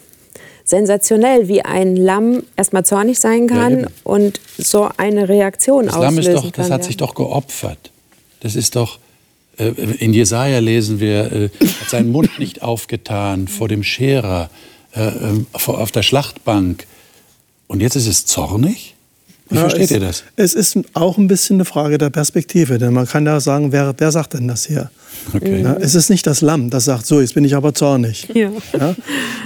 Sensationell, 0.64 1.48
wie 1.48 1.62
ein 1.62 1.96
Lamm 1.96 2.44
erstmal 2.58 2.84
zornig 2.84 3.20
sein 3.20 3.48
kann 3.48 3.82
ja, 3.82 3.88
und 4.04 4.42
so 4.58 4.90
eine 4.98 5.30
Reaktion 5.30 5.86
das 5.86 5.96
auslösen 5.96 6.34
Lamm 6.34 6.36
ist 6.36 6.46
doch, 6.46 6.52
Das 6.52 6.72
hat 6.72 6.82
ja. 6.82 6.88
sich 6.88 6.98
doch 6.98 7.16
geopfert. 7.16 7.92
Das 8.42 8.56
ist 8.56 8.76
doch 8.76 9.00
in 9.58 10.14
Jesaja 10.14 10.60
lesen 10.60 11.00
wir, 11.00 11.32
äh, 11.32 11.50
hat 11.82 11.90
seinen 11.90 12.12
Mund 12.12 12.40
nicht 12.40 12.62
aufgetan 12.62 13.48
vor 13.48 13.68
dem 13.68 13.84
Scherer, 13.84 14.50
äh, 14.94 15.12
auf 15.54 15.92
der 15.92 16.04
Schlachtbank. 16.04 16.86
Und 17.68 17.82
jetzt 17.82 17.96
ist 17.96 18.08
es 18.08 18.26
zornig? 18.26 18.97
Wie 19.50 19.56
ja, 19.56 19.62
versteht 19.62 19.84
es, 19.84 19.92
ihr 19.92 20.00
das? 20.00 20.24
Es 20.36 20.54
ist 20.54 20.78
auch 20.94 21.18
ein 21.18 21.28
bisschen 21.28 21.58
eine 21.58 21.66
Frage 21.66 21.98
der 21.98 22.10
Perspektive, 22.10 22.78
denn 22.78 22.94
man 22.94 23.08
kann 23.08 23.26
ja 23.26 23.40
sagen, 23.40 23.72
wer, 23.72 23.94
wer 23.98 24.12
sagt 24.12 24.34
denn 24.34 24.48
das 24.48 24.66
hier? 24.66 24.90
Okay. 25.34 25.62
Ja, 25.62 25.76
es 25.80 25.96
ist 25.96 26.10
nicht 26.10 26.28
das 26.28 26.42
Lamm, 26.42 26.70
das 26.70 26.86
sagt, 26.86 27.06
so, 27.06 27.22
jetzt 27.22 27.34
bin 27.34 27.44
ich 27.44 27.56
aber 27.56 27.74
zornig. 27.74 28.28
Ja. 28.34 28.52
Ja, 28.78 28.96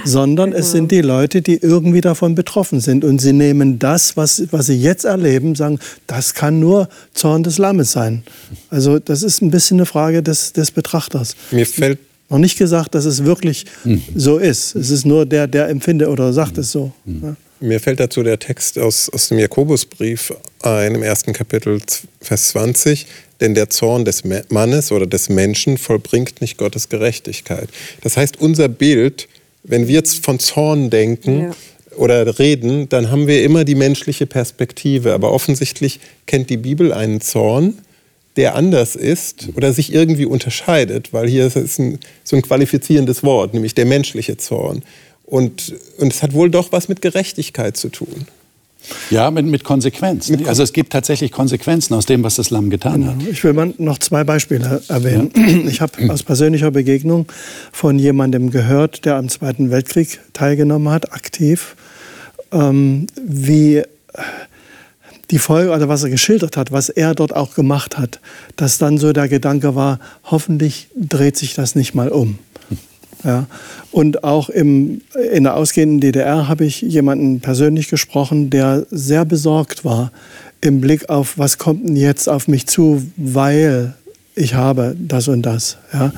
sondern 0.04 0.50
genau. 0.50 0.60
es 0.60 0.72
sind 0.72 0.90
die 0.90 1.00
Leute, 1.00 1.42
die 1.42 1.56
irgendwie 1.56 2.00
davon 2.00 2.34
betroffen 2.34 2.80
sind. 2.80 3.04
Und 3.04 3.20
sie 3.20 3.32
nehmen 3.32 3.78
das, 3.78 4.16
was, 4.16 4.42
was 4.50 4.66
sie 4.66 4.76
jetzt 4.76 5.04
erleben, 5.04 5.54
sagen, 5.54 5.78
das 6.06 6.34
kann 6.34 6.60
nur 6.60 6.88
Zorn 7.14 7.42
des 7.42 7.58
Lammes 7.58 7.92
sein. 7.92 8.22
Also 8.70 8.98
das 8.98 9.22
ist 9.22 9.42
ein 9.42 9.50
bisschen 9.50 9.78
eine 9.78 9.86
Frage 9.86 10.22
des, 10.22 10.52
des 10.52 10.70
Betrachters. 10.70 11.36
Mir 11.50 11.66
fällt 11.66 11.98
noch 12.28 12.38
nicht 12.38 12.58
gesagt, 12.58 12.94
dass 12.94 13.04
es 13.04 13.24
wirklich 13.24 13.66
hm. 13.84 14.02
so 14.14 14.38
ist. 14.38 14.74
Es 14.74 14.90
ist 14.90 15.04
nur 15.04 15.26
der, 15.26 15.46
der 15.46 15.68
empfindet 15.68 16.08
oder 16.08 16.32
sagt 16.32 16.56
hm. 16.56 16.60
es 16.60 16.72
so. 16.72 16.92
Hm. 17.04 17.36
Mir 17.62 17.80
fällt 17.80 18.00
dazu 18.00 18.22
der 18.22 18.38
Text 18.38 18.78
aus, 18.78 19.08
aus 19.08 19.28
dem 19.28 19.38
Jakobusbrief 19.38 20.32
ein, 20.62 20.94
im 20.94 21.02
ersten 21.02 21.32
Kapitel, 21.32 21.80
Vers 22.20 22.48
20. 22.48 23.06
Denn 23.40 23.54
der 23.54 23.70
Zorn 23.70 24.04
des 24.04 24.22
Mannes 24.50 24.92
oder 24.92 25.06
des 25.06 25.28
Menschen 25.28 25.78
vollbringt 25.78 26.40
nicht 26.40 26.58
Gottes 26.58 26.88
Gerechtigkeit. 26.88 27.68
Das 28.02 28.16
heißt, 28.16 28.40
unser 28.40 28.68
Bild, 28.68 29.28
wenn 29.62 29.88
wir 29.88 29.94
jetzt 29.94 30.24
von 30.24 30.38
Zorn 30.38 30.90
denken, 30.90 31.40
ja 31.40 31.54
oder 31.96 32.38
reden, 32.38 32.88
dann 32.88 33.10
haben 33.10 33.26
wir 33.26 33.44
immer 33.44 33.64
die 33.64 33.74
menschliche 33.74 34.26
Perspektive. 34.26 35.12
Aber 35.12 35.32
offensichtlich 35.32 36.00
kennt 36.26 36.50
die 36.50 36.56
Bibel 36.56 36.92
einen 36.92 37.20
Zorn, 37.20 37.78
der 38.36 38.54
anders 38.54 38.96
ist 38.96 39.48
oder 39.56 39.72
sich 39.72 39.92
irgendwie 39.92 40.24
unterscheidet, 40.24 41.12
weil 41.12 41.28
hier 41.28 41.54
ist 41.54 41.78
ein, 41.78 41.98
so 42.24 42.36
ein 42.36 42.42
qualifizierendes 42.42 43.22
Wort, 43.22 43.52
nämlich 43.52 43.74
der 43.74 43.84
menschliche 43.84 44.36
Zorn. 44.38 44.82
Und, 45.24 45.74
und 45.98 46.12
es 46.12 46.22
hat 46.22 46.34
wohl 46.34 46.50
doch 46.50 46.72
was 46.72 46.88
mit 46.88 47.00
Gerechtigkeit 47.00 47.76
zu 47.76 47.88
tun. 47.88 48.26
Ja, 49.10 49.30
mit, 49.30 49.46
mit 49.46 49.64
Konsequenz. 49.64 50.28
Ne? 50.28 50.46
Also 50.46 50.62
es 50.62 50.72
gibt 50.72 50.92
tatsächlich 50.92 51.30
Konsequenzen 51.30 51.94
aus 51.94 52.06
dem, 52.06 52.24
was 52.24 52.36
das 52.36 52.50
Lamm 52.50 52.68
getan 52.70 53.06
hat. 53.06 53.18
Genau. 53.18 53.30
Ich 53.30 53.44
will 53.44 53.52
mal 53.52 53.72
noch 53.78 53.98
zwei 53.98 54.24
Beispiele 54.24 54.82
erwähnen. 54.88 55.30
Ja. 55.36 55.70
Ich 55.70 55.80
habe 55.80 56.12
aus 56.12 56.22
persönlicher 56.22 56.70
Begegnung 56.70 57.26
von 57.70 57.98
jemandem 57.98 58.50
gehört, 58.50 59.04
der 59.04 59.16
am 59.16 59.28
Zweiten 59.28 59.70
Weltkrieg 59.70 60.20
teilgenommen 60.32 60.92
hat, 60.92 61.12
aktiv, 61.12 61.76
ähm, 62.50 63.06
wie 63.24 63.82
die 65.30 65.38
Folge, 65.38 65.72
also 65.72 65.88
was 65.88 66.02
er 66.02 66.10
geschildert 66.10 66.56
hat, 66.56 66.72
was 66.72 66.88
er 66.88 67.14
dort 67.14 67.34
auch 67.34 67.54
gemacht 67.54 67.96
hat, 67.98 68.20
dass 68.56 68.78
dann 68.78 68.98
so 68.98 69.12
der 69.12 69.28
Gedanke 69.28 69.74
war, 69.74 69.98
hoffentlich 70.24 70.88
dreht 70.94 71.36
sich 71.36 71.54
das 71.54 71.74
nicht 71.74 71.94
mal 71.94 72.10
um. 72.10 72.38
Ja. 73.24 73.46
Und 73.90 74.24
auch 74.24 74.48
im, 74.48 75.02
in 75.32 75.44
der 75.44 75.56
ausgehenden 75.56 76.00
DDR 76.00 76.48
habe 76.48 76.64
ich 76.64 76.80
jemanden 76.80 77.40
persönlich 77.40 77.88
gesprochen, 77.88 78.50
der 78.50 78.86
sehr 78.90 79.24
besorgt 79.24 79.84
war 79.84 80.10
im 80.60 80.80
Blick 80.80 81.08
auf, 81.08 81.38
was 81.38 81.58
kommt 81.58 81.88
denn 81.88 81.96
jetzt 81.96 82.28
auf 82.28 82.48
mich 82.48 82.66
zu, 82.66 83.02
weil 83.16 83.94
ich 84.34 84.54
habe 84.54 84.96
das 84.98 85.28
und 85.28 85.42
das. 85.42 85.76
Ja. 85.92 86.12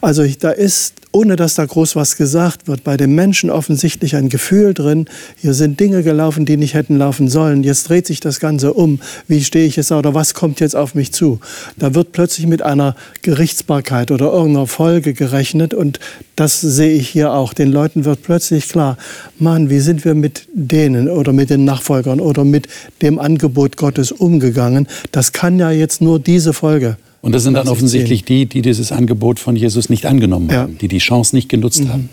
Also 0.00 0.22
ich, 0.22 0.38
da 0.38 0.50
ist, 0.50 0.94
ohne 1.12 1.36
dass 1.36 1.54
da 1.54 1.66
groß 1.66 1.96
was 1.96 2.16
gesagt 2.16 2.66
wird, 2.66 2.82
bei 2.82 2.96
den 2.96 3.14
Menschen 3.14 3.50
offensichtlich 3.50 4.16
ein 4.16 4.30
Gefühl 4.30 4.72
drin, 4.72 5.06
hier 5.36 5.52
sind 5.52 5.78
Dinge 5.78 6.02
gelaufen, 6.02 6.46
die 6.46 6.56
nicht 6.56 6.72
hätten 6.72 6.96
laufen 6.96 7.28
sollen. 7.28 7.62
Jetzt 7.62 7.90
dreht 7.90 8.06
sich 8.06 8.20
das 8.20 8.40
Ganze 8.40 8.72
um. 8.72 9.00
Wie 9.26 9.44
stehe 9.44 9.66
ich 9.66 9.76
jetzt 9.76 9.92
oder 9.92 10.14
was 10.14 10.32
kommt 10.32 10.60
jetzt 10.60 10.76
auf 10.76 10.94
mich 10.94 11.12
zu? 11.12 11.40
Da 11.76 11.94
wird 11.94 12.12
plötzlich 12.12 12.46
mit 12.46 12.62
einer 12.62 12.96
Gerichtsbarkeit 13.20 14.10
oder 14.10 14.32
irgendeiner 14.32 14.66
Folge 14.66 15.12
gerechnet 15.12 15.74
und 15.74 16.00
das 16.36 16.62
sehe 16.62 16.92
ich 16.92 17.08
hier 17.10 17.32
auch. 17.32 17.52
Den 17.52 17.70
Leuten 17.70 18.06
wird 18.06 18.22
plötzlich 18.22 18.68
klar, 18.70 18.96
Mann, 19.38 19.68
wie 19.68 19.80
sind 19.80 20.06
wir 20.06 20.14
mit 20.14 20.46
denen 20.54 21.10
oder 21.10 21.34
mit 21.34 21.50
den 21.50 21.66
Nachfolgern 21.66 22.20
oder 22.20 22.44
mit 22.44 22.66
dem 23.02 23.18
Angebot 23.18 23.76
Gottes 23.76 24.10
umgegangen? 24.10 24.86
Das 25.12 25.32
kann 25.32 25.58
ja 25.58 25.70
jetzt 25.70 26.00
nur 26.00 26.18
diese 26.18 26.54
Folge 26.54 26.96
und 27.20 27.34
das 27.34 27.42
sind 27.42 27.54
dann 27.54 27.68
offensichtlich 27.68 28.24
die, 28.24 28.46
die 28.46 28.62
dieses 28.62 28.92
Angebot 28.92 29.38
von 29.40 29.56
Jesus 29.56 29.88
nicht 29.88 30.06
angenommen 30.06 30.48
ja. 30.50 30.62
haben, 30.62 30.78
die 30.78 30.88
die 30.88 30.98
Chance 30.98 31.34
nicht 31.34 31.48
genutzt 31.48 31.84
mhm. 31.84 31.88
haben. 31.88 32.08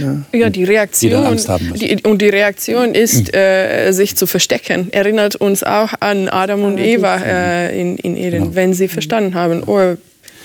Ja. 0.00 0.22
ja, 0.32 0.50
die 0.50 0.64
Reaktion, 0.64 1.36
die 1.74 1.96
die, 1.96 2.08
und 2.08 2.22
die 2.22 2.30
Reaktion 2.30 2.94
ist, 2.94 3.32
mhm. 3.32 3.38
äh, 3.38 3.92
sich 3.92 4.16
zu 4.16 4.26
verstecken. 4.26 4.88
Erinnert 4.90 5.36
uns 5.36 5.62
auch 5.62 5.92
an 6.00 6.28
Adam 6.28 6.64
und 6.64 6.78
Eva 6.78 7.18
äh, 7.18 7.78
in, 7.78 7.96
in 7.98 8.16
Eden, 8.16 8.42
genau. 8.44 8.54
wenn 8.54 8.72
sie 8.72 8.88
verstanden 8.88 9.34
haben, 9.34 9.62
oh, 9.66 9.96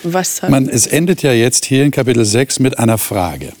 was 0.02 0.42
hat 0.42 0.50
Man, 0.50 0.68
Es 0.68 0.86
endet 0.86 1.22
ja 1.22 1.32
jetzt 1.32 1.64
hier 1.64 1.82
in 1.84 1.90
Kapitel 1.90 2.24
6 2.24 2.58
mit 2.60 2.78
einer 2.78 2.98
Frage. 2.98 3.52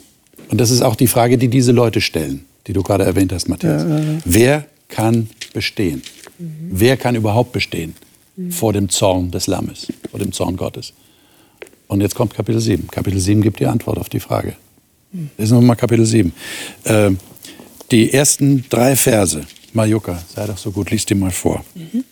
Und 0.50 0.60
das 0.60 0.70
ist 0.70 0.82
auch 0.82 0.96
die 0.96 1.06
Frage, 1.06 1.38
die 1.38 1.48
diese 1.48 1.72
Leute 1.72 2.02
stellen, 2.02 2.44
die 2.66 2.74
du 2.74 2.82
gerade 2.82 3.04
erwähnt 3.04 3.32
hast, 3.32 3.48
Matthias. 3.48 3.82
Ja, 3.82 4.00
Wer 4.26 4.64
kann 4.88 5.30
bestehen? 5.54 6.02
Mhm. 6.38 6.46
Wer 6.70 6.98
kann 6.98 7.14
überhaupt 7.14 7.52
bestehen? 7.52 7.94
Vor 8.50 8.72
dem 8.72 8.88
Zorn 8.88 9.30
des 9.30 9.46
Lammes, 9.46 9.88
vor 10.10 10.18
dem 10.18 10.32
Zorn 10.32 10.56
Gottes. 10.56 10.92
Und 11.88 12.00
jetzt 12.00 12.14
kommt 12.14 12.34
Kapitel 12.34 12.60
7. 12.60 12.88
Kapitel 12.88 13.18
7 13.18 13.42
gibt 13.42 13.60
die 13.60 13.66
Antwort 13.66 13.98
auf 13.98 14.08
die 14.08 14.20
Frage. 14.20 14.56
Das 15.36 15.46
ist 15.46 15.52
nochmal 15.52 15.76
Kapitel 15.76 16.06
7. 16.06 16.32
Äh, 16.84 17.10
die 17.90 18.12
ersten 18.12 18.64
drei 18.70 18.96
Verse. 18.96 19.42
Majuka, 19.74 20.22
sei 20.34 20.46
doch 20.46 20.56
so 20.56 20.70
gut, 20.70 20.90
lies 20.90 21.04
die 21.04 21.14
mal 21.14 21.30
vor. 21.30 21.64
Mhm. 21.74 22.04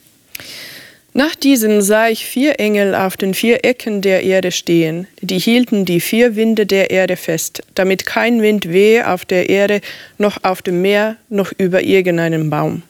Nach 1.13 1.35
diesem 1.35 1.81
sah 1.81 2.09
ich 2.09 2.25
vier 2.25 2.61
Engel 2.61 2.95
auf 2.95 3.17
den 3.17 3.35
vier 3.35 3.65
Ecken 3.65 4.01
der 4.01 4.23
Erde 4.23 4.53
stehen. 4.53 5.09
Die 5.21 5.39
hielten 5.39 5.85
die 5.85 6.01
vier 6.01 6.37
Winde 6.37 6.67
der 6.67 6.93
Erde 6.93 7.17
fest, 7.17 7.63
damit 7.75 8.07
kein 8.07 8.43
Wind 8.43 8.69
wehe 8.69 9.11
auf 9.11 9.25
der 9.25 9.49
Erde, 9.49 9.81
noch 10.19 10.45
auf 10.45 10.63
dem 10.63 10.83
Meer, 10.83 11.17
noch 11.29 11.53
über 11.59 11.83
irgendeinen 11.83 12.49
Baum. 12.49 12.83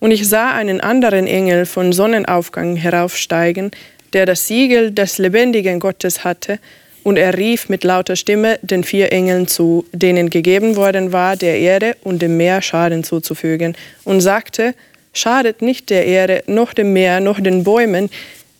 Und 0.00 0.10
ich 0.10 0.28
sah 0.28 0.52
einen 0.52 0.80
anderen 0.80 1.26
Engel 1.26 1.66
von 1.66 1.92
Sonnenaufgang 1.92 2.76
heraufsteigen, 2.76 3.70
der 4.12 4.26
das 4.26 4.48
Siegel 4.48 4.90
des 4.90 5.18
lebendigen 5.18 5.78
Gottes 5.78 6.24
hatte, 6.24 6.58
und 7.02 7.16
er 7.16 7.38
rief 7.38 7.70
mit 7.70 7.82
lauter 7.82 8.14
Stimme 8.14 8.58
den 8.60 8.84
vier 8.84 9.10
Engeln 9.10 9.46
zu, 9.46 9.86
denen 9.92 10.28
gegeben 10.28 10.76
worden 10.76 11.12
war, 11.12 11.34
der 11.34 11.58
Erde 11.58 11.96
und 12.02 12.20
dem 12.20 12.36
Meer 12.36 12.60
Schaden 12.60 13.04
zuzufügen, 13.04 13.74
und 14.04 14.20
sagte, 14.20 14.74
Schadet 15.12 15.60
nicht 15.60 15.90
der 15.90 16.06
Erde, 16.06 16.44
noch 16.46 16.72
dem 16.72 16.92
Meer, 16.92 17.20
noch 17.20 17.40
den 17.40 17.64
Bäumen, 17.64 18.10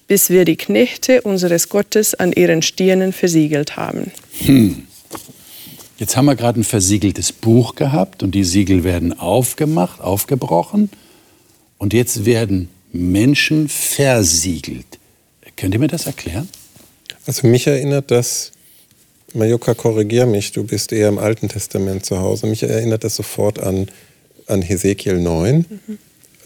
bis 0.08 0.30
wir 0.30 0.44
die 0.44 0.56
Knechte 0.56 1.22
unseres 1.22 1.68
Gottes 1.68 2.14
an 2.14 2.32
ihren 2.32 2.62
Stirnen 2.62 3.12
versiegelt 3.12 3.76
haben. 3.76 4.10
Hm. 4.44 4.86
Jetzt 5.98 6.16
haben 6.16 6.24
wir 6.24 6.34
gerade 6.34 6.58
ein 6.58 6.64
versiegeltes 6.64 7.30
Buch 7.30 7.74
gehabt 7.76 8.22
und 8.22 8.34
die 8.34 8.42
Siegel 8.42 8.84
werden 8.84 9.16
aufgemacht, 9.16 10.00
aufgebrochen. 10.00 10.90
Und 11.80 11.94
jetzt 11.94 12.26
werden 12.26 12.68
Menschen 12.92 13.70
versiegelt. 13.70 14.98
Könnt 15.56 15.72
ihr 15.72 15.80
mir 15.80 15.88
das 15.88 16.04
erklären? 16.04 16.46
Also 17.26 17.46
mich 17.46 17.66
erinnert 17.66 18.10
das, 18.10 18.52
Majoka, 19.32 19.72
korrigier 19.72 20.26
mich, 20.26 20.52
du 20.52 20.62
bist 20.64 20.92
eher 20.92 21.08
im 21.08 21.18
Alten 21.18 21.48
Testament 21.48 22.04
zu 22.04 22.18
Hause. 22.18 22.46
Mich 22.46 22.62
erinnert 22.62 23.02
das 23.02 23.16
sofort 23.16 23.60
an, 23.60 23.88
an 24.46 24.60
Hesekiel 24.60 25.20
9. 25.20 25.64
Mhm. 25.86 25.98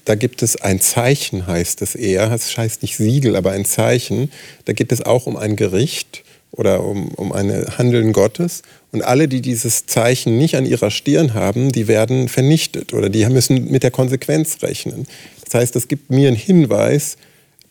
Da 0.05 0.15
gibt 0.15 0.41
es 0.45 0.55
ein 0.55 0.81
Zeichen, 0.81 1.49
heißt 1.49 1.83
es 1.83 1.97
eher. 1.97 2.31
Es 2.31 2.57
heißt 2.57 2.83
nicht 2.83 2.97
Siegel, 2.97 3.35
aber 3.35 3.51
ein 3.51 3.65
Zeichen. 3.65 4.31
Da 4.67 4.73
geht 4.73 4.93
es 4.93 5.03
auch 5.03 5.27
um 5.27 5.37
ein 5.37 5.57
Gericht 5.57 6.23
oder 6.53 6.85
um, 6.85 7.09
um 7.09 7.33
ein 7.33 7.51
Handeln 7.77 8.13
Gottes. 8.13 8.63
Und 8.95 9.03
alle, 9.03 9.27
die 9.27 9.41
dieses 9.41 9.87
Zeichen 9.87 10.39
nicht 10.39 10.55
an 10.55 10.65
ihrer 10.65 10.93
Stirn 10.93 11.35
haben, 11.35 11.73
die 11.73 11.89
werden 11.89 12.29
vernichtet 12.29 12.95
oder 12.95 13.11
die 13.11 13.27
müssen 13.27 13.73
mit 13.73 13.83
der 13.83 13.91
Konsequenz 13.91 14.63
rechnen. 14.63 15.09
Das 15.45 15.55
heißt, 15.55 15.75
es 15.75 15.89
gibt 15.89 16.11
mir 16.11 16.29
einen 16.29 16.37
Hinweis, 16.37 17.17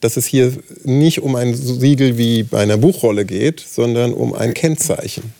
dass 0.02 0.18
es 0.18 0.26
hier 0.26 0.52
nicht 0.84 1.22
um 1.22 1.38
ein 1.38 1.56
Siegel 1.56 2.18
wie 2.18 2.44
bei 2.44 2.60
einer 2.60 2.76
Buchrolle 2.76 3.24
geht, 3.24 3.62
sondern 3.62 4.14
um 4.14 4.34
ein 4.34 4.54
Kennzeichen. 4.54 5.34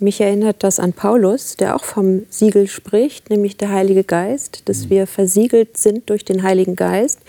Mich 0.00 0.20
erinnert 0.20 0.64
das 0.64 0.80
an 0.80 0.92
Paulus, 0.92 1.56
der 1.56 1.76
auch 1.76 1.84
vom 1.84 2.26
Siegel 2.28 2.66
spricht, 2.66 3.30
nämlich 3.30 3.56
der 3.56 3.70
Heilige 3.70 4.02
Geist, 4.02 4.62
dass 4.64 4.86
mhm. 4.86 4.90
wir 4.90 5.06
versiegelt 5.06 5.76
sind 5.76 6.10
durch 6.10 6.24
den 6.24 6.42
Heiligen 6.42 6.74
Geist. 6.74 7.20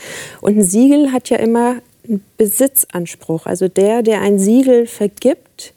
Und 0.42 0.58
ein 0.58 0.64
Siegel 0.64 1.12
hat 1.12 1.30
ja 1.30 1.38
immer 1.38 1.76
einen 2.08 2.24
Besitzanspruch. 2.38 3.46
Also 3.46 3.68
der, 3.68 4.02
der 4.02 4.22
ein 4.22 4.40
Siegel 4.40 4.88
vergibt, 4.88 5.76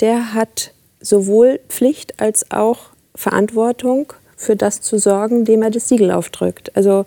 der 0.00 0.34
hat 0.34 0.71
sowohl 1.02 1.60
Pflicht 1.68 2.20
als 2.20 2.50
auch 2.50 2.78
Verantwortung 3.14 4.12
für 4.36 4.56
das 4.56 4.80
zu 4.80 4.98
sorgen, 4.98 5.44
dem 5.44 5.62
er 5.62 5.70
das 5.70 5.88
Siegel 5.88 6.10
aufdrückt. 6.10 6.74
Also 6.74 7.04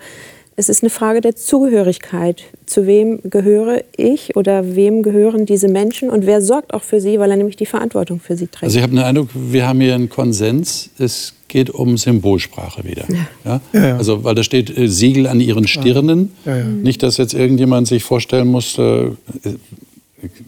es 0.57 0.69
ist 0.69 0.83
eine 0.83 0.89
Frage 0.89 1.19
der 1.19 1.35
Zugehörigkeit. 1.35 2.43
Zu 2.65 2.87
wem 2.87 3.19
gehöre 3.23 3.83
ich 3.97 4.37
oder 4.37 4.75
wem 4.75 5.03
gehören 5.03 5.45
diese 5.45 5.67
Menschen 5.67 6.09
und 6.09 6.25
wer 6.25 6.41
sorgt 6.41 6.73
auch 6.73 6.83
für 6.83 7.01
sie, 7.01 7.19
weil 7.19 7.29
er 7.29 7.37
nämlich 7.37 7.57
die 7.57 7.65
Verantwortung 7.65 8.21
für 8.21 8.37
sie 8.37 8.47
trägt. 8.47 8.63
Also 8.63 8.77
ich 8.77 8.83
habe 8.83 8.93
den 8.93 9.03
Eindruck, 9.03 9.29
wir 9.33 9.67
haben 9.67 9.81
hier 9.81 9.95
einen 9.95 10.09
Konsens. 10.09 10.89
Es 10.97 11.33
geht 11.49 11.69
um 11.69 11.97
Symbolsprache 11.97 12.85
wieder. 12.85 13.05
Ja. 13.09 13.61
Ja? 13.73 13.79
Ja, 13.79 13.97
also 13.97 14.23
weil 14.23 14.35
da 14.35 14.43
steht 14.43 14.75
äh, 14.77 14.87
Siegel 14.87 15.27
an 15.27 15.41
ihren 15.41 15.67
Stirnen. 15.67 16.31
Nicht, 16.83 17.03
dass 17.03 17.17
jetzt 17.17 17.33
irgendjemand 17.33 17.87
sich 17.87 18.03
vorstellen 18.03 18.47
muss, 18.47 18.77
äh, 18.77 19.09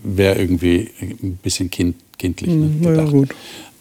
wäre 0.04 0.40
irgendwie 0.40 0.90
ein 1.02 1.38
bisschen 1.44 1.70
kind, 1.70 1.96
kindlich. 2.18 2.50
Ne, 2.50 2.90
hm, 2.90 2.96
ja, 2.96 3.06
gut. 3.06 3.30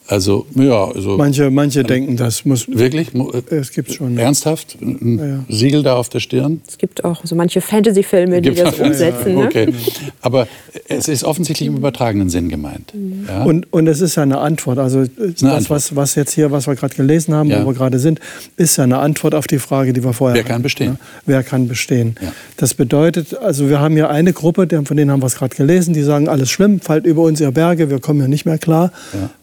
Also, 0.09 0.47
ja, 0.55 0.85
also. 0.85 1.17
Manche, 1.17 1.51
manche 1.51 1.81
ähm, 1.81 1.87
denken, 1.87 2.17
das 2.17 2.45
muss. 2.45 2.69
Wirklich? 2.69 3.09
Es 3.51 3.73
gibt 3.73 3.93
schon. 3.93 4.17
Ernsthaft? 4.17 4.77
Ein 4.81 5.19
ja, 5.19 5.27
ja. 5.27 5.45
Siegel 5.49 5.83
da 5.83 5.97
auf 5.97 6.09
der 6.09 6.21
Stirn? 6.21 6.61
Es 6.69 6.79
gibt 6.79 7.05
auch 7.05 7.25
so 7.25 7.35
manche 7.35 7.61
Fantasy-Filme, 7.61 8.41
die 8.41 8.55
das 8.55 8.79
umsetzen. 8.79 9.31
Ja, 9.31 9.41
ne? 9.41 9.47
okay. 9.47 9.75
Aber 10.21 10.47
es 10.89 11.09
ist 11.09 11.25
offensichtlich 11.25 11.69
im 11.69 11.77
übertragenen 11.77 12.31
Sinn 12.31 12.49
gemeint. 12.49 12.93
Mhm. 12.95 13.47
Und, 13.47 13.73
und 13.73 13.89
es 13.89 14.01
ist 14.01 14.15
ja 14.15 14.23
eine 14.23 14.39
Antwort. 14.39 14.79
Also, 14.79 14.99
eine 14.99 15.11
das, 15.17 15.43
Antwort. 15.43 15.71
Was, 15.71 15.97
was 15.97 16.15
jetzt 16.15 16.33
hier, 16.33 16.53
was 16.53 16.69
wir 16.69 16.77
gerade 16.77 16.95
gelesen 16.95 17.35
haben, 17.35 17.51
wo 17.51 17.67
wir 17.67 17.75
gerade 17.75 17.99
sind, 17.99 18.21
ist 18.57 18.77
ja 18.77 18.85
eine 18.85 18.99
Antwort 18.99 19.35
auf 19.35 19.49
die 19.49 19.59
Frage, 19.59 19.93
die 19.93 20.05
wir 20.05 20.13
vorher 20.13 20.37
Wer 20.37 20.45
kann 20.45 20.63
bestehen? 20.63 20.93
Ne? 20.93 20.99
Wer 21.27 21.43
kann 21.43 21.67
bestehen? 21.67 22.17
Das 22.57 22.75
bedeutet, 22.75 23.37
also, 23.37 23.69
wir 23.69 23.81
haben 23.81 23.95
hier 23.95 24.09
eine 24.09 24.33
Gruppe, 24.33 24.69
von 24.85 24.97
denen 24.97 25.11
haben 25.11 25.21
wir 25.21 25.27
es 25.27 25.35
gerade 25.35 25.57
gelesen, 25.57 25.95
die 25.95 26.03
sagen, 26.03 26.29
alles 26.29 26.49
schlimm, 26.49 26.81
fallt 26.81 27.07
über 27.07 27.23
uns 27.23 27.41
ihr 27.41 27.51
Berge, 27.51 27.91
wir 27.91 27.99
kommen 27.99 28.21
ja 28.21 28.29
nicht 28.29 28.47
mehr 28.47 28.59
klar. 28.59 28.93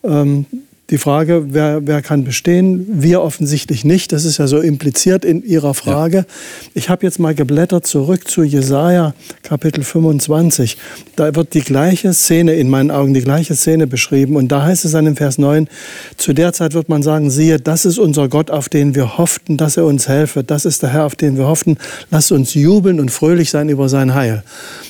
Ähm, 0.03 0.45
die 0.89 0.97
Frage, 0.97 1.45
wer, 1.53 1.87
wer 1.87 2.01
kann 2.01 2.25
bestehen? 2.25 2.85
Wir 2.89 3.21
offensichtlich 3.21 3.85
nicht. 3.85 4.11
Das 4.11 4.25
ist 4.25 4.37
ja 4.37 4.47
so 4.47 4.59
impliziert 4.59 5.23
in 5.23 5.41
Ihrer 5.41 5.73
Frage. 5.73 6.17
Ja. 6.17 6.25
Ich 6.73 6.89
habe 6.89 7.05
jetzt 7.05 7.19
mal 7.19 7.33
geblättert 7.33 7.87
zurück 7.87 8.27
zu 8.27 8.43
Jesaja 8.43 9.13
Kapitel 9.43 9.83
25. 9.83 10.77
Da 11.15 11.33
wird 11.35 11.53
die 11.53 11.61
gleiche 11.61 12.13
Szene, 12.13 12.55
in 12.55 12.69
meinen 12.69 12.91
Augen 12.91 13.13
die 13.13 13.21
gleiche 13.21 13.55
Szene 13.55 13.87
beschrieben. 13.87 14.35
Und 14.35 14.49
da 14.49 14.63
heißt 14.63 14.83
es 14.83 14.91
dann 14.91 15.07
im 15.07 15.15
Vers 15.15 15.37
9, 15.37 15.69
zu 16.17 16.33
der 16.33 16.51
Zeit 16.51 16.73
wird 16.73 16.89
man 16.89 17.01
sagen, 17.01 17.29
siehe, 17.29 17.59
das 17.59 17.85
ist 17.85 17.97
unser 17.97 18.27
Gott, 18.27 18.51
auf 18.51 18.67
den 18.67 18.93
wir 18.93 19.17
hofften, 19.17 19.55
dass 19.55 19.77
er 19.77 19.85
uns 19.85 20.09
helfe. 20.09 20.43
Das 20.43 20.65
ist 20.65 20.83
der 20.83 20.89
Herr, 20.91 21.05
auf 21.05 21.15
den 21.15 21.37
wir 21.37 21.47
hofften. 21.47 21.77
Lasst 22.11 22.33
uns 22.33 22.55
jubeln 22.55 22.99
und 22.99 23.09
fröhlich 23.09 23.51
sein 23.51 23.69
über 23.69 23.87
sein 23.87 24.13
Heil. 24.13 24.43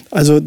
Also 0.10 0.42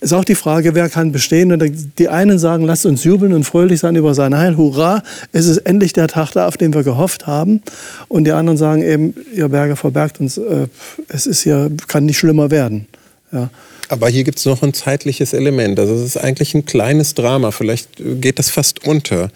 ist 0.00 0.12
auch 0.12 0.24
die 0.24 0.34
Frage, 0.34 0.74
wer 0.74 0.88
kann 0.88 1.12
bestehen. 1.12 1.52
Und 1.52 1.98
die 1.98 2.08
einen 2.08 2.38
sagen, 2.38 2.64
lasst 2.64 2.86
uns 2.86 3.04
jubeln 3.04 3.32
und 3.32 3.44
fröhlich 3.44 3.80
sein 3.80 3.96
über 3.96 4.14
sein 4.14 4.36
Heil. 4.36 4.56
Hurra, 4.56 5.02
es 5.32 5.46
ist 5.46 5.58
endlich 5.58 5.92
der 5.92 6.08
Tag 6.08 6.32
da, 6.32 6.46
auf 6.46 6.56
den 6.56 6.72
wir 6.74 6.82
gehofft 6.82 7.26
haben. 7.26 7.62
Und 8.08 8.24
die 8.24 8.32
anderen 8.32 8.56
sagen 8.56 8.82
eben, 8.82 9.14
ihr 9.34 9.48
Berge 9.48 9.76
verbergt 9.76 10.20
uns, 10.20 10.38
äh, 10.38 10.68
es 11.08 11.26
ist 11.26 11.44
ja, 11.44 11.68
kann 11.86 12.06
nicht 12.06 12.18
schlimmer 12.18 12.50
werden. 12.50 12.86
Ja. 13.32 13.50
Aber 13.88 14.08
hier 14.08 14.22
gibt 14.22 14.38
es 14.38 14.44
noch 14.44 14.62
ein 14.62 14.72
zeitliches 14.72 15.32
Element. 15.32 15.78
Also 15.80 15.94
es 15.94 16.02
ist 16.02 16.16
eigentlich 16.16 16.54
ein 16.54 16.64
kleines 16.64 17.14
Drama. 17.14 17.50
Vielleicht 17.50 17.90
geht 17.98 18.38
das 18.38 18.48
fast 18.48 18.86
unter. 18.86 19.30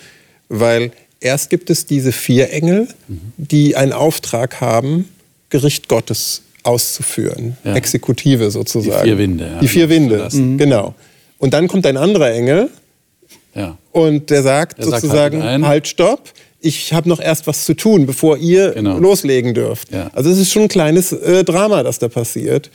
Weil 0.49 0.93
erst 1.21 1.51
gibt 1.51 1.71
es 1.71 1.87
diese 1.87 2.13
vier 2.13 2.51
Engel, 2.51 2.87
die 3.37 3.75
einen 3.75 3.93
Auftrag 3.93 4.61
haben, 4.61 5.09
Gericht 5.51 5.89
Gottes 5.89 6.44
auszuführen. 6.65 7.57
Ja. 7.65 7.75
Exekutive 7.75 8.51
sozusagen. 8.51 9.03
Die 9.03 9.09
vier 9.09 9.19
Winde. 9.19 9.45
Ja. 9.45 9.61
Die 9.61 9.69
vier 9.69 9.89
Winde, 9.89 10.29
mhm. 10.33 10.59
genau. 10.59 10.95
Und 11.39 11.55
dann 11.55 11.69
kommt 11.69 11.87
ein 11.87 11.97
anderer 11.97 12.33
Engel 12.33 12.71
ja. 13.55 13.77
und 13.93 14.31
der 14.31 14.43
sagt 14.43 14.79
der 14.79 14.87
sozusagen, 14.87 15.39
sagt 15.39 15.53
halt, 15.53 15.65
halt, 15.65 15.89
stopp, 15.89 16.31
ich 16.61 16.93
habe 16.93 17.09
noch 17.09 17.21
erst 17.21 17.47
was 17.47 17.65
zu 17.67 17.75
tun, 17.75 18.07
bevor 18.07 18.39
ihr 18.39 18.73
genau. 18.73 18.99
loslegen 18.99 19.53
dürft. 19.53 19.93
Also 20.15 20.31
es 20.31 20.39
ist 20.39 20.51
schon 20.51 20.63
ein 20.63 20.69
kleines 20.69 21.13
äh, 21.13 21.45
Drama, 21.45 21.83
das 21.83 21.99
da 21.99 22.09
passiert. 22.09 22.71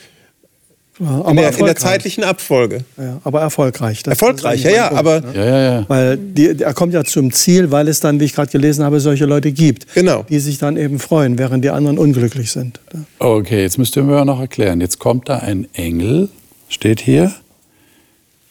Ja, 0.99 1.29
in, 1.29 1.37
der, 1.37 1.57
in, 1.57 1.65
der, 1.65 1.75
zeitlichen 1.77 2.25
Abfolge. 2.25 2.83
Ja, 2.97 3.21
aber 3.23 3.39
erfolgreich. 3.39 4.03
Das 4.03 4.19
erfolgreich, 4.19 4.63
ja, 4.63 4.71
ja, 4.71 4.91
aber. 4.91 5.23
Ja, 5.33 5.45
ja, 5.45 5.73
ja. 5.73 5.85
Weil 5.87 6.17
die, 6.17 6.61
er 6.61 6.73
kommt 6.73 6.93
ja 6.93 7.05
zum 7.05 7.31
Ziel, 7.31 7.71
weil 7.71 7.87
es 7.87 8.01
dann, 8.01 8.19
wie 8.19 8.25
ich 8.25 8.33
gerade 8.33 8.51
gelesen 8.51 8.83
habe, 8.83 8.99
solche 8.99 9.25
Leute 9.25 9.53
gibt, 9.53 9.93
genau. 9.93 10.23
die 10.27 10.39
sich 10.39 10.57
dann 10.57 10.75
eben 10.75 10.99
freuen, 10.99 11.37
während 11.37 11.63
die 11.63 11.69
anderen 11.69 11.97
unglücklich 11.97 12.51
sind. 12.51 12.81
Okay, 13.17 13.61
jetzt 13.61 13.77
müsst 13.77 13.95
ihr 13.95 14.03
mir 14.03 14.25
noch 14.25 14.41
erklären. 14.41 14.81
Jetzt 14.81 14.99
kommt 14.99 15.29
da 15.29 15.37
ein 15.37 15.67
Engel, 15.73 16.27
steht 16.67 16.99
hier, 16.99 17.33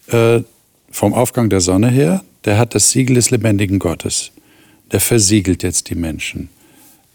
äh, 0.06 0.40
vom 0.90 1.12
Aufgang 1.12 1.50
der 1.50 1.60
Sonne 1.60 1.90
her, 1.90 2.22
der 2.46 2.58
hat 2.58 2.74
das 2.74 2.90
Siegel 2.90 3.16
des 3.16 3.30
lebendigen 3.30 3.78
Gottes. 3.78 4.32
Der 4.90 5.00
versiegelt 5.00 5.62
jetzt 5.62 5.90
die 5.90 5.94
Menschen. 5.94 6.48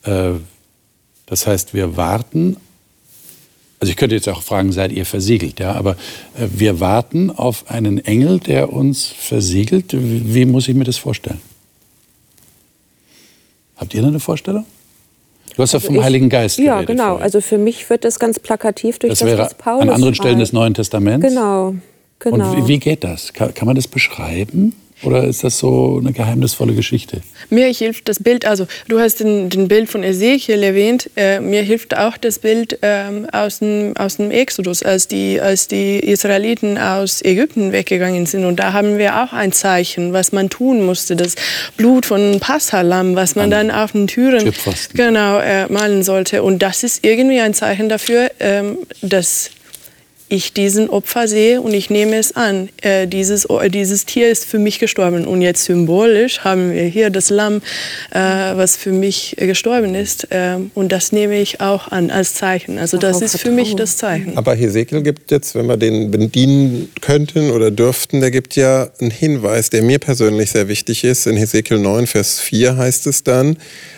Äh, 0.03 0.33
das 1.25 1.47
heißt, 1.47 1.73
wir 1.73 1.97
warten 1.97 2.57
also 3.83 3.91
ich 3.91 3.97
könnte 3.97 4.15
jetzt 4.15 4.29
auch 4.29 4.41
fragen, 4.41 4.71
seid 4.71 4.93
ihr 4.93 5.05
versiegelt? 5.05 5.59
Ja, 5.59 5.73
aber 5.73 5.97
äh, 6.39 6.47
wir 6.55 6.79
warten 6.79 7.29
auf 7.29 7.69
einen 7.69 7.97
Engel, 7.97 8.39
der 8.39 8.71
uns 8.71 9.07
versiegelt. 9.07 9.87
Wie, 9.91 10.45
muss 10.45 10.69
ich 10.69 10.75
mir 10.75 10.85
das 10.85 10.95
vorstellen? 10.95 11.41
Habt 13.75 13.93
ihr 13.93 14.01
da 14.01 14.07
eine 14.07 14.21
Vorstellung? 14.21 14.65
Du 15.57 15.61
hast 15.61 15.73
ja 15.73 15.79
also 15.79 15.87
vom 15.87 15.97
ich, 15.97 16.01
Heiligen 16.01 16.29
Geist 16.29 16.59
Ja, 16.59 16.81
genau. 16.83 17.09
Vorher. 17.09 17.25
Also 17.25 17.41
für 17.41 17.57
mich 17.57 17.89
wird 17.89 18.05
das 18.05 18.19
ganz 18.19 18.39
plakativ 18.39 18.99
durch 18.99 19.11
das, 19.11 19.19
das 19.19 19.27
wäre 19.27 19.39
was 19.39 19.53
Paulus 19.55 19.81
an 19.81 19.89
anderen 19.89 20.15
Stellen 20.15 20.39
des 20.39 20.53
Neuen 20.53 20.73
Testaments. 20.73 21.27
Genau, 21.27 21.75
genau. 22.19 22.51
Und 22.51 22.63
wie, 22.63 22.67
wie 22.69 22.79
geht 22.79 23.03
das? 23.03 23.33
Kann, 23.33 23.53
kann 23.53 23.65
man 23.65 23.75
das 23.75 23.89
beschreiben? 23.89 24.73
Oder 25.03 25.25
ist 25.25 25.43
das 25.43 25.57
so 25.59 25.97
eine 25.99 26.13
geheimnisvolle 26.13 26.73
Geschichte? 26.73 27.21
Mir 27.49 27.67
hilft 27.67 28.07
das 28.07 28.21
Bild, 28.21 28.45
also 28.45 28.67
du 28.87 28.99
hast 28.99 29.19
den, 29.19 29.49
den 29.49 29.67
Bild 29.67 29.89
von 29.89 30.03
Ezekiel 30.03 30.63
erwähnt, 30.63 31.09
äh, 31.15 31.39
mir 31.39 31.61
hilft 31.61 31.95
auch 31.97 32.17
das 32.17 32.39
Bild 32.39 32.79
ähm, 32.81 33.27
aus, 33.31 33.59
dem, 33.59 33.95
aus 33.97 34.17
dem 34.17 34.31
Exodus, 34.31 34.83
als 34.83 35.07
die, 35.07 35.41
als 35.41 35.67
die 35.67 35.99
Israeliten 35.99 36.77
aus 36.77 37.21
Ägypten 37.23 37.71
weggegangen 37.71 38.25
sind. 38.25 38.45
Und 38.45 38.57
da 38.57 38.73
haben 38.73 38.97
wir 38.97 39.23
auch 39.23 39.33
ein 39.33 39.51
Zeichen, 39.51 40.13
was 40.13 40.31
man 40.31 40.49
tun 40.49 40.85
musste, 40.85 41.15
das 41.15 41.35
Blut 41.77 42.05
von 42.05 42.39
Passalam, 42.39 43.15
was 43.15 43.35
man 43.35 43.51
dann 43.51 43.71
auf 43.71 43.91
den 43.91 44.07
Türen 44.07 44.53
genau, 44.93 45.39
äh, 45.39 45.67
malen 45.71 46.03
sollte. 46.03 46.43
Und 46.43 46.59
das 46.59 46.83
ist 46.83 47.05
irgendwie 47.05 47.39
ein 47.39 47.53
Zeichen 47.53 47.89
dafür, 47.89 48.31
ähm, 48.39 48.77
dass 49.01 49.51
ich 50.29 50.53
diesen 50.53 50.89
Opfer 50.89 51.27
sehe 51.27 51.61
und 51.61 51.73
ich 51.73 51.89
nehme 51.89 52.17
es 52.17 52.35
an. 52.35 52.69
Äh, 52.81 53.07
dieses, 53.07 53.45
äh, 53.45 53.69
dieses 53.69 54.05
Tier 54.05 54.29
ist 54.29 54.45
für 54.45 54.59
mich 54.59 54.79
gestorben. 54.79 55.25
Und 55.25 55.41
jetzt 55.41 55.65
symbolisch 55.65 56.39
haben 56.39 56.73
wir 56.73 56.83
hier 56.83 57.09
das 57.09 57.29
Lamm, 57.29 57.61
äh, 58.11 58.19
was 58.19 58.75
für 58.75 58.91
mich 58.91 59.35
gestorben 59.37 59.95
ist. 59.95 60.31
Äh, 60.31 60.57
und 60.73 60.91
das 60.91 61.11
nehme 61.11 61.39
ich 61.39 61.61
auch 61.61 61.91
an 61.91 62.09
als 62.09 62.33
Zeichen. 62.33 62.77
Also 62.77 62.97
das 62.97 63.21
ist 63.21 63.39
für 63.39 63.51
mich 63.51 63.75
das 63.75 63.97
Zeichen. 63.97 64.37
Aber 64.37 64.55
Hesekiel 64.55 65.01
gibt 65.01 65.31
jetzt, 65.31 65.55
wenn 65.55 65.67
wir 65.67 65.77
den 65.77 66.11
bedienen 66.11 66.91
könnten 67.01 67.51
oder 67.51 67.71
dürften, 67.71 68.19
der 68.19 68.31
gibt 68.31 68.55
ja 68.55 68.89
einen 68.99 69.11
Hinweis, 69.11 69.69
der 69.69 69.83
mir 69.83 69.99
persönlich 69.99 70.51
sehr 70.51 70.67
wichtig 70.67 71.03
ist. 71.03 71.27
In 71.27 71.37
Hesekiel 71.37 71.79
9, 71.79 72.07
Vers 72.07 72.39
4 72.39 72.77
heißt 72.77 73.07
es 73.07 73.23
dann, 73.23 73.57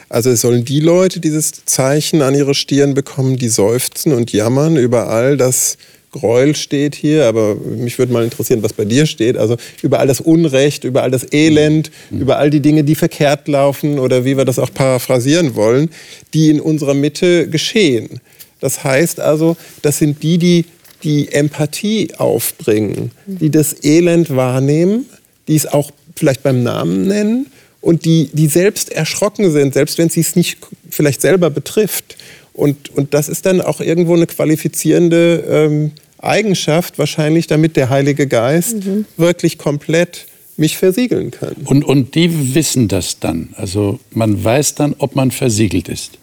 also 0.09 0.29
es 0.29 0.41
sollen 0.41 0.65
die 0.65 0.79
Leute 0.79 1.19
dieses 1.19 1.65
Zeichen 1.65 2.21
an 2.21 2.35
ihre 2.35 2.53
Stirn 2.53 2.93
bekommen, 2.93 3.37
die 3.37 3.49
seufzen 3.49 4.13
und 4.13 4.31
jammern 4.31 4.77
über 4.77 5.09
all 5.09 5.35
das 5.35 5.77
Gräuel 6.15 6.55
steht 6.55 6.95
hier, 6.95 7.25
aber 7.25 7.55
mich 7.55 7.99
würde 7.99 8.13
mal 8.13 8.23
interessieren, 8.23 8.63
was 8.63 8.73
bei 8.73 8.85
dir 8.85 9.05
steht. 9.05 9.37
Also 9.37 9.57
über 9.81 9.99
all 9.99 10.07
das 10.07 10.21
Unrecht, 10.21 10.85
über 10.85 11.03
all 11.03 11.11
das 11.11 11.31
Elend, 11.33 11.91
mhm. 12.09 12.21
über 12.21 12.37
all 12.37 12.49
die 12.49 12.61
Dinge, 12.61 12.83
die 12.83 12.95
verkehrt 12.95 13.47
laufen 13.47 13.99
oder 13.99 14.23
wie 14.23 14.37
wir 14.37 14.45
das 14.45 14.57
auch 14.57 14.73
paraphrasieren 14.73 15.55
wollen, 15.55 15.89
die 16.33 16.49
in 16.49 16.61
unserer 16.61 16.93
Mitte 16.93 17.49
geschehen. 17.49 18.21
Das 18.61 18.83
heißt 18.83 19.19
also, 19.19 19.57
das 19.81 19.97
sind 19.97 20.23
die, 20.23 20.37
die 20.37 20.65
die 21.03 21.31
Empathie 21.31 22.09
aufbringen, 22.17 23.11
die 23.27 23.51
das 23.51 23.83
Elend 23.83 24.35
wahrnehmen, 24.35 25.05
die 25.47 25.55
es 25.55 25.67
auch 25.67 25.91
vielleicht 26.15 26.41
beim 26.41 26.63
Namen 26.63 27.07
nennen 27.07 27.47
und 27.79 28.05
die, 28.05 28.29
die 28.33 28.47
selbst 28.47 28.91
erschrocken 28.91 29.51
sind, 29.51 29.75
selbst 29.75 29.97
wenn 29.99 30.09
sie 30.09 30.21
es 30.21 30.35
nicht 30.35 30.57
vielleicht 30.89 31.21
selber 31.21 31.51
betrifft. 31.51 32.17
Und, 32.53 32.89
und 32.89 33.13
das 33.13 33.29
ist 33.29 33.45
dann 33.45 33.61
auch 33.61 33.81
irgendwo 33.81 34.15
eine 34.15 34.25
qualifizierende 34.25 35.43
ähm, 35.47 35.91
Eigenschaft 36.19 36.97
wahrscheinlich, 36.97 37.47
damit 37.47 37.75
der 37.75 37.89
Heilige 37.89 38.27
Geist 38.27 38.85
mhm. 38.85 39.05
wirklich 39.17 39.57
komplett 39.57 40.25
mich 40.57 40.77
versiegeln 40.77 41.31
kann. 41.31 41.55
Und, 41.65 41.83
und 41.83 42.15
die 42.15 42.55
wissen 42.55 42.87
das 42.87 43.19
dann. 43.19 43.49
Also 43.55 43.99
man 44.11 44.41
weiß 44.41 44.75
dann, 44.75 44.95
ob 44.97 45.15
man 45.15 45.31
versiegelt 45.31 45.89
ist. 45.89 46.17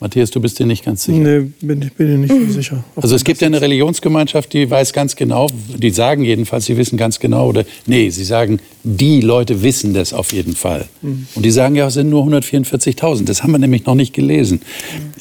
Matthias, 0.00 0.30
du 0.30 0.40
bist 0.40 0.58
dir 0.58 0.64
nicht 0.64 0.84
ganz 0.84 1.04
sicher. 1.04 1.18
Nee, 1.18 1.50
bin, 1.60 1.82
ich 1.82 1.92
bin 1.92 2.06
dir 2.06 2.18
nicht 2.18 2.32
mhm. 2.32 2.50
sicher. 2.50 2.82
Also 2.96 3.14
es 3.14 3.22
gibt 3.22 3.42
ja 3.42 3.46
eine 3.46 3.60
Religionsgemeinschaft, 3.60 4.50
die 4.54 4.68
weiß 4.68 4.94
ganz 4.94 5.14
genau, 5.14 5.48
die 5.76 5.90
sagen 5.90 6.24
jedenfalls, 6.24 6.64
sie 6.64 6.78
wissen 6.78 6.96
ganz 6.96 7.20
genau, 7.20 7.48
oder 7.48 7.64
nee, 7.86 8.08
sie 8.08 8.24
sagen, 8.24 8.60
die 8.82 9.20
Leute 9.20 9.62
wissen 9.62 9.92
das 9.92 10.14
auf 10.14 10.32
jeden 10.32 10.56
Fall. 10.56 10.88
Mhm. 11.02 11.26
Und 11.34 11.44
die 11.44 11.50
sagen 11.50 11.74
ja, 11.76 11.86
es 11.88 11.94
sind 11.94 12.08
nur 12.08 12.24
144.000. 12.24 13.24
Das 13.26 13.42
haben 13.42 13.52
wir 13.52 13.58
nämlich 13.58 13.84
noch 13.84 13.94
nicht 13.94 14.14
gelesen. 14.14 14.62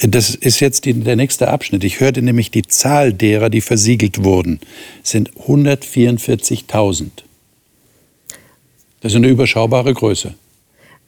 Mhm. 0.01 0.11
Das 0.11 0.33
ist 0.33 0.61
jetzt 0.61 0.85
die, 0.85 0.93
der 0.93 1.17
nächste 1.17 1.49
Abschnitt. 1.49 1.83
Ich 1.83 1.99
hörte 1.99 2.21
nämlich, 2.21 2.49
die 2.49 2.63
Zahl 2.63 3.11
derer, 3.11 3.49
die 3.49 3.61
versiegelt 3.61 4.23
wurden, 4.23 4.61
sind 5.03 5.31
144.000. 5.33 7.07
Das 9.01 9.11
ist 9.11 9.15
eine 9.17 9.27
überschaubare 9.27 9.93
Größe. 9.93 10.35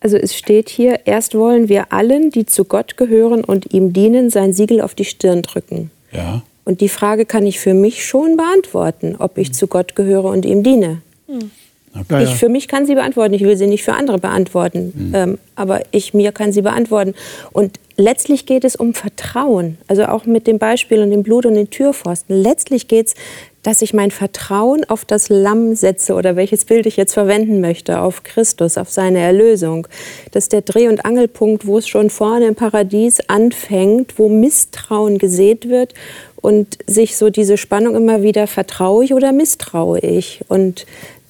Also 0.02 0.18
es 0.18 0.36
steht 0.36 0.70
hier, 0.70 1.02
erst 1.06 1.36
wollen 1.36 1.70
wir 1.70 1.94
allen, 1.94 2.32
die 2.32 2.46
zu 2.46 2.66
Gott 2.66 2.98
gehören 2.98 3.44
und 3.44 3.74
ihm 3.74 3.94
dienen, 3.94 4.30
sein 4.30 4.52
Siegel 4.52 4.82
auf 4.82 4.96
die 4.96 5.06
Stirn 5.06 5.44
drücken. 5.44 5.92
Ja. 6.12 6.42
Und 6.66 6.82
die 6.82 6.90
Frage 6.90 7.26
kann 7.26 7.46
ich 7.46 7.60
für 7.60 7.74
mich 7.74 8.06
schon 8.06 8.36
beantworten, 8.36 9.16
ob 9.18 9.38
ich 9.38 9.54
zu 9.54 9.68
Gott 9.68 9.96
gehöre 9.96 10.26
und 10.26 10.44
ihm 10.44 10.64
diene. 10.64 11.02
Hm. 11.28 11.52
Okay. 12.00 12.24
Ich 12.24 12.36
für 12.36 12.48
mich 12.48 12.68
kann 12.68 12.86
sie 12.86 12.96
beantworten, 12.96 13.34
ich 13.34 13.42
will 13.42 13.58
sie 13.58 13.68
nicht 13.68 13.84
für 13.84 13.94
andere 13.94 14.18
beantworten, 14.18 14.94
mhm. 14.96 15.16
ähm, 15.16 15.38
aber 15.56 15.82
ich 15.92 16.14
mir 16.14 16.32
kann 16.32 16.54
sie 16.54 16.62
beantworten. 16.62 17.14
Und 17.52 17.80
letztlich 17.98 18.46
geht 18.46 18.64
es 18.64 18.78
um 18.78 18.94
Vertrauen, 18.94 19.78
also 19.88 20.06
auch 20.06 20.26
mit 20.26 20.48
dem 20.48 20.58
Beispiel 20.58 21.02
und 21.02 21.12
dem 21.12 21.22
Blut 21.22 21.46
und 21.46 21.56
den 21.56 21.70
Türpfosten. 21.70 22.42
Letztlich 22.42 22.88
geht 22.88 23.08
es, 23.08 23.16
dass 23.64 23.82
ich 23.82 23.94
mein 23.94 24.12
Vertrauen 24.12 24.84
auf 24.86 25.06
das 25.06 25.30
Lamm 25.30 25.76
setze 25.76 26.16
oder 26.16 26.36
welches 26.36 26.66
Bild 26.66 26.86
ich 26.86 26.98
jetzt 26.98 27.14
verwenden 27.14 27.62
möchte, 27.62 28.00
auf 28.00 28.24
Christus, 28.24 28.78
auf 28.78 28.90
seine 28.90 29.20
Erlösung. 29.20 29.88
Das 30.32 30.46
ist 30.46 30.54
der 30.54 30.62
Dreh- 30.62 30.88
und 30.88 31.06
Angelpunkt, 31.06 31.68
wo 31.68 31.78
es 31.78 31.88
schon 31.88 32.10
vorne 32.10 32.48
im 32.48 32.56
Paradies 32.56 33.20
anfängt, 33.28 34.18
wo 34.18 34.30
Misstrauen 34.30 35.20
gesät 35.20 35.70
wird 35.70 35.94
und 36.38 36.80
sich 36.88 37.18
so 37.18 37.30
diese 37.30 37.58
Spannung 37.58 37.96
immer 37.96 38.24
wieder 38.24 38.48
vertraue 38.48 39.06
ich 39.06 39.14
oder 39.14 39.32
misstraue 39.32 40.00
ich. 40.00 40.42
Und 40.48 40.88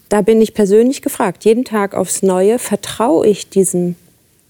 da 0.07 0.21
bin 0.21 0.41
ich 0.41 0.53
persönlich 0.53 1.01
gefragt, 1.01 1.43
jeden 1.43 1.65
Tag 1.65 1.93
aufs 1.95 2.23
Neue, 2.23 2.59
vertraue 2.59 3.27
ich 3.27 3.49
diesem 3.49 3.95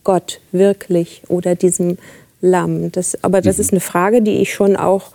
Gott 0.03 0.39
wirklich 0.51 1.23
oder 1.27 1.55
diesem 1.55 1.97
Lamm? 2.41 2.91
Das, 2.91 3.23
aber 3.23 3.41
das 3.41 3.57
mhm. 3.57 3.61
ist 3.61 3.71
eine 3.71 3.81
Frage, 3.81 4.21
die 4.21 4.37
ich 4.37 4.53
schon 4.53 4.75
auch 4.75 5.11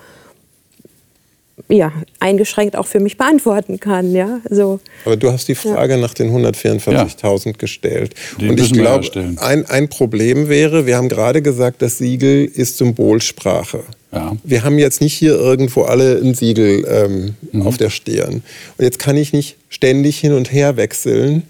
ja, 1.68 1.92
eingeschränkt 2.20 2.76
auch 2.76 2.86
für 2.86 3.00
mich 3.00 3.16
beantworten 3.16 3.80
kann. 3.80 4.12
Ja? 4.14 4.40
So, 4.50 4.80
Aber 5.04 5.16
du 5.16 5.32
hast 5.32 5.48
die 5.48 5.54
Frage 5.54 5.94
ja. 5.94 6.00
nach 6.00 6.14
den 6.14 6.30
144.000 6.30 7.46
ja. 7.46 7.52
gestellt. 7.52 8.14
Die 8.40 8.48
Und 8.48 8.60
ich 8.60 8.72
glaube, 8.72 9.06
ein, 9.38 9.66
ein 9.66 9.88
Problem 9.88 10.48
wäre, 10.48 10.86
wir 10.86 10.96
haben 10.96 11.08
gerade 11.08 11.42
gesagt, 11.42 11.82
das 11.82 11.98
Siegel 11.98 12.44
ist 12.44 12.78
Symbolsprache. 12.78 13.84
Ja. 14.12 14.36
Wir 14.44 14.64
haben 14.64 14.78
jetzt 14.78 15.00
nicht 15.00 15.14
hier 15.14 15.34
irgendwo 15.34 15.82
alle 15.82 16.18
ein 16.18 16.34
Siegel 16.34 16.86
ähm, 16.88 17.34
mhm. 17.52 17.66
auf 17.66 17.76
der 17.76 17.90
Stirn. 17.90 18.42
Und 18.78 18.84
jetzt 18.84 18.98
kann 18.98 19.16
ich 19.16 19.32
nicht 19.32 19.56
ständig 19.68 20.18
hin 20.18 20.32
und 20.32 20.52
her 20.52 20.76
wechseln 20.76 21.42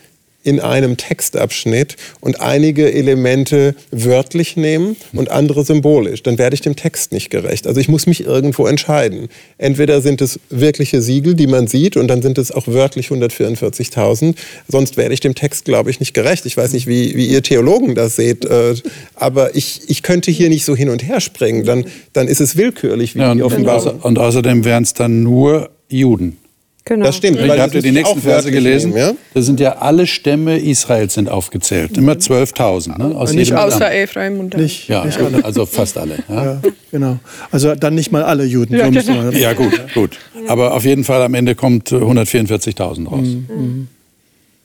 in 0.47 0.61
einem 0.61 0.97
Textabschnitt 0.97 1.97
und 2.21 2.41
einige 2.41 2.93
Elemente 2.93 3.75
wörtlich 3.91 4.57
nehmen 4.57 4.97
und 5.13 5.31
andere 5.31 5.65
symbolisch. 5.65 6.23
Dann 6.23 6.39
werde 6.39 6.55
ich 6.55 6.61
dem 6.61 6.77
Text 6.77 7.11
nicht 7.13 7.31
gerecht. 7.31 7.67
Also 7.67 7.81
ich 7.81 7.89
muss 7.89 8.07
mich 8.07 8.25
irgendwo 8.25 8.67
entscheiden. 8.67 9.29
Entweder 9.59 10.01
sind 10.01 10.21
es 10.23 10.39
wirkliche 10.51 11.03
Siegel, 11.03 11.35
die 11.35 11.49
man 11.49 11.67
sieht, 11.67 11.97
und 11.97 12.07
dann 12.09 12.23
sind 12.23 12.39
es 12.39 12.53
auch 12.53 12.69
wörtlich 12.69 13.09
144.000. 13.09 14.35
Sonst 14.69 14.97
werde 14.97 15.15
ich 15.15 15.21
dem 15.21 15.35
Text, 15.35 15.65
glaube 15.65 15.91
ich, 15.91 15.99
nicht 16.01 16.15
gerecht. 16.15 16.47
Ich 16.47 16.57
weiß 16.57 16.73
nicht, 16.73 16.87
wie, 16.87 17.17
wie 17.17 17.27
ihr 17.27 17.43
Theologen 17.43 17.95
das 17.97 18.17
seht, 18.17 18.45
äh, 18.45 18.75
aber 19.17 19.57
ich, 19.57 19.83
ich 19.89 20.03
könnte 20.03 20.31
hier 20.31 20.49
nicht 20.49 20.65
so 20.65 20.77
hin 20.77 20.89
und 20.91 21.03
her 21.07 21.21
springen. 21.21 21.65
Dann, 21.65 21.85
dann 22.13 22.29
ist 22.29 22.41
es 22.41 22.57
willkürlich, 22.57 23.15
wie 23.17 23.19
Ja, 23.21 23.35
die 23.35 23.43
Offenbarung. 23.43 24.01
und 24.01 24.19
außerdem 24.19 24.65
wären 24.65 24.85
es 24.85 24.95
dann 24.95 25.23
nur 25.25 25.71
Juden. 25.89 26.39
Genau. 26.88 27.05
Das 27.07 27.16
stimmt. 27.16 27.40
Ich 27.40 27.49
weil 27.49 27.61
habt 27.61 27.75
ihr 27.75 27.83
die 27.83 27.90
nächsten 27.90 28.20
Verse 28.22 28.49
gelesen? 28.49 28.92
nehmen, 28.92 29.09
ja? 29.09 29.12
Da 29.35 29.42
sind 29.42 29.59
ja 29.59 29.79
alle 29.79 30.07
Stämme 30.07 30.57
Israels 30.57 31.14
sind 31.14 31.29
aufgezählt. 31.29 31.99
Immer 31.99 32.12
12.000. 32.12 32.96
Ne? 32.96 33.16
Aus 33.16 33.33
Nicht 33.33 33.49
jedem 33.49 33.59
Außer 33.59 33.77
Stamm. 33.77 33.92
Ephraim 33.92 34.38
und 34.38 34.55
Dan. 34.55 34.62
Nicht, 34.62 34.88
Ja, 34.88 35.05
nicht 35.05 35.18
alle. 35.18 35.44
also 35.44 35.66
fast 35.66 35.99
alle. 35.99 36.14
Ja, 36.29 36.44
Ja, 36.44 36.61
genau. 36.92 37.18
Also 37.51 37.75
dann 37.75 37.96
nicht 37.96 38.12
mal 38.12 38.22
alle 38.22 38.44
Juden. 38.44 38.77
Ja, 38.77 38.88
genau. 38.88 39.31
ja 39.31 39.53
gut, 39.53 39.72
gut. 39.94 40.18
Aber 40.46 40.75
auf 40.75 40.85
jeden 40.85 41.03
Fall 41.03 41.22
am 41.22 41.35
Ende 41.35 41.57
kommt 41.57 41.90
äh, 41.90 41.96
144.000 41.96 43.09
raus. 43.09 43.27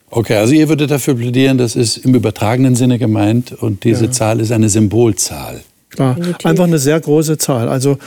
Okay, 0.08 0.36
also 0.36 0.54
ihr 0.54 0.68
würdet 0.68 0.92
dafür 0.92 1.14
plädieren, 1.14 1.58
das 1.58 1.74
ist 1.74 1.96
im 1.96 2.14
übertragenen 2.14 2.76
Sinne 2.76 2.98
gemeint 3.00 3.52
und 3.52 3.82
diese 3.82 4.10
Zahl 4.10 4.38
ist 4.40 4.52
eine 4.52 4.68
Symbolzahl. 4.68 5.62
Klar, 5.92 6.16
einfach 6.44 6.64
eine 6.64 6.78
sehr 6.78 6.98
große 6.98 7.36
Zahl. 7.36 7.68
Also 7.68 7.98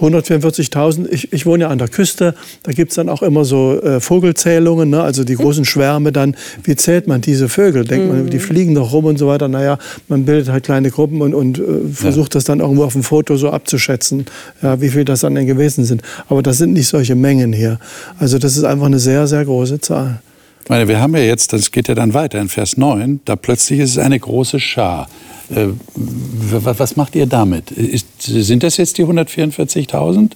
144.000, 0.00 1.08
ich, 1.10 1.32
ich 1.32 1.44
wohne 1.44 1.64
ja 1.64 1.70
an 1.70 1.78
der 1.78 1.88
Küste, 1.88 2.36
da 2.62 2.70
gibt 2.70 2.92
es 2.92 2.96
dann 2.96 3.08
auch 3.08 3.20
immer 3.22 3.44
so 3.44 3.80
äh, 3.82 3.98
Vogelzählungen, 4.00 4.90
ne? 4.90 5.02
also 5.02 5.24
die 5.24 5.34
großen 5.34 5.64
Schwärme 5.64 6.12
dann. 6.12 6.36
Wie 6.62 6.76
zählt 6.76 7.08
man 7.08 7.20
diese 7.20 7.48
Vögel? 7.48 7.84
Denkt 7.84 8.12
man, 8.12 8.30
die 8.30 8.38
fliegen 8.38 8.76
doch 8.76 8.92
rum 8.92 9.06
und 9.06 9.18
so 9.18 9.26
weiter. 9.26 9.48
Naja, 9.48 9.78
man 10.06 10.24
bildet 10.24 10.50
halt 10.50 10.64
kleine 10.64 10.90
Gruppen 10.90 11.20
und, 11.20 11.34
und 11.34 11.58
äh, 11.58 11.62
versucht 11.92 12.36
das 12.36 12.44
dann 12.44 12.60
irgendwo 12.60 12.84
auf 12.84 12.92
dem 12.92 13.02
Foto 13.02 13.36
so 13.36 13.50
abzuschätzen, 13.50 14.26
ja, 14.62 14.80
wie 14.80 14.88
viel 14.88 15.04
das 15.04 15.20
dann 15.20 15.34
denn 15.34 15.46
gewesen 15.48 15.84
sind. 15.84 16.02
Aber 16.28 16.42
das 16.42 16.58
sind 16.58 16.74
nicht 16.74 16.86
solche 16.86 17.16
Mengen 17.16 17.52
hier. 17.52 17.80
Also 18.20 18.38
das 18.38 18.56
ist 18.56 18.64
einfach 18.64 18.86
eine 18.86 19.00
sehr, 19.00 19.26
sehr 19.26 19.44
große 19.44 19.80
Zahl. 19.80 20.20
Ich 20.66 20.70
meine, 20.70 20.88
wir 20.88 20.98
haben 21.00 21.14
ja 21.14 21.22
jetzt, 21.22 21.52
das 21.52 21.70
geht 21.70 21.86
ja 21.86 21.94
dann 21.94 22.12
weiter 22.12 22.40
in 22.40 22.48
Vers 22.48 22.76
9, 22.76 23.20
da 23.24 23.36
plötzlich 23.36 23.78
ist 23.78 23.90
es 23.90 23.98
eine 23.98 24.18
große 24.18 24.58
Schar. 24.58 25.08
Äh, 25.48 25.68
was 25.94 26.96
macht 26.96 27.14
ihr 27.14 27.26
damit? 27.26 27.70
Ist, 27.70 28.08
sind 28.20 28.64
das 28.64 28.76
jetzt 28.76 28.98
die 28.98 29.04
144.000? 29.04 30.32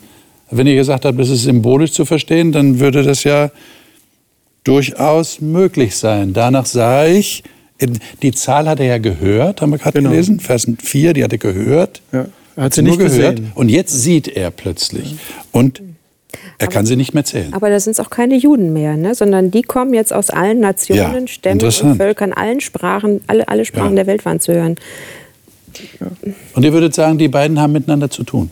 Wenn 0.52 0.68
ihr 0.68 0.76
gesagt 0.76 1.04
habt, 1.04 1.18
das 1.18 1.30
ist 1.30 1.42
symbolisch 1.42 1.90
zu 1.90 2.04
verstehen, 2.04 2.52
dann 2.52 2.78
würde 2.78 3.02
das 3.02 3.24
ja 3.24 3.50
durchaus 4.62 5.40
möglich 5.40 5.96
sein. 5.96 6.32
Danach 6.32 6.66
sah 6.66 7.06
ich, 7.06 7.42
die 8.22 8.30
Zahl 8.30 8.68
hat 8.68 8.78
er 8.78 8.86
ja 8.86 8.98
gehört, 8.98 9.60
haben 9.62 9.70
wir 9.70 9.78
gerade 9.78 9.98
Genau. 9.98 10.10
gelesen, 10.10 10.38
Vers 10.38 10.64
4, 10.80 11.12
die 11.12 11.24
hat 11.24 11.32
er 11.32 11.38
gehört. 11.38 12.02
Ja, 12.12 12.26
er 12.54 12.62
hat 12.62 12.74
sie 12.74 12.82
nur 12.82 12.96
nicht 12.96 13.04
gehört. 13.16 13.34
gesehen. 13.34 13.52
Und 13.56 13.68
jetzt 13.68 14.00
sieht 14.00 14.28
er 14.28 14.52
plötzlich. 14.52 15.16
Und 15.50 15.82
er 16.58 16.68
kann 16.68 16.86
sie 16.86 16.96
nicht 16.96 17.14
mehr 17.14 17.24
zählen. 17.24 17.52
Aber 17.52 17.70
da 17.70 17.80
sind 17.80 17.92
es 17.92 18.00
auch 18.00 18.10
keine 18.10 18.36
Juden 18.36 18.72
mehr, 18.72 18.96
ne? 18.96 19.14
sondern 19.14 19.50
die 19.50 19.62
kommen 19.62 19.94
jetzt 19.94 20.12
aus 20.12 20.30
allen 20.30 20.60
Nationen, 20.60 21.26
Ja, 21.26 21.28
Stämmen 21.28 21.96
Völkern, 21.96 22.32
allen 22.32 22.60
Sprachen, 22.60 23.20
alle, 23.26 23.48
alle 23.48 23.64
Sprachen 23.64 23.90
Ja. 23.90 23.96
der 23.96 24.06
Welt 24.06 24.24
waren 24.24 24.40
zu 24.40 24.54
hören. 24.54 24.76
Und 26.54 26.64
ihr 26.64 26.72
würdet 26.72 26.94
sagen, 26.94 27.18
die 27.18 27.28
beiden 27.28 27.60
haben 27.60 27.72
miteinander 27.72 28.10
zu 28.10 28.24
tun. 28.24 28.50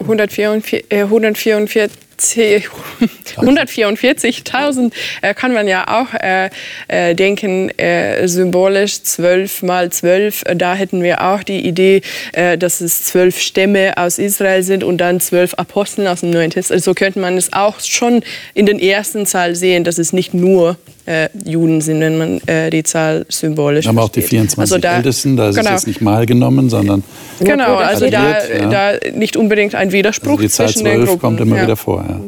144 0.00 0.84
äh, 0.90 1.02
144 1.02 1.90
144.000 2.16 4.92
äh, 5.22 5.34
kann 5.34 5.52
man 5.52 5.66
ja 5.68 5.84
auch 5.88 6.14
äh, 6.14 6.50
äh, 6.88 7.14
denken, 7.14 7.70
äh, 7.78 8.26
symbolisch 8.28 9.02
12 9.02 9.62
mal 9.62 9.90
12. 9.90 10.42
Äh, 10.46 10.56
Da 10.56 10.74
hätten 10.74 11.02
wir 11.02 11.22
auch 11.22 11.42
die 11.42 11.66
Idee, 11.66 12.02
äh, 12.32 12.56
dass 12.58 12.80
es 12.80 13.04
zwölf 13.04 13.40
Stämme 13.40 13.92
aus 13.96 14.18
Israel 14.18 14.62
sind 14.62 14.84
und 14.84 14.98
dann 14.98 15.20
zwölf 15.20 15.54
Apostel 15.54 16.06
aus 16.06 16.20
dem 16.20 16.30
Neuen 16.30 16.50
Testament. 16.50 16.84
So 16.84 16.94
könnte 16.94 17.18
man 17.20 17.36
es 17.36 17.52
auch 17.52 17.80
schon 17.80 18.22
in 18.54 18.66
den 18.66 18.78
ersten 18.78 19.26
Zahl 19.26 19.54
sehen, 19.54 19.84
dass 19.84 19.98
es 19.98 20.12
nicht 20.12 20.34
nur 20.34 20.76
äh, 21.06 21.28
Juden 21.44 21.80
sind, 21.80 22.00
wenn 22.00 22.18
man 22.18 22.40
äh, 22.48 22.70
die 22.70 22.82
Zahl 22.82 23.26
symbolisch 23.28 23.84
Wir 23.84 23.90
haben 23.90 23.98
auch 23.98 24.08
die 24.08 24.20
versteht. 24.22 24.50
24 24.50 24.58
Also 24.60 24.78
da- 24.78 24.96
Ältesten, 24.96 25.36
da 25.36 25.50
ist 25.50 25.56
genau. 25.56 25.68
es 25.70 25.74
jetzt 25.82 25.86
nicht 25.86 26.00
mal 26.00 26.26
genommen, 26.26 26.68
sondern 26.68 27.04
Genau, 27.38 27.76
also 27.76 28.08
da, 28.10 28.32
addiert, 28.38 28.72
ja. 28.72 28.92
da 28.98 29.10
nicht 29.12 29.36
unbedingt 29.36 29.74
ein 29.74 29.92
Widerspruch 29.92 30.32
also 30.32 30.42
die 30.42 30.48
Zahl 30.48 30.68
zwischen 30.68 30.84
den 30.84 30.94
12 30.96 31.08
Gruppen. 31.08 31.20
kommt 31.20 31.40
immer 31.40 31.56
ja. 31.56 31.62
wieder 31.64 31.76
vor. 31.76 32.04
Ja. 32.08 32.20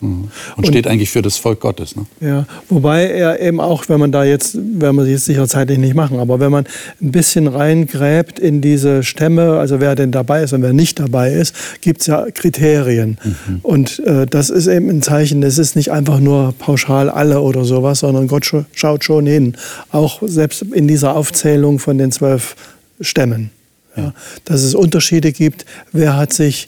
Mhm. 0.00 0.28
Und 0.56 0.66
steht 0.66 0.86
eigentlich 0.86 1.10
für 1.10 1.22
das 1.22 1.36
Volk 1.36 1.60
Gottes. 1.60 1.96
Ne? 1.96 2.06
Ja, 2.20 2.46
wobei 2.68 3.06
er 3.06 3.40
eben 3.40 3.60
auch, 3.60 3.88
wenn 3.88 4.00
man 4.00 4.12
da 4.12 4.24
jetzt, 4.24 4.56
werden 4.56 4.96
wir 4.96 5.06
jetzt 5.06 5.24
sicher 5.24 5.46
zeitlich 5.48 5.78
nicht 5.78 5.94
machen, 5.94 6.18
aber 6.18 6.40
wenn 6.40 6.50
man 6.50 6.66
ein 7.00 7.12
bisschen 7.12 7.46
reingräbt 7.46 8.38
in 8.38 8.60
diese 8.60 9.02
Stämme, 9.02 9.58
also 9.58 9.80
wer 9.80 9.94
denn 9.94 10.12
dabei 10.12 10.42
ist 10.42 10.52
und 10.52 10.62
wer 10.62 10.72
nicht 10.72 10.98
dabei 11.00 11.32
ist, 11.32 11.54
gibt 11.80 12.00
es 12.02 12.06
ja 12.06 12.26
Kriterien. 12.32 13.18
Und 13.62 14.00
äh, 14.00 14.26
das 14.26 14.50
ist 14.50 14.66
eben 14.66 14.88
ein 14.88 15.02
Zeichen, 15.02 15.42
es 15.42 15.58
ist 15.58 15.76
nicht 15.76 15.92
einfach 15.92 16.20
nur 16.20 16.54
pauschal 16.58 17.08
alle 17.08 17.40
oder 17.40 17.64
sowas, 17.64 18.00
sondern 18.00 18.26
Gott 18.28 18.44
scha- 18.44 18.64
schaut 18.72 19.04
schon 19.04 19.26
hin. 19.26 19.56
Auch 19.90 20.20
selbst 20.24 20.62
in 20.62 20.88
dieser 20.88 21.16
Aufzählung 21.16 21.78
von 21.78 21.98
den 21.98 22.12
zwölf 22.12 22.56
Stämmen. 23.00 23.50
Ja, 23.96 24.12
dass 24.44 24.62
es 24.62 24.74
Unterschiede 24.74 25.30
gibt, 25.30 25.64
wer 25.92 26.16
hat 26.16 26.32
sich 26.32 26.66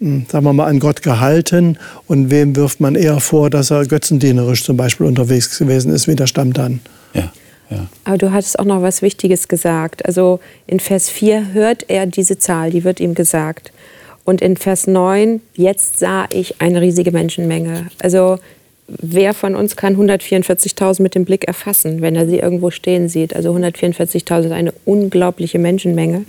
sagen 0.00 0.44
wir 0.44 0.52
mal, 0.54 0.66
an 0.66 0.80
Gott 0.80 1.02
gehalten 1.02 1.78
und 2.06 2.30
wem 2.30 2.56
wirft 2.56 2.80
man 2.80 2.94
eher 2.94 3.20
vor, 3.20 3.50
dass 3.50 3.70
er 3.70 3.84
götzendienerisch 3.84 4.64
zum 4.64 4.76
Beispiel 4.76 5.06
unterwegs 5.06 5.58
gewesen 5.58 5.92
ist, 5.92 6.08
wie 6.08 6.16
der 6.16 6.26
Stamm 6.26 6.54
dann. 6.54 6.80
Ja, 7.12 7.30
ja. 7.68 7.86
Aber 8.04 8.16
du 8.16 8.32
hattest 8.32 8.58
auch 8.58 8.64
noch 8.64 8.80
was 8.80 9.02
Wichtiges 9.02 9.46
gesagt. 9.46 10.06
Also 10.06 10.40
in 10.66 10.80
Vers 10.80 11.10
4 11.10 11.52
hört 11.52 11.84
er 11.88 12.06
diese 12.06 12.38
Zahl, 12.38 12.70
die 12.70 12.82
wird 12.82 12.98
ihm 12.98 13.14
gesagt. 13.14 13.72
Und 14.24 14.40
in 14.40 14.56
Vers 14.56 14.86
9, 14.86 15.40
jetzt 15.54 15.98
sah 15.98 16.26
ich 16.32 16.60
eine 16.60 16.80
riesige 16.80 17.12
Menschenmenge. 17.12 17.88
Also 18.00 18.38
wer 19.00 19.34
von 19.34 19.54
uns 19.54 19.76
kann 19.76 19.96
144.000 19.96 21.02
mit 21.02 21.14
dem 21.14 21.24
Blick 21.24 21.44
erfassen, 21.46 22.00
wenn 22.02 22.16
er 22.16 22.26
sie 22.26 22.38
irgendwo 22.38 22.70
stehen 22.70 23.08
sieht? 23.08 23.34
Also 23.34 23.54
144.000 23.54 24.46
ist 24.46 24.52
eine 24.52 24.72
unglaubliche 24.84 25.58
Menschenmenge. 25.58 26.24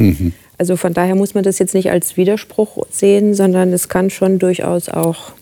Also 0.58 0.76
von 0.76 0.94
daher 0.94 1.16
muss 1.16 1.34
man 1.34 1.44
das 1.44 1.60
jetzt 1.60 1.74
nicht 1.74 1.90
als 1.90 2.18
Widerspruch 2.18 2.86
sehen, 2.92 3.34
sondern 3.34 3.74
es 3.74 3.90
kann 3.90 4.10
schon 4.10 4.40
durchaus 4.40 4.90
auch 4.90 5.34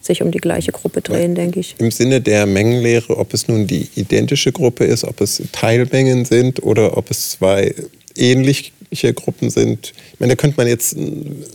sich 0.00 0.22
um 0.22 0.30
die 0.30 0.38
gleiche 0.38 0.72
Gruppe 0.72 1.02
drehen, 1.02 1.34
denke 1.34 1.60
ich. 1.60 1.74
Im 1.78 1.90
Sinne 1.90 2.20
der 2.20 2.46
Mengenlehre, 2.46 3.18
ob 3.18 3.34
es 3.34 3.46
nun 3.46 3.66
die 3.66 3.88
identische 3.94 4.52
Gruppe 4.52 4.84
ist, 4.84 5.04
ob 5.04 5.20
es 5.20 5.42
Teilmengen 5.52 6.24
sind 6.24 6.62
oder 6.62 6.96
ob 6.96 7.10
es 7.10 7.30
zwei 7.30 7.74
ähnliche 8.90 9.14
Gruppen 9.14 9.50
sind. 9.50 9.92
Ich 10.12 10.20
meine, 10.20 10.32
da 10.32 10.36
könnte 10.36 10.56
man 10.56 10.66
jetzt 10.66 10.96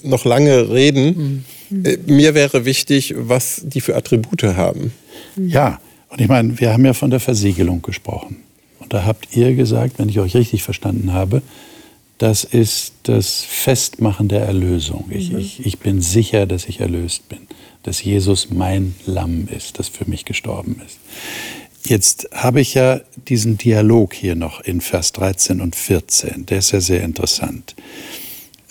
noch 0.04 0.26
lange 0.26 0.69
reden. 0.71 1.45
Äh, 1.84 1.98
Mir 2.06 2.34
wäre 2.34 2.65
wichtig, 2.65 3.13
was 3.17 3.62
die 3.65 3.82
für 3.82 3.95
Attribute 3.95 4.43
haben. 4.43 4.91
ja, 5.38 5.80
und 6.10 6.21
ich 6.21 6.28
meine, 6.30 6.58
wir 6.60 6.71
haben 6.71 6.86
ja 6.86 6.93
von 6.93 7.10
der 7.10 7.19
Versiegelung 7.19 7.82
gesprochen. 7.82 8.38
Und 8.80 8.93
da 8.93 9.04
habt 9.04 9.36
ihr 9.36 9.54
gesagt, 9.56 10.00
wenn 10.00 10.08
ich 10.08 10.19
euch 10.19 10.36
richtig 10.36 10.63
verstanden 10.63 11.12
habe, 11.12 11.41
das 12.19 12.45
ist 12.45 12.93
das 13.04 13.43
Festmachen 13.43 14.30
der 14.30 14.41
Erlösung. 14.41 15.06
Ich, 15.10 15.34
ich, 15.34 15.65
ich 15.65 15.80
bin 15.80 16.02
sicher, 16.02 16.45
dass 16.45 16.65
ich 16.65 16.80
erlöst 16.80 17.28
bin, 17.28 17.39
dass 17.84 18.02
Jesus 18.02 18.50
mein 18.52 18.95
Lamm 19.06 19.50
ist, 19.50 19.78
das 19.80 19.89
für 19.89 20.10
mich 20.10 20.24
gestorben 20.24 20.80
ist. 20.86 21.00
Jetzt 21.86 22.30
habe 22.34 22.62
ich 22.62 22.74
ja 22.74 23.02
diesen 23.28 23.58
Dialog 23.60 24.13
hier 24.15 24.36
noch 24.36 24.60
in 24.62 24.82
Vers 24.82 25.12
13 25.13 25.62
und 25.62 25.76
14. 25.76 26.48
Der 26.48 26.58
ist 26.58 26.71
ja 26.71 26.82
sehr 26.82 27.04
interessant. 27.04 27.76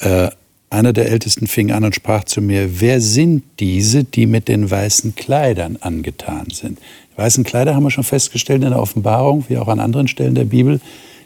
Äh, 0.01 0.31
einer 0.69 0.93
der 0.93 1.09
Ältesten 1.09 1.47
fing 1.47 1.71
an 1.71 1.85
und 1.85 1.95
sprach 1.95 2.25
zu 2.25 2.41
mir, 2.41 2.81
wer 2.81 3.01
sind 3.01 3.45
diese, 3.61 4.03
die 4.03 4.27
mit 4.27 4.49
den 4.49 4.69
weißen 4.69 5.15
Kleidern 5.15 5.79
angetan 5.81 6.49
sind? 6.51 6.81
Die 7.13 7.19
weißen 7.19 7.45
Kleider 7.45 7.77
haben 7.77 7.85
wir 7.85 7.93
schon 7.93 8.03
festgestellt 8.03 8.65
in 8.65 8.71
der 8.71 8.81
Offenbarung, 8.81 9.45
wie 9.49 9.59
auch 9.59 9.69
an 9.69 9.79
anderen 9.79 10.09
Stellen 10.09 10.35
der 10.35 10.47
Bibel, 10.47 10.81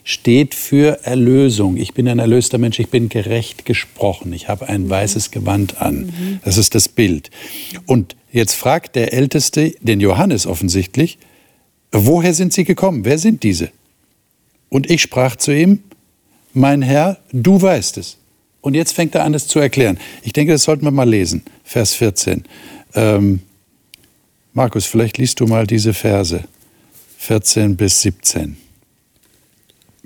steht 0.05 0.55
für 0.55 1.05
Erlösung. 1.05 1.79
Ich 1.79 1.94
bin 1.94 2.07
ein 2.07 2.18
erlöster 2.18 2.59
Mensch, 2.59 2.79
ich 2.79 2.88
bin 2.90 3.09
gerecht 3.09 3.64
gesprochen, 3.64 4.35
ich 4.35 4.48
habe 4.51 4.68
ein 4.68 4.90
weißes 4.90 5.31
Gewand 5.31 5.81
an. 5.81 6.12
Das 6.44 6.59
ist 6.59 6.74
das 6.74 6.88
Bild. 6.88 7.31
Und 7.87 8.16
jetzt 8.31 8.55
fragt 8.55 8.96
der 8.96 9.14
Älteste, 9.14 9.74
den 9.81 10.01
Johannes 10.01 10.46
offensichtlich, 10.46 11.18
woher 11.92 12.35
sind 12.35 12.53
sie 12.53 12.64
gekommen? 12.64 13.05
Wer 13.05 13.18
sind 13.18 13.42
diese? 13.42 13.70
Und 14.68 14.90
ich 14.90 15.03
sprach 15.03 15.37
zu 15.37 15.53
ihm, 15.53 15.83
mein 16.53 16.83
Herr, 16.83 17.18
du 17.33 17.61
weißt 17.61 17.98
es. 17.98 18.16
Und 18.61 18.74
jetzt 18.74 18.92
fängt 18.92 19.14
er 19.14 19.24
an, 19.24 19.35
es 19.35 19.46
zu 19.46 19.59
erklären. 19.59 19.98
Ich 20.22 20.33
denke, 20.33 20.53
das 20.53 20.64
sollten 20.64 20.85
wir 20.85 20.90
mal 20.90 21.09
lesen. 21.09 21.42
Vers 21.64 21.94
14. 21.94 22.44
Ähm, 22.94 23.40
Markus, 24.53 24.87
vielleicht 24.87 25.18
liest 25.18 25.40
du 25.40 25.46
mal 25.46 25.66
diese 25.66 25.94
Verse. 25.94 26.44
14 27.18 27.77
bis 27.77 28.03
17. 28.03 28.57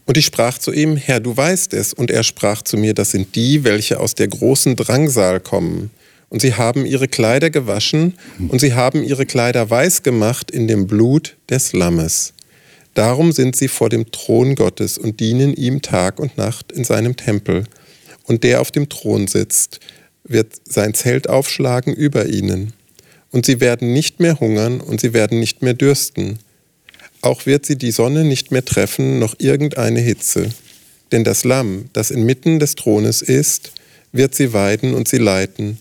Und 0.05 0.16
ich 0.16 0.27
sprach 0.27 0.59
zu 0.59 0.73
ihm, 0.73 0.97
Herr, 0.97 1.21
du 1.21 1.37
weißt 1.37 1.73
es. 1.75 1.92
Und 1.92 2.11
er 2.11 2.23
sprach 2.23 2.62
zu 2.62 2.77
mir, 2.77 2.95
das 2.95 3.12
sind 3.12 3.35
die, 3.35 3.64
welche 3.64 3.99
aus 3.99 4.14
der 4.14 4.29
großen 4.29 4.77
Drangsal 4.77 5.40
kommen 5.40 5.90
und 6.33 6.40
sie 6.40 6.55
haben 6.55 6.87
ihre 6.87 7.09
Kleider 7.09 7.51
gewaschen 7.51 8.15
und 8.48 8.59
sie 8.59 8.73
haben 8.73 9.04
ihre 9.04 9.27
Kleider 9.27 9.69
weiß 9.69 10.02
gemacht 10.02 10.50
in 10.50 10.67
dem 10.67 10.87
Blut 10.87 11.37
des 11.50 11.75
Lammes. 11.75 12.33
Darum 12.94 13.33
sind 13.33 13.54
sie 13.54 13.69
vor 13.69 13.90
dem 13.90 14.11
Thron 14.13 14.54
Gottes 14.54 14.96
und 14.96 15.21
dienen 15.21 15.52
ihm 15.52 15.83
Tag 15.83 16.19
und 16.19 16.38
Nacht 16.38 16.73
in 16.73 16.85
seinem 16.85 17.17
Tempel. 17.17 17.65
Und 18.25 18.44
der 18.44 18.63
auf 18.63 18.71
dem 18.71 18.88
Thron 18.88 19.27
sitzt, 19.27 19.81
wird 20.25 20.54
sein 20.67 20.94
Zelt 20.94 21.29
aufschlagen 21.29 21.92
über 21.92 22.25
ihnen. 22.27 22.73
Und 23.31 23.44
sie 23.44 23.61
werden 23.61 23.92
nicht 23.92 24.19
mehr 24.19 24.40
hungern 24.40 24.81
und 24.81 25.02
sie 25.02 25.13
werden 25.13 25.38
nicht 25.38 25.61
mehr 25.61 25.75
dürsten. 25.75 26.38
Auch 27.21 27.44
wird 27.44 27.67
sie 27.67 27.77
die 27.77 27.92
Sonne 27.92 28.25
nicht 28.25 28.52
mehr 28.52 28.65
treffen, 28.65 29.19
noch 29.19 29.35
irgendeine 29.37 30.00
Hitze. 30.00 30.48
Denn 31.13 31.25
das 31.25 31.44
Lamm, 31.44 31.90
das 31.92 32.11
inmitten 32.11 32.59
des 32.59 32.75
Thrones 32.75 33.21
ist, 33.21 33.73
wird 34.13 34.35
sie 34.35 34.54
weiden 34.54 34.94
und 34.94 35.09
sie 35.09 35.19
leiten, 35.19 35.79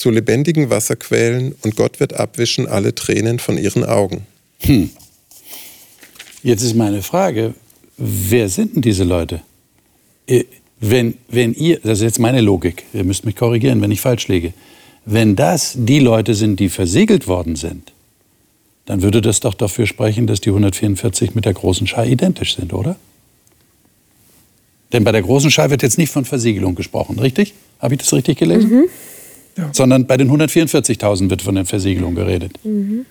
zu 0.00 0.08
lebendigen 0.08 0.70
Wasserquellen, 0.70 1.54
und 1.60 1.76
Gott 1.76 2.00
wird 2.00 2.14
abwischen 2.14 2.66
alle 2.66 2.94
Tränen 2.94 3.38
von 3.38 3.58
ihren 3.58 3.84
Augen. 3.84 4.26
Hm. 4.60 4.88
Jetzt 6.42 6.62
ist 6.62 6.74
meine 6.74 7.02
Frage, 7.02 7.52
wer 7.98 8.48
sind 8.48 8.76
denn 8.76 8.80
diese 8.80 9.04
Leute? 9.04 9.42
Wenn, 10.80 11.18
wenn 11.28 11.52
ihr, 11.52 11.80
das 11.80 11.98
ist 11.98 12.04
jetzt 12.04 12.18
meine 12.18 12.40
Logik, 12.40 12.84
ihr 12.94 13.04
müsst 13.04 13.26
mich 13.26 13.36
korrigieren, 13.36 13.82
wenn 13.82 13.90
ich 13.90 14.00
falsch 14.00 14.26
liege, 14.28 14.54
wenn 15.04 15.36
das 15.36 15.74
die 15.76 15.98
Leute 15.98 16.34
sind, 16.34 16.60
die 16.60 16.70
versiegelt 16.70 17.28
worden 17.28 17.54
sind, 17.54 17.92
dann 18.86 19.02
würde 19.02 19.20
das 19.20 19.40
doch 19.40 19.52
dafür 19.52 19.86
sprechen, 19.86 20.26
dass 20.26 20.40
die 20.40 20.48
144 20.48 21.34
mit 21.34 21.44
der 21.44 21.52
großen 21.52 21.86
Schar 21.86 22.06
identisch 22.06 22.56
sind, 22.56 22.72
oder? 22.72 22.96
Denn 24.94 25.04
bei 25.04 25.12
der 25.12 25.20
großen 25.20 25.50
Schar 25.50 25.68
wird 25.68 25.82
jetzt 25.82 25.98
nicht 25.98 26.10
von 26.10 26.24
Versiegelung 26.24 26.74
gesprochen, 26.74 27.18
richtig? 27.18 27.52
Habe 27.80 27.92
ich 27.94 28.00
das 28.00 28.14
richtig 28.14 28.38
gelesen? 28.38 28.70
Mhm. 28.70 28.88
Ja. 29.56 29.70
Sondern 29.72 30.06
bei 30.06 30.16
den 30.16 30.30
144.000 30.30 31.30
wird 31.30 31.42
von 31.42 31.54
der 31.54 31.66
Versiegelung 31.66 32.14
geredet. 32.14 32.52
Mhm. 32.64 33.06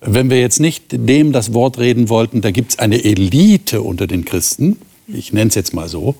Wenn 0.00 0.30
wir 0.30 0.40
jetzt 0.40 0.60
nicht 0.60 0.84
dem 0.90 1.32
das 1.32 1.54
Wort 1.54 1.78
reden 1.78 2.08
wollten, 2.08 2.40
da 2.40 2.50
gibt 2.50 2.72
es 2.72 2.78
eine 2.78 3.02
Elite 3.04 3.82
unter 3.82 4.06
den 4.06 4.24
Christen, 4.24 4.76
ich 5.08 5.32
nenne 5.32 5.48
es 5.48 5.54
jetzt 5.54 5.74
mal 5.74 5.88
so, 5.88 6.14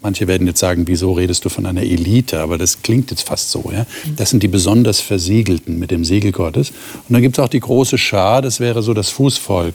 Manche 0.00 0.28
werden 0.28 0.46
jetzt 0.46 0.60
sagen, 0.60 0.84
wieso 0.86 1.12
redest 1.12 1.44
du 1.44 1.48
von 1.48 1.66
einer 1.66 1.82
Elite? 1.82 2.40
Aber 2.40 2.56
das 2.56 2.82
klingt 2.82 3.10
jetzt 3.10 3.26
fast 3.26 3.50
so. 3.50 3.70
Ja? 3.72 3.84
Das 4.16 4.30
sind 4.30 4.42
die 4.42 4.48
besonders 4.48 5.00
Versiegelten 5.00 5.78
mit 5.78 5.90
dem 5.90 6.04
Siegel 6.04 6.30
Gottes. 6.30 6.70
Und 6.70 7.12
dann 7.12 7.22
gibt 7.22 7.36
es 7.36 7.44
auch 7.44 7.48
die 7.48 7.60
große 7.60 7.98
Schar, 7.98 8.42
das 8.42 8.60
wäre 8.60 8.82
so 8.82 8.94
das 8.94 9.10
Fußvolk. 9.10 9.74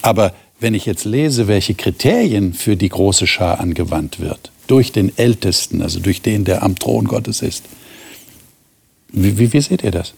Aber 0.00 0.32
wenn 0.60 0.72
ich 0.72 0.86
jetzt 0.86 1.04
lese, 1.04 1.46
welche 1.46 1.74
Kriterien 1.74 2.54
für 2.54 2.76
die 2.76 2.88
große 2.88 3.26
Schar 3.26 3.60
angewandt 3.60 4.18
wird, 4.18 4.50
durch 4.66 4.92
den 4.92 5.16
Ältesten, 5.18 5.82
also 5.82 6.00
durch 6.00 6.22
den, 6.22 6.44
der 6.44 6.62
am 6.62 6.78
Thron 6.78 7.04
Gottes 7.04 7.42
ist, 7.42 7.64
wie, 9.14 9.38
wie, 9.38 9.52
wie 9.52 9.60
seht 9.60 9.82
ihr 9.82 9.90
das? 9.90 10.14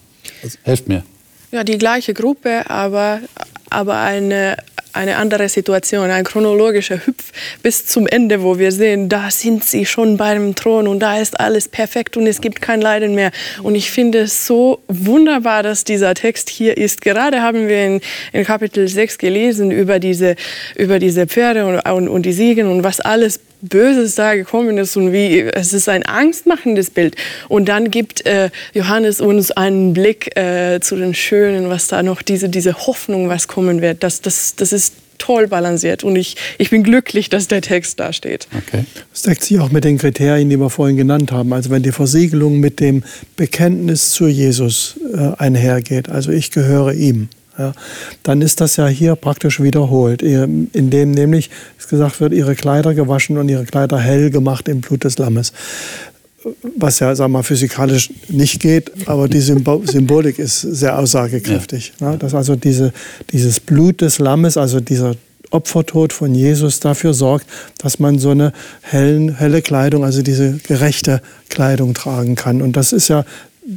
Helft 0.63 0.87
mir. 0.87 1.03
Ja, 1.51 1.63
die 1.63 1.77
gleiche 1.77 2.13
Gruppe, 2.13 2.69
aber, 2.69 3.21
aber 3.69 3.99
eine 3.99 4.57
eine 4.97 5.17
andere 5.17 5.47
Situation, 5.47 6.09
ein 6.09 6.23
chronologischer 6.23 7.05
Hüpf 7.05 7.31
bis 7.61 7.85
zum 7.85 8.07
Ende, 8.07 8.41
wo 8.41 8.57
wir 8.57 8.71
sehen, 8.71 9.09
da 9.09 9.29
sind 9.29 9.63
sie 9.63 9.85
schon 9.85 10.17
beim 10.17 10.55
Thron 10.55 10.87
und 10.87 10.99
da 10.99 11.19
ist 11.19 11.39
alles 11.39 11.67
perfekt 11.67 12.17
und 12.17 12.25
es 12.25 12.41
gibt 12.41 12.61
kein 12.61 12.81
Leiden 12.81 13.13
mehr. 13.13 13.31
Und 13.63 13.75
ich 13.75 13.91
finde 13.91 14.19
es 14.19 14.47
so 14.47 14.79
wunderbar, 14.87 15.63
dass 15.63 15.83
dieser 15.83 16.13
Text 16.15 16.49
hier 16.49 16.77
ist. 16.77 17.01
Gerade 17.01 17.41
haben 17.41 17.67
wir 17.67 17.85
in, 17.85 18.01
in 18.33 18.43
Kapitel 18.43 18.87
6 18.87 19.19
gelesen 19.19 19.71
über 19.71 19.99
diese, 19.99 20.35
über 20.75 20.99
diese 20.99 21.27
Pferde 21.27 21.65
und, 21.65 21.79
und, 21.79 22.09
und 22.09 22.23
die 22.23 22.33
Siegen 22.33 22.67
und 22.67 22.83
was 22.83 22.99
alles 22.99 23.39
Böses 23.61 24.15
da 24.15 24.35
gekommen 24.35 24.77
ist 24.77 24.95
und 24.97 25.11
wie 25.11 25.41
es 25.41 25.73
ist 25.73 25.89
ein 25.89 26.03
angstmachendes 26.03 26.89
Bild. 26.89 27.15
Und 27.49 27.67
dann 27.69 27.89
gibt 27.91 28.25
äh, 28.25 28.49
Johannes 28.73 29.21
uns 29.21 29.51
einen 29.51 29.93
Blick 29.93 30.37
äh, 30.37 30.79
zu 30.79 30.95
den 30.95 31.13
Schönen, 31.13 31.69
was 31.69 31.87
da 31.87 32.03
noch 32.03 32.21
diese, 32.21 32.49
diese 32.49 32.75
Hoffnung, 32.87 33.29
was 33.29 33.47
kommen 33.47 33.81
wird. 33.81 34.03
Das, 34.03 34.21
das, 34.21 34.55
das 34.55 34.73
ist 34.73 34.93
toll 35.17 35.47
balanciert 35.47 36.03
und 36.03 36.15
ich, 36.15 36.35
ich 36.57 36.69
bin 36.69 36.83
glücklich, 36.83 37.29
dass 37.29 37.47
der 37.47 37.61
Text 37.61 37.99
da 37.99 38.13
steht. 38.13 38.47
Okay. 38.55 38.85
Das 39.11 39.23
deckt 39.23 39.43
sich 39.43 39.59
auch 39.59 39.71
mit 39.71 39.83
den 39.83 39.97
Kriterien, 39.97 40.49
die 40.49 40.57
wir 40.57 40.69
vorhin 40.69 40.97
genannt 40.97 41.31
haben. 41.31 41.53
Also 41.53 41.69
wenn 41.69 41.83
die 41.83 41.91
Versiegelung 41.91 42.59
mit 42.59 42.79
dem 42.79 43.03
Bekenntnis 43.35 44.11
zu 44.11 44.27
Jesus 44.27 44.99
äh, 45.13 45.31
einhergeht, 45.37 46.09
also 46.09 46.31
ich 46.31 46.51
gehöre 46.51 46.93
ihm, 46.93 47.29
ja, 47.57 47.73
dann 48.23 48.41
ist 48.41 48.61
das 48.61 48.75
ja 48.75 48.87
hier 48.87 49.15
praktisch 49.15 49.61
wiederholt, 49.61 50.21
indem 50.21 51.11
nämlich 51.11 51.49
gesagt 51.89 52.19
wird, 52.19 52.33
ihre 52.33 52.55
Kleider 52.55 52.93
gewaschen 52.93 53.37
und 53.37 53.49
ihre 53.49 53.65
Kleider 53.65 53.99
hell 53.99 54.29
gemacht 54.29 54.67
im 54.67 54.81
Blut 54.81 55.03
des 55.03 55.17
Lammes. 55.17 55.53
Was 56.77 56.99
ja, 56.99 57.13
sagen 57.15 57.31
wir 57.31 57.39
mal, 57.39 57.43
physikalisch 57.43 58.11
nicht 58.29 58.61
geht, 58.61 58.91
aber 59.07 59.27
die 59.27 59.41
Symbolik 59.41 60.39
ist 60.39 60.61
sehr 60.61 60.97
aussagekräftig. 60.97 61.93
Ja. 61.99 62.11
Ja, 62.11 62.17
dass 62.17 62.33
also 62.33 62.55
diese, 62.55 62.93
dieses 63.31 63.59
Blut 63.59 64.01
des 64.01 64.19
Lammes, 64.19 64.55
also 64.57 64.79
dieser 64.79 65.15
Opfertod 65.49 66.13
von 66.13 66.35
Jesus 66.35 66.79
dafür 66.79 67.13
sorgt, 67.13 67.45
dass 67.77 67.99
man 67.99 68.19
so 68.19 68.31
eine 68.31 68.51
hellen, 68.81 69.35
helle 69.35 69.61
Kleidung, 69.61 70.03
also 70.03 70.21
diese 70.21 70.57
gerechte 70.57 71.21
Kleidung 71.49 71.93
tragen 71.93 72.35
kann. 72.35 72.61
Und 72.61 72.75
das 72.75 72.91
ist 72.91 73.07
ja 73.07 73.25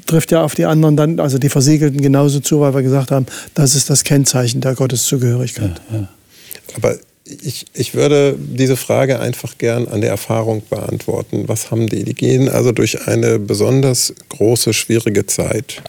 trifft 0.06 0.30
ja 0.30 0.42
auf 0.44 0.54
die 0.54 0.66
anderen 0.66 0.96
dann, 0.96 1.20
also 1.20 1.38
die 1.38 1.48
Versiegelten 1.48 2.00
genauso 2.00 2.40
zu, 2.40 2.60
weil 2.60 2.74
wir 2.74 2.82
gesagt 2.82 3.10
haben, 3.10 3.26
das 3.54 3.74
ist 3.74 3.90
das 3.90 4.04
Kennzeichen 4.04 4.60
der 4.60 4.74
Gotteszugehörigkeit. 4.74 5.80
Ja, 5.90 5.96
ja. 5.98 6.08
Aber 6.76 6.96
ich, 7.24 7.66
ich 7.74 7.94
würde 7.94 8.36
diese 8.38 8.76
Frage 8.76 9.20
einfach 9.20 9.58
gern 9.58 9.88
an 9.88 10.00
der 10.00 10.10
Erfahrung 10.10 10.62
beantworten. 10.68 11.44
Was 11.46 11.70
haben 11.70 11.88
die? 11.88 12.04
Die 12.04 12.14
gehen 12.14 12.48
also 12.48 12.72
durch 12.72 13.06
eine 13.06 13.38
besonders 13.38 14.14
große, 14.28 14.72
schwierige 14.72 15.26
Zeit. 15.26 15.82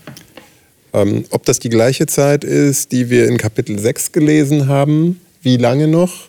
Ähm, 0.93 1.25
ob 1.29 1.45
das 1.45 1.59
die 1.59 1.69
gleiche 1.69 2.05
Zeit 2.05 2.43
ist, 2.43 2.91
die 2.91 3.09
wir 3.09 3.27
in 3.27 3.37
Kapitel 3.37 3.79
6 3.79 4.11
gelesen 4.11 4.67
haben, 4.67 5.21
wie 5.41 5.57
lange 5.57 5.87
noch? 5.87 6.27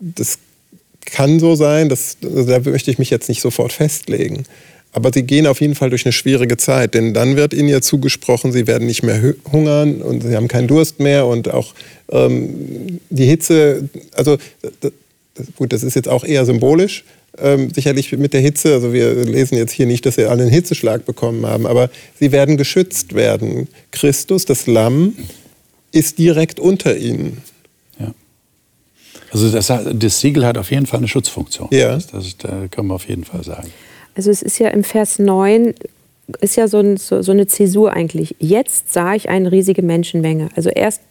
Das 0.00 0.38
kann 1.04 1.40
so 1.40 1.54
sein, 1.54 1.88
das, 1.88 2.16
da 2.20 2.60
möchte 2.60 2.90
ich 2.90 2.98
mich 2.98 3.10
jetzt 3.10 3.28
nicht 3.28 3.40
sofort 3.40 3.72
festlegen. 3.72 4.44
Aber 4.98 5.12
sie 5.14 5.22
gehen 5.22 5.46
auf 5.46 5.60
jeden 5.60 5.76
Fall 5.76 5.90
durch 5.90 6.04
eine 6.04 6.12
schwierige 6.12 6.56
Zeit, 6.56 6.94
denn 6.94 7.14
dann 7.14 7.36
wird 7.36 7.54
ihnen 7.54 7.68
ja 7.68 7.80
zugesprochen, 7.80 8.50
sie 8.50 8.66
werden 8.66 8.88
nicht 8.88 9.04
mehr 9.04 9.32
hungern 9.52 10.02
und 10.02 10.24
sie 10.24 10.34
haben 10.34 10.48
keinen 10.48 10.66
Durst 10.66 10.98
mehr 10.98 11.24
und 11.24 11.54
auch 11.54 11.72
ähm, 12.10 12.98
die 13.08 13.26
Hitze, 13.26 13.88
also 14.10 14.38
das, 14.80 14.90
gut, 15.54 15.72
das 15.72 15.84
ist 15.84 15.94
jetzt 15.94 16.08
auch 16.08 16.24
eher 16.24 16.44
symbolisch, 16.44 17.04
ähm, 17.38 17.72
sicherlich 17.72 18.10
mit 18.18 18.32
der 18.32 18.40
Hitze, 18.40 18.74
also 18.74 18.92
wir 18.92 19.14
lesen 19.24 19.56
jetzt 19.56 19.70
hier 19.70 19.86
nicht, 19.86 20.04
dass 20.04 20.16
sie 20.16 20.24
alle 20.24 20.42
einen 20.42 20.50
Hitzeschlag 20.50 21.06
bekommen 21.06 21.46
haben, 21.46 21.64
aber 21.64 21.90
sie 22.18 22.32
werden 22.32 22.56
geschützt 22.56 23.14
werden. 23.14 23.68
Christus, 23.92 24.46
das 24.46 24.66
Lamm, 24.66 25.14
ist 25.92 26.18
direkt 26.18 26.58
unter 26.58 26.96
ihnen. 26.96 27.40
Ja. 28.00 28.12
Also 29.30 29.48
das, 29.48 29.68
das 29.68 30.20
Siegel 30.20 30.44
hat 30.44 30.58
auf 30.58 30.72
jeden 30.72 30.86
Fall 30.86 30.98
eine 30.98 31.06
Schutzfunktion. 31.06 31.68
Ja. 31.70 31.94
Das, 31.94 32.08
das, 32.08 32.36
das 32.36 32.70
können 32.72 32.88
wir 32.88 32.94
auf 32.94 33.08
jeden 33.08 33.24
Fall 33.24 33.44
sagen. 33.44 33.70
Also 34.18 34.32
es 34.32 34.42
ist 34.42 34.58
ja 34.58 34.70
im 34.70 34.82
Vers 34.82 35.20
9, 35.20 35.74
ist 36.40 36.56
ja 36.56 36.66
so, 36.66 36.78
ein, 36.80 36.96
so, 36.96 37.22
so 37.22 37.30
eine 37.30 37.46
Zäsur 37.46 37.92
eigentlich. 37.92 38.34
Jetzt 38.40 38.92
sah 38.92 39.14
ich 39.14 39.28
eine 39.28 39.52
riesige 39.52 39.80
Menschenmenge. 39.82 40.48
Also 40.56 40.70
erst 40.70 41.02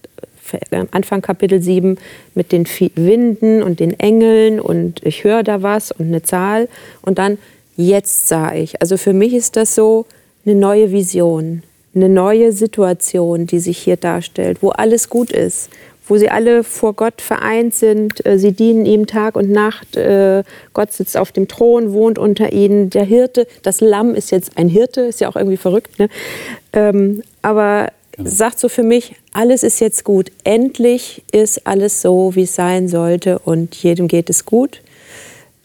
Anfang 0.92 1.22
Kapitel 1.22 1.62
7 1.62 1.98
mit 2.36 2.52
den 2.52 2.66
Winden 2.66 3.64
und 3.64 3.80
den 3.80 3.98
Engeln 3.98 4.60
und 4.60 5.02
ich 5.06 5.24
höre 5.24 5.44
da 5.44 5.64
was 5.64 5.94
und 5.94 6.08
eine 6.08 6.22
Zahl 6.22 6.68
und 7.02 7.18
dann 7.18 7.38
jetzt 7.78 8.28
sah 8.28 8.54
ich. 8.54 8.82
Also 8.82 8.98
für 8.98 9.14
mich 9.14 9.34
ist 9.34 9.56
das 9.56 9.74
so 9.74 10.06
eine 10.46 10.56
neue 10.56 10.92
Vision, 10.92 11.64
eine 11.96 12.10
neue 12.10 12.52
Situation, 12.52 13.48
die 13.48 13.60
sich 13.60 13.78
hier 13.78 13.96
darstellt, 13.96 14.58
wo 14.60 14.70
alles 14.70 15.08
gut 15.08 15.32
ist, 15.32 15.70
wo 16.08 16.18
sie 16.18 16.30
alle 16.30 16.64
vor 16.64 16.94
Gott 16.94 17.22
vereint 17.22 17.76
sind. 17.76 18.26
Äh, 18.26 18.40
sie 18.40 18.52
dienen 18.52 18.86
ihm 18.86 19.08
Tag 19.08 19.36
und 19.36 19.50
Nacht. 19.50 19.96
Äh, 19.96 20.44
Gott 20.74 20.94
sitzt 20.94 21.18
auf 21.18 21.32
dem 21.32 21.48
Thron, 21.48 21.94
wohnt 21.94 22.18
unter 22.18 22.54
ihnen. 22.54 22.90
Der 22.90 23.04
Hirte, 23.04 23.48
das 23.64 23.82
Lamm 23.82 24.16
ist 24.16 24.32
jetzt 24.32 24.52
ein 24.58 24.70
Hirte, 24.70 25.02
ist 25.02 25.22
ja 25.22 25.30
auch 25.30 25.36
irgendwie 25.36 25.58
verrückt. 25.58 26.00
Ne? 26.00 26.10
Ähm, 26.74 27.24
aber 27.42 27.90
genau. 28.12 28.30
sagt 28.30 28.60
so 28.60 28.70
für 28.70 28.84
mich, 28.84 29.16
alles 29.34 29.64
ist 29.64 29.80
jetzt 29.80 30.04
gut. 30.04 30.32
Endlich 30.44 31.24
ist 31.32 31.68
alles 31.68 32.02
so, 32.02 32.36
wie 32.36 32.44
es 32.44 32.56
sein 32.56 32.88
sollte 32.88 33.40
und 33.40 33.76
jedem 33.76 34.08
geht 34.08 34.30
es 34.30 34.46
gut. 34.46 34.82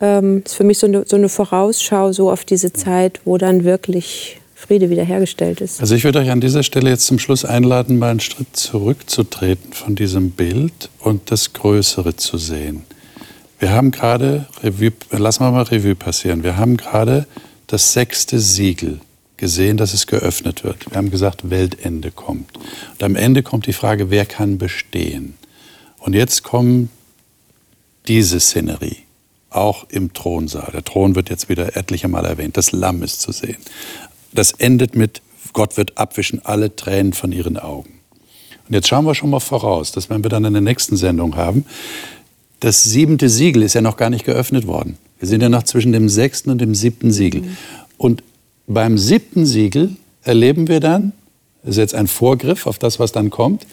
Ähm, 0.01 0.43
ist 0.45 0.57
für 0.57 0.65
mich 0.65 0.79
so 0.79 0.87
eine, 0.87 1.05
so 1.07 1.17
eine 1.17 1.29
Vorausschau 1.29 2.13
so 2.13 2.31
auf 2.31 2.45
diese 2.45 2.73
Zeit, 2.73 3.21
wo 3.25 3.39
dann 3.39 3.65
wirklich 3.65 4.42
Friede 4.63 4.91
wiederhergestellt 4.91 5.61
ist. 5.61 5.81
Also 5.81 5.97
ich 5.97 6.05
würde 6.05 6.21
euch 6.21 6.31
an 6.31 6.41
dieser 6.41 6.63
Stelle 6.63 6.91
jetzt 6.91 7.07
zum 7.07 7.19
Schluss 7.19 7.45
einladen, 7.45 7.99
mal 7.99 8.11
einen 8.11 8.21
Schritt 8.21 8.57
zurückzutreten 8.57 9.73
von 9.73 9.97
diesem 9.97 10.31
Bild 10.31 10.89
und 11.01 11.33
das 11.33 11.53
Größere 11.53 12.15
zu 12.15 12.39
sehen. 12.39 12.85
Wir 13.59 13.73
haben 13.73 13.91
gerade, 13.91 14.47
Revue, 14.63 14.93
lassen 15.11 15.43
wir 15.43 15.51
mal 15.51 15.63
Revue 15.63 15.97
passieren, 15.97 16.45
wir 16.45 16.57
haben 16.59 16.77
gerade 16.77 17.27
das 17.67 17.93
sechste 17.93 18.39
Siegel 18.39 19.01
gesehen, 19.37 19.77
dass 19.79 19.95
es 19.95 20.07
geöffnet 20.07 20.63
wird. 20.63 20.89
Wir 20.89 20.97
haben 20.97 21.11
gesagt, 21.11 21.51
Weltende 21.51 22.13
kommt. 22.13 22.57
Und 22.57 23.03
am 23.03 23.17
Ende 23.17 23.43
kommt 23.43 23.67
die 23.67 23.73
Frage, 23.73 24.11
wer 24.11 24.27
kann 24.27 24.59
bestehen? 24.59 25.35
Und 25.99 26.15
jetzt 26.15 26.45
kommt 26.45 26.89
diese 28.07 28.39
Szenerie, 28.39 28.99
auch 29.51 29.87
im 29.89 30.13
Thronsaal. 30.13 30.71
Der 30.73 30.85
Thron 30.85 31.17
wird 31.17 31.31
jetzt 31.31 31.49
wieder 31.49 31.77
etliche 31.77 32.07
Mal 32.07 32.25
erwähnt. 32.25 32.57
Das 32.57 32.71
Lamm 32.71 33.03
ist 33.03 33.21
zu 33.21 33.33
sehen 33.33 33.59
das 34.33 34.53
endet 34.53 34.97
mit, 34.97 35.23
Gott 35.53 35.77
wird 35.77 35.99
abwischen 35.99 36.45
alle 36.45 36.75
Tränen 36.75 37.13
von 37.13 37.33
ihren 37.33 37.59
Augen. 37.59 38.01
Und 38.69 38.75
jetzt 38.75 38.89
schauen 38.89 39.05
wir 39.05 39.15
schon 39.15 39.31
mal 39.31 39.41
voraus, 39.41 39.93
dass 39.93 40.09
wenn 40.09 40.23
wir 40.23 40.31
dann 40.31 40.45
in 40.45 40.53
der 40.53 40.63
nächsten 40.63 40.97
Sendung 40.97 41.37
haben, 41.37 41.65
das 42.61 42.85
siebente 42.85 43.29
Siegel 43.29 43.63
ist 43.63 43.75
ja 43.75 43.81
noch 43.81 43.97
gar 43.97 44.09
nicht 44.09 44.25
geöffnet 44.25 44.67
worden. 44.67 44.97
Wir 45.19 45.29
sind 45.29 45.43
ja 45.43 45.49
noch 45.49 45.65
zwischen 45.65 45.93
dem 45.93 46.09
sechsten 46.09 46.51
und 46.51 46.61
dem 46.61 46.75
siebten 46.75 47.13
Siegel. 47.13 47.45
Und 47.99 48.23
beim 48.67 48.99
siebten 48.99 49.47
Siegel 49.47 49.97
erleben 50.23 50.69
wir 50.69 50.81
dann, 50.81 51.13
das 51.63 51.73
ist 51.73 51.79
jetzt 51.79 51.95
ein 51.95 52.07
Vorgriff 52.07 52.67
auf 52.67 52.79
das, 52.79 52.99
was 52.99 53.13
dann 53.13 53.31
kommt, 53.31 53.67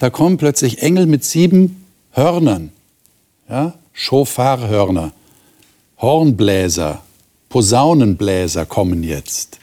da 0.00 0.10
kommen 0.10 0.38
plötzlich 0.38 0.82
Engel 0.82 1.06
mit 1.06 1.24
sieben 1.24 1.84
Hörnern, 2.12 2.72
ja? 3.48 3.74
Schofarhörner, 3.92 5.12
Hornbläser, 5.98 7.02
Posaunenbläser 7.48 8.66
kommen 8.66 9.02
jetzt. 9.02 9.59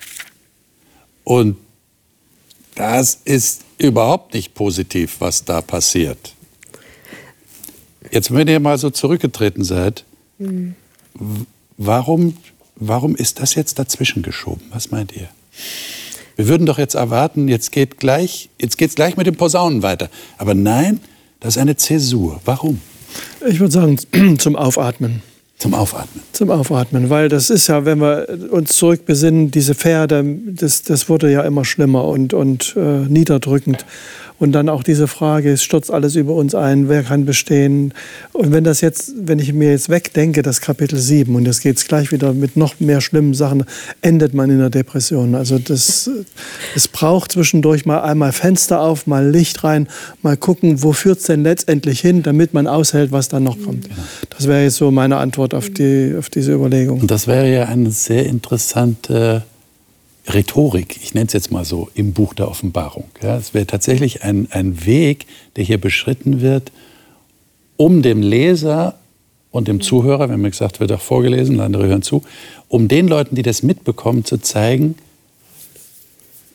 Und 1.27 1.57
das 2.75 3.19
ist 3.25 3.63
überhaupt 3.77 4.33
nicht 4.33 4.53
positiv, 4.53 5.17
was 5.19 5.43
da 5.43 5.61
passiert. 5.61 6.33
Jetzt, 8.09 8.33
wenn 8.33 8.47
ihr 8.47 8.61
mal 8.61 8.77
so 8.77 8.91
zurückgetreten 8.91 9.65
seid, 9.65 10.05
mhm. 10.37 10.75
warum, 11.77 12.37
warum 12.77 13.13
ist 13.13 13.41
das 13.41 13.55
jetzt 13.55 13.77
dazwischen 13.77 14.23
geschoben? 14.23 14.67
Was 14.69 14.89
meint 14.91 15.11
ihr? 15.17 15.27
Wir 16.37 16.47
würden 16.47 16.65
doch 16.65 16.77
jetzt 16.77 16.95
erwarten, 16.95 17.49
jetzt 17.49 17.73
geht 17.73 17.97
gleich, 17.97 18.49
jetzt 18.61 18.77
geht's 18.77 18.95
gleich 18.95 19.17
mit 19.17 19.27
den 19.27 19.35
Posaunen 19.35 19.83
weiter. 19.83 20.09
Aber 20.37 20.53
nein, 20.53 21.01
das 21.41 21.57
ist 21.57 21.61
eine 21.61 21.75
Zäsur. 21.75 22.39
Warum? 22.45 22.79
Ich 23.45 23.59
würde 23.59 23.73
sagen, 23.73 24.37
zum 24.39 24.55
Aufatmen. 24.55 25.21
Zum 25.57 25.73
Aufatmen. 25.73 26.23
Zum 26.33 26.51
Aufatmen, 26.51 27.09
weil 27.09 27.29
das 27.29 27.49
ist 27.49 27.65
ja, 27.65 27.83
wenn 27.83 27.99
wir 27.99 28.27
uns 28.51 28.77
zurückbesinnen, 28.77 29.49
diese 29.49 29.73
Pferde, 29.73 30.23
das, 30.45 30.83
das 30.83 31.09
wurde 31.09 31.31
ja 31.31 31.41
immer 31.41 31.65
schlimmer 31.65 32.05
und, 32.05 32.35
und 32.35 32.75
äh, 32.77 33.07
niederdrückend. 33.07 33.83
Und 34.39 34.51
dann 34.51 34.69
auch 34.69 34.83
diese 34.83 35.07
Frage, 35.07 35.51
es 35.51 35.63
stürzt 35.63 35.91
alles 35.91 36.15
über 36.15 36.35
uns 36.35 36.53
ein, 36.53 36.89
wer 36.89 37.03
kann 37.03 37.25
bestehen? 37.25 37.93
Und 38.33 38.51
wenn 38.51 38.63
das 38.63 38.81
jetzt, 38.81 39.13
wenn 39.19 39.39
ich 39.39 39.51
mir 39.51 39.71
jetzt 39.71 39.89
wegdenke, 39.89 40.43
das 40.43 40.61
Kapitel 40.61 40.99
7, 40.99 41.35
und 41.35 41.45
jetzt 41.45 41.61
geht 41.61 41.77
es 41.77 41.87
gleich 41.87 42.11
wieder 42.11 42.33
mit 42.33 42.55
noch 42.55 42.79
mehr 42.79 43.01
schlimmen 43.01 43.33
Sachen, 43.33 43.65
endet 44.01 44.35
man 44.35 44.51
in 44.51 44.59
der 44.59 44.69
Depression. 44.69 45.33
Also 45.33 45.57
das, 45.57 46.09
es 46.75 46.87
braucht 46.87 47.31
zwischendurch 47.31 47.85
mal 47.85 48.01
einmal 48.01 48.31
Fenster 48.31 48.79
auf, 48.81 49.07
mal 49.07 49.27
Licht 49.27 49.63
rein, 49.63 49.87
mal 50.21 50.37
gucken, 50.37 50.83
wo 50.83 50.93
führt 50.93 51.19
es 51.19 51.25
denn 51.25 51.41
letztendlich 51.41 51.99
hin, 51.99 52.21
damit 52.21 52.53
man 52.53 52.67
aushält, 52.67 53.11
was 53.11 53.29
dann 53.29 53.43
noch 53.43 53.59
kommt. 53.63 53.89
Das 54.37 54.47
wäre 54.47 54.63
jetzt 54.63 54.75
so 54.75 54.91
meine 54.91 55.17
Antwort 55.17 55.55
auf, 55.55 55.71
die, 55.71 56.13
auf 56.17 56.29
diese 56.29 56.53
Überlegung. 56.53 57.01
Und 57.01 57.09
das 57.09 57.25
wäre 57.25 57.51
ja 57.51 57.65
eine 57.65 57.89
sehr 57.89 58.25
interessante 58.27 59.43
Rhetorik, 60.27 60.99
ich 61.01 61.13
nenne 61.13 61.27
es 61.27 61.33
jetzt 61.33 61.51
mal 61.51 61.63
so, 61.63 61.89
im 61.95 62.13
Buch 62.13 62.33
der 62.33 62.49
Offenbarung. 62.49 63.05
Ja, 63.21 63.37
es 63.37 63.53
wäre 63.53 63.65
tatsächlich 63.65 64.23
ein, 64.23 64.47
ein 64.51 64.85
Weg, 64.85 65.25
der 65.55 65.63
hier 65.63 65.79
beschritten 65.79 66.41
wird, 66.41 66.71
um 67.77 68.01
dem 68.01 68.21
Leser 68.21 68.95
und 69.51 69.67
dem 69.67 69.79
Zuhörer, 69.79 70.29
wenn 70.29 70.41
man 70.41 70.51
gesagt 70.51 70.79
wird 70.79 70.91
auch 70.91 71.01
vorgelesen, 71.01 71.59
andere 71.61 71.87
hören 71.87 72.01
zu, 72.01 72.23
um 72.67 72.87
den 72.87 73.07
Leuten, 73.07 73.35
die 73.35 73.41
das 73.41 73.63
mitbekommen, 73.63 74.25
zu 74.25 74.37
zeigen, 74.37 74.95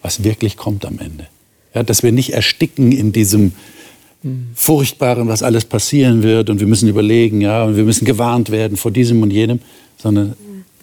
was 0.03 0.23
wirklich 0.23 0.57
kommt 0.57 0.85
am 0.85 0.99
Ende. 0.99 1.27
Ja, 1.75 1.83
dass 1.83 2.03
wir 2.03 2.13
nicht 2.13 2.35
ersticken 2.35 2.93
in 2.93 3.13
diesem 3.13 3.53
Furchtbaren, 4.55 5.27
was 5.27 5.43
alles 5.43 5.65
passieren 5.65 6.23
wird 6.23 6.51
und 6.51 6.61
wir 6.61 6.67
müssen 6.67 6.89
überlegen, 6.89 7.41
ja, 7.41 7.65
und 7.65 7.77
wir 7.77 7.85
müssen 7.85 8.05
gewarnt 8.05 8.51
werden 8.51 8.77
vor 8.77 8.91
diesem 8.91 9.23
und 9.23 9.31
jenem, 9.31 9.59
sondern 9.97 10.35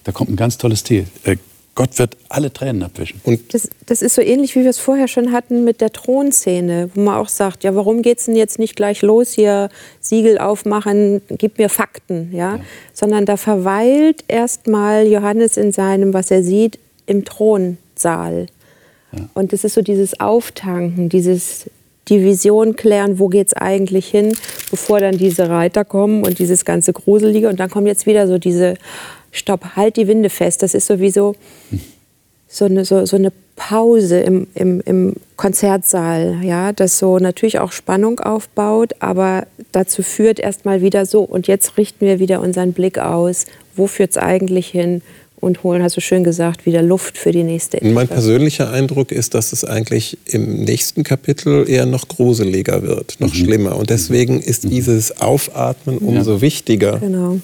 da 0.03 0.11
kommt 0.11 0.29
ein 0.29 0.35
ganz 0.35 0.57
tolles 0.57 0.83
Ziel, 0.83 1.05
äh, 1.23 1.37
Gott 1.79 1.97
wird 1.97 2.17
alle 2.27 2.51
Tränen 2.51 2.83
abwischen. 2.83 3.21
Und 3.23 3.53
das, 3.53 3.69
das 3.85 4.01
ist 4.01 4.13
so 4.13 4.21
ähnlich, 4.21 4.53
wie 4.57 4.63
wir 4.63 4.69
es 4.69 4.79
vorher 4.79 5.07
schon 5.07 5.31
hatten 5.31 5.63
mit 5.63 5.79
der 5.79 5.93
Thronszene, 5.93 6.89
wo 6.93 6.99
man 6.99 7.15
auch 7.15 7.29
sagt, 7.29 7.63
ja, 7.63 7.73
warum 7.73 8.01
geht 8.01 8.19
es 8.19 8.25
denn 8.25 8.35
jetzt 8.35 8.59
nicht 8.59 8.75
gleich 8.75 9.01
los 9.01 9.31
hier, 9.31 9.69
Siegel 10.01 10.39
aufmachen, 10.39 11.21
gib 11.29 11.57
mir 11.57 11.69
Fakten, 11.69 12.31
ja? 12.33 12.57
ja. 12.57 12.61
Sondern 12.91 13.25
da 13.25 13.37
verweilt 13.37 14.25
erstmal 14.27 15.07
Johannes 15.07 15.55
in 15.55 15.71
seinem, 15.71 16.13
was 16.13 16.31
er 16.31 16.43
sieht, 16.43 16.79
im 17.05 17.23
Thronsaal. 17.23 18.47
Ja. 19.13 19.29
Und 19.33 19.53
das 19.53 19.63
ist 19.63 19.75
so 19.75 19.81
dieses 19.81 20.19
Auftanken, 20.19 21.07
dieses 21.07 21.69
die 22.09 22.23
Vision 22.23 22.75
klären, 22.75 23.19
wo 23.19 23.29
geht 23.29 23.47
es 23.47 23.53
eigentlich 23.53 24.07
hin, 24.07 24.35
bevor 24.69 24.99
dann 24.99 25.17
diese 25.17 25.47
Reiter 25.47 25.85
kommen 25.85 26.25
und 26.25 26.39
dieses 26.39 26.65
ganze 26.65 26.91
Gruselige. 26.91 27.47
Und 27.47 27.59
dann 27.59 27.69
kommt 27.69 27.87
jetzt 27.87 28.05
wieder 28.05 28.27
so 28.27 28.37
diese 28.37 28.73
stopp, 29.31 29.75
halt 29.75 29.97
die 29.97 30.07
Winde 30.07 30.29
fest. 30.29 30.63
Das 30.63 30.73
ist 30.73 30.87
sowieso 30.87 31.35
so 32.47 32.65
eine, 32.65 32.83
so, 32.83 33.05
so 33.05 33.15
eine 33.15 33.31
Pause 33.55 34.19
im, 34.21 34.47
im, 34.55 34.81
im 34.85 35.13
Konzertsaal, 35.35 36.39
ja, 36.43 36.71
das 36.73 36.97
so 36.97 37.19
natürlich 37.19 37.59
auch 37.59 37.71
Spannung 37.71 38.19
aufbaut, 38.19 38.93
aber 38.99 39.45
dazu 39.71 40.01
führt 40.01 40.39
erstmal 40.39 40.81
wieder 40.81 41.05
so, 41.05 41.21
und 41.21 41.47
jetzt 41.47 41.77
richten 41.77 42.05
wir 42.05 42.19
wieder 42.19 42.41
unseren 42.41 42.73
Blick 42.73 42.97
aus, 42.97 43.45
wo 43.75 43.85
führt 43.87 44.11
es 44.11 44.17
eigentlich 44.17 44.67
hin? 44.67 45.01
und 45.41 45.63
holen, 45.63 45.81
hast 45.81 45.95
du 45.95 46.01
schön 46.01 46.25
gesagt, 46.25 46.65
wieder 46.65 46.81
Luft 46.81 47.17
für 47.17 47.31
die 47.31 47.43
nächste 47.43 47.77
Etappe. 47.77 47.93
Mein 47.93 48.07
persönlicher 48.09 48.71
Eindruck 48.71 49.11
ist, 49.11 49.33
dass 49.35 49.53
es 49.53 49.63
eigentlich 49.63 50.17
im 50.25 50.63
nächsten 50.65 51.03
Kapitel 51.03 51.69
eher 51.69 51.85
noch 51.85 52.07
gruseliger 52.07 52.83
wird, 52.83 53.15
noch 53.19 53.33
mhm. 53.33 53.37
schlimmer. 53.37 53.77
Und 53.77 53.89
deswegen 53.89 54.41
ist 54.41 54.65
mhm. 54.65 54.71
dieses 54.71 55.21
Aufatmen 55.21 55.97
umso 55.99 56.35
ja. 56.35 56.41
wichtiger. 56.41 56.99
Genau. 56.99 57.39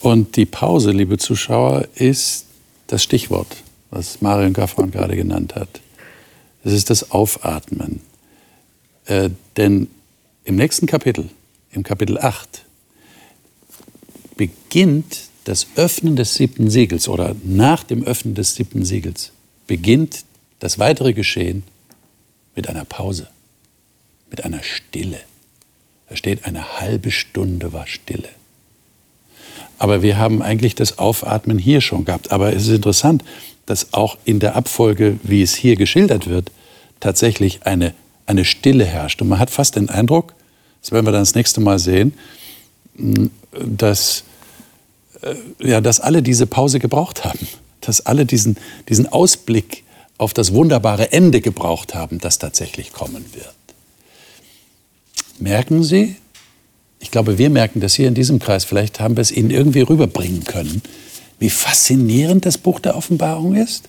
Und 0.00 0.36
die 0.36 0.46
Pause, 0.46 0.90
liebe 0.90 1.18
Zuschauer, 1.18 1.88
ist 1.94 2.46
das 2.86 3.02
Stichwort, 3.02 3.56
was 3.90 4.20
Marion 4.20 4.52
Gaffron 4.52 4.90
gerade 4.90 5.16
genannt 5.16 5.54
hat. 5.54 5.80
Es 6.64 6.72
ist 6.72 6.90
das 6.90 7.10
Aufatmen. 7.10 8.00
Äh, 9.06 9.30
denn 9.56 9.88
im 10.44 10.56
nächsten 10.56 10.86
Kapitel, 10.86 11.28
im 11.70 11.82
Kapitel 11.82 12.18
8, 12.18 12.64
beginnt 14.36 15.28
das 15.44 15.68
Öffnen 15.76 16.16
des 16.16 16.34
siebten 16.34 16.70
Siegels 16.70 17.08
oder 17.08 17.34
nach 17.44 17.84
dem 17.84 18.04
Öffnen 18.04 18.34
des 18.34 18.54
siebten 18.54 18.84
Siegels 18.84 19.32
beginnt 19.66 20.24
das 20.58 20.78
weitere 20.78 21.12
Geschehen 21.12 21.62
mit 22.54 22.68
einer 22.68 22.84
Pause, 22.84 23.28
mit 24.30 24.44
einer 24.44 24.62
Stille. 24.62 25.20
Da 26.08 26.16
steht, 26.16 26.44
eine 26.44 26.80
halbe 26.80 27.10
Stunde 27.10 27.72
war 27.72 27.86
Stille. 27.86 28.28
Aber 29.78 30.02
wir 30.02 30.18
haben 30.18 30.42
eigentlich 30.42 30.74
das 30.74 30.98
Aufatmen 30.98 31.58
hier 31.58 31.80
schon 31.80 32.04
gehabt. 32.04 32.32
Aber 32.32 32.52
es 32.52 32.62
ist 32.62 32.74
interessant, 32.74 33.22
dass 33.66 33.92
auch 33.92 34.16
in 34.24 34.38
der 34.38 34.56
Abfolge, 34.56 35.18
wie 35.22 35.42
es 35.42 35.54
hier 35.54 35.76
geschildert 35.76 36.28
wird, 36.28 36.50
tatsächlich 37.00 37.66
eine, 37.66 37.92
eine 38.26 38.44
Stille 38.44 38.84
herrscht. 38.84 39.20
Und 39.20 39.28
man 39.28 39.38
hat 39.38 39.50
fast 39.50 39.76
den 39.76 39.90
Eindruck, 39.90 40.34
das 40.80 40.92
werden 40.92 41.06
wir 41.06 41.12
dann 41.12 41.22
das 41.22 41.34
nächste 41.34 41.60
Mal 41.60 41.78
sehen, 41.78 42.14
dass, 43.52 44.24
äh, 45.22 45.34
ja, 45.58 45.80
dass 45.80 46.00
alle 46.00 46.22
diese 46.22 46.46
Pause 46.46 46.78
gebraucht 46.78 47.24
haben. 47.24 47.46
Dass 47.80 48.06
alle 48.06 48.24
diesen, 48.24 48.56
diesen 48.88 49.06
Ausblick 49.06 49.84
auf 50.18 50.32
das 50.32 50.54
wunderbare 50.54 51.12
Ende 51.12 51.40
gebraucht 51.40 51.94
haben, 51.94 52.18
das 52.18 52.38
tatsächlich 52.38 52.92
kommen 52.92 53.24
wird. 53.34 53.54
Merken 55.38 55.82
Sie, 55.82 56.16
ich 56.98 57.10
glaube, 57.10 57.38
wir 57.38 57.50
merken 57.50 57.80
das 57.80 57.94
hier 57.94 58.08
in 58.08 58.14
diesem 58.14 58.38
Kreis, 58.38 58.64
vielleicht 58.64 59.00
haben 59.00 59.16
wir 59.16 59.22
es 59.22 59.30
Ihnen 59.30 59.50
irgendwie 59.50 59.82
rüberbringen 59.82 60.44
können, 60.44 60.82
wie 61.38 61.50
faszinierend 61.50 62.46
das 62.46 62.58
Buch 62.58 62.80
der 62.80 62.96
Offenbarung 62.96 63.54
ist. 63.54 63.88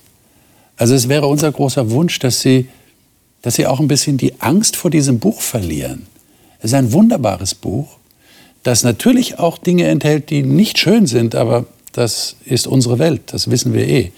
Also 0.76 0.94
es 0.94 1.10
wäre 1.10 1.28
unser 1.28 1.52
großer 1.52 1.90
Wunsch, 1.90 2.20
dass 2.20 2.42
Sie, 2.42 2.68
dass 3.42 3.56
Sie 3.56 3.66
auch 3.66 3.80
ein 3.80 3.88
bisschen 3.88 4.18
die 4.18 4.40
Angst 4.42 4.76
vor 4.76 4.92
diesem 4.92 5.20
Buch 5.20 5.42
verlieren. 5.42 6.08
Es 6.60 6.66
ist 6.66 6.74
ein 6.74 6.92
wunderbares 6.92 7.56
Buch, 7.56 7.98
das 8.64 8.84
natürlich 8.84 9.40
auch 9.40 9.58
Dinge 9.58 9.88
enthält, 9.88 10.30
die 10.30 10.44
nicht 10.44 10.78
schön 10.78 11.08
sind, 11.08 11.36
aber 11.36 11.66
das 11.94 12.36
ist 12.46 12.68
unsere 12.68 13.00
Welt, 13.00 13.22
das 13.28 13.50
wissen 13.50 13.74
wir 13.74 13.88
eh. 13.88 14.12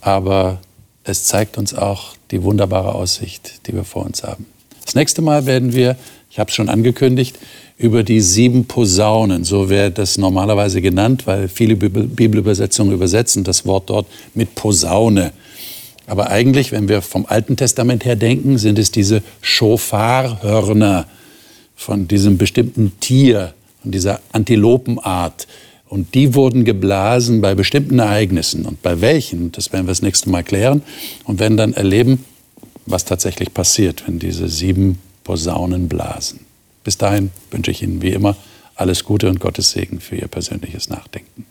Aber 0.00 0.60
es 1.04 1.24
zeigt 1.24 1.58
uns 1.58 1.74
auch 1.74 2.14
die 2.30 2.42
wunderbare 2.42 2.94
Aussicht, 2.94 3.66
die 3.66 3.74
wir 3.74 3.84
vor 3.84 4.04
uns 4.04 4.22
haben. 4.24 4.46
Das 4.84 4.94
nächste 4.94 5.22
Mal 5.22 5.46
werden 5.46 5.72
wir, 5.74 5.96
ich 6.36 6.38
habe 6.38 6.50
es 6.50 6.54
schon 6.54 6.68
angekündigt, 6.68 7.38
über 7.78 8.02
die 8.02 8.20
sieben 8.20 8.66
Posaunen. 8.66 9.44
So 9.44 9.70
wäre 9.70 9.90
das 9.90 10.18
normalerweise 10.18 10.82
genannt, 10.82 11.26
weil 11.26 11.48
viele 11.48 11.76
Bibelübersetzungen 11.76 12.92
übersetzen 12.92 13.42
das 13.42 13.64
Wort 13.64 13.88
dort 13.88 14.06
mit 14.34 14.54
Posaune. 14.54 15.32
Aber 16.06 16.28
eigentlich, 16.28 16.72
wenn 16.72 16.90
wir 16.90 17.00
vom 17.00 17.24
Alten 17.24 17.56
Testament 17.56 18.04
her 18.04 18.16
denken, 18.16 18.58
sind 18.58 18.78
es 18.78 18.90
diese 18.90 19.22
Schofarhörner 19.40 21.06
von 21.74 22.06
diesem 22.06 22.36
bestimmten 22.36 22.92
Tier, 23.00 23.54
von 23.80 23.90
dieser 23.90 24.20
Antilopenart. 24.32 25.46
Und 25.88 26.14
die 26.14 26.34
wurden 26.34 26.66
geblasen 26.66 27.40
bei 27.40 27.54
bestimmten 27.54 27.98
Ereignissen. 27.98 28.66
Und 28.66 28.82
bei 28.82 29.00
welchen, 29.00 29.52
das 29.52 29.72
werden 29.72 29.86
wir 29.86 29.92
das 29.92 30.02
nächste 30.02 30.28
Mal 30.28 30.44
klären 30.44 30.82
und 31.24 31.40
werden 31.40 31.56
dann 31.56 31.72
erleben, 31.72 32.26
was 32.84 33.06
tatsächlich 33.06 33.54
passiert, 33.54 34.06
wenn 34.06 34.18
diese 34.18 34.50
sieben 34.50 34.98
Posaunen 35.26 35.88
blasen. 35.88 36.46
Bis 36.84 36.98
dahin 36.98 37.32
wünsche 37.50 37.72
ich 37.72 37.82
Ihnen 37.82 38.00
wie 38.00 38.12
immer 38.12 38.36
alles 38.76 39.02
Gute 39.02 39.28
und 39.28 39.40
Gottes 39.40 39.72
Segen 39.72 39.98
für 39.98 40.14
Ihr 40.14 40.28
persönliches 40.28 40.88
Nachdenken. 40.88 41.44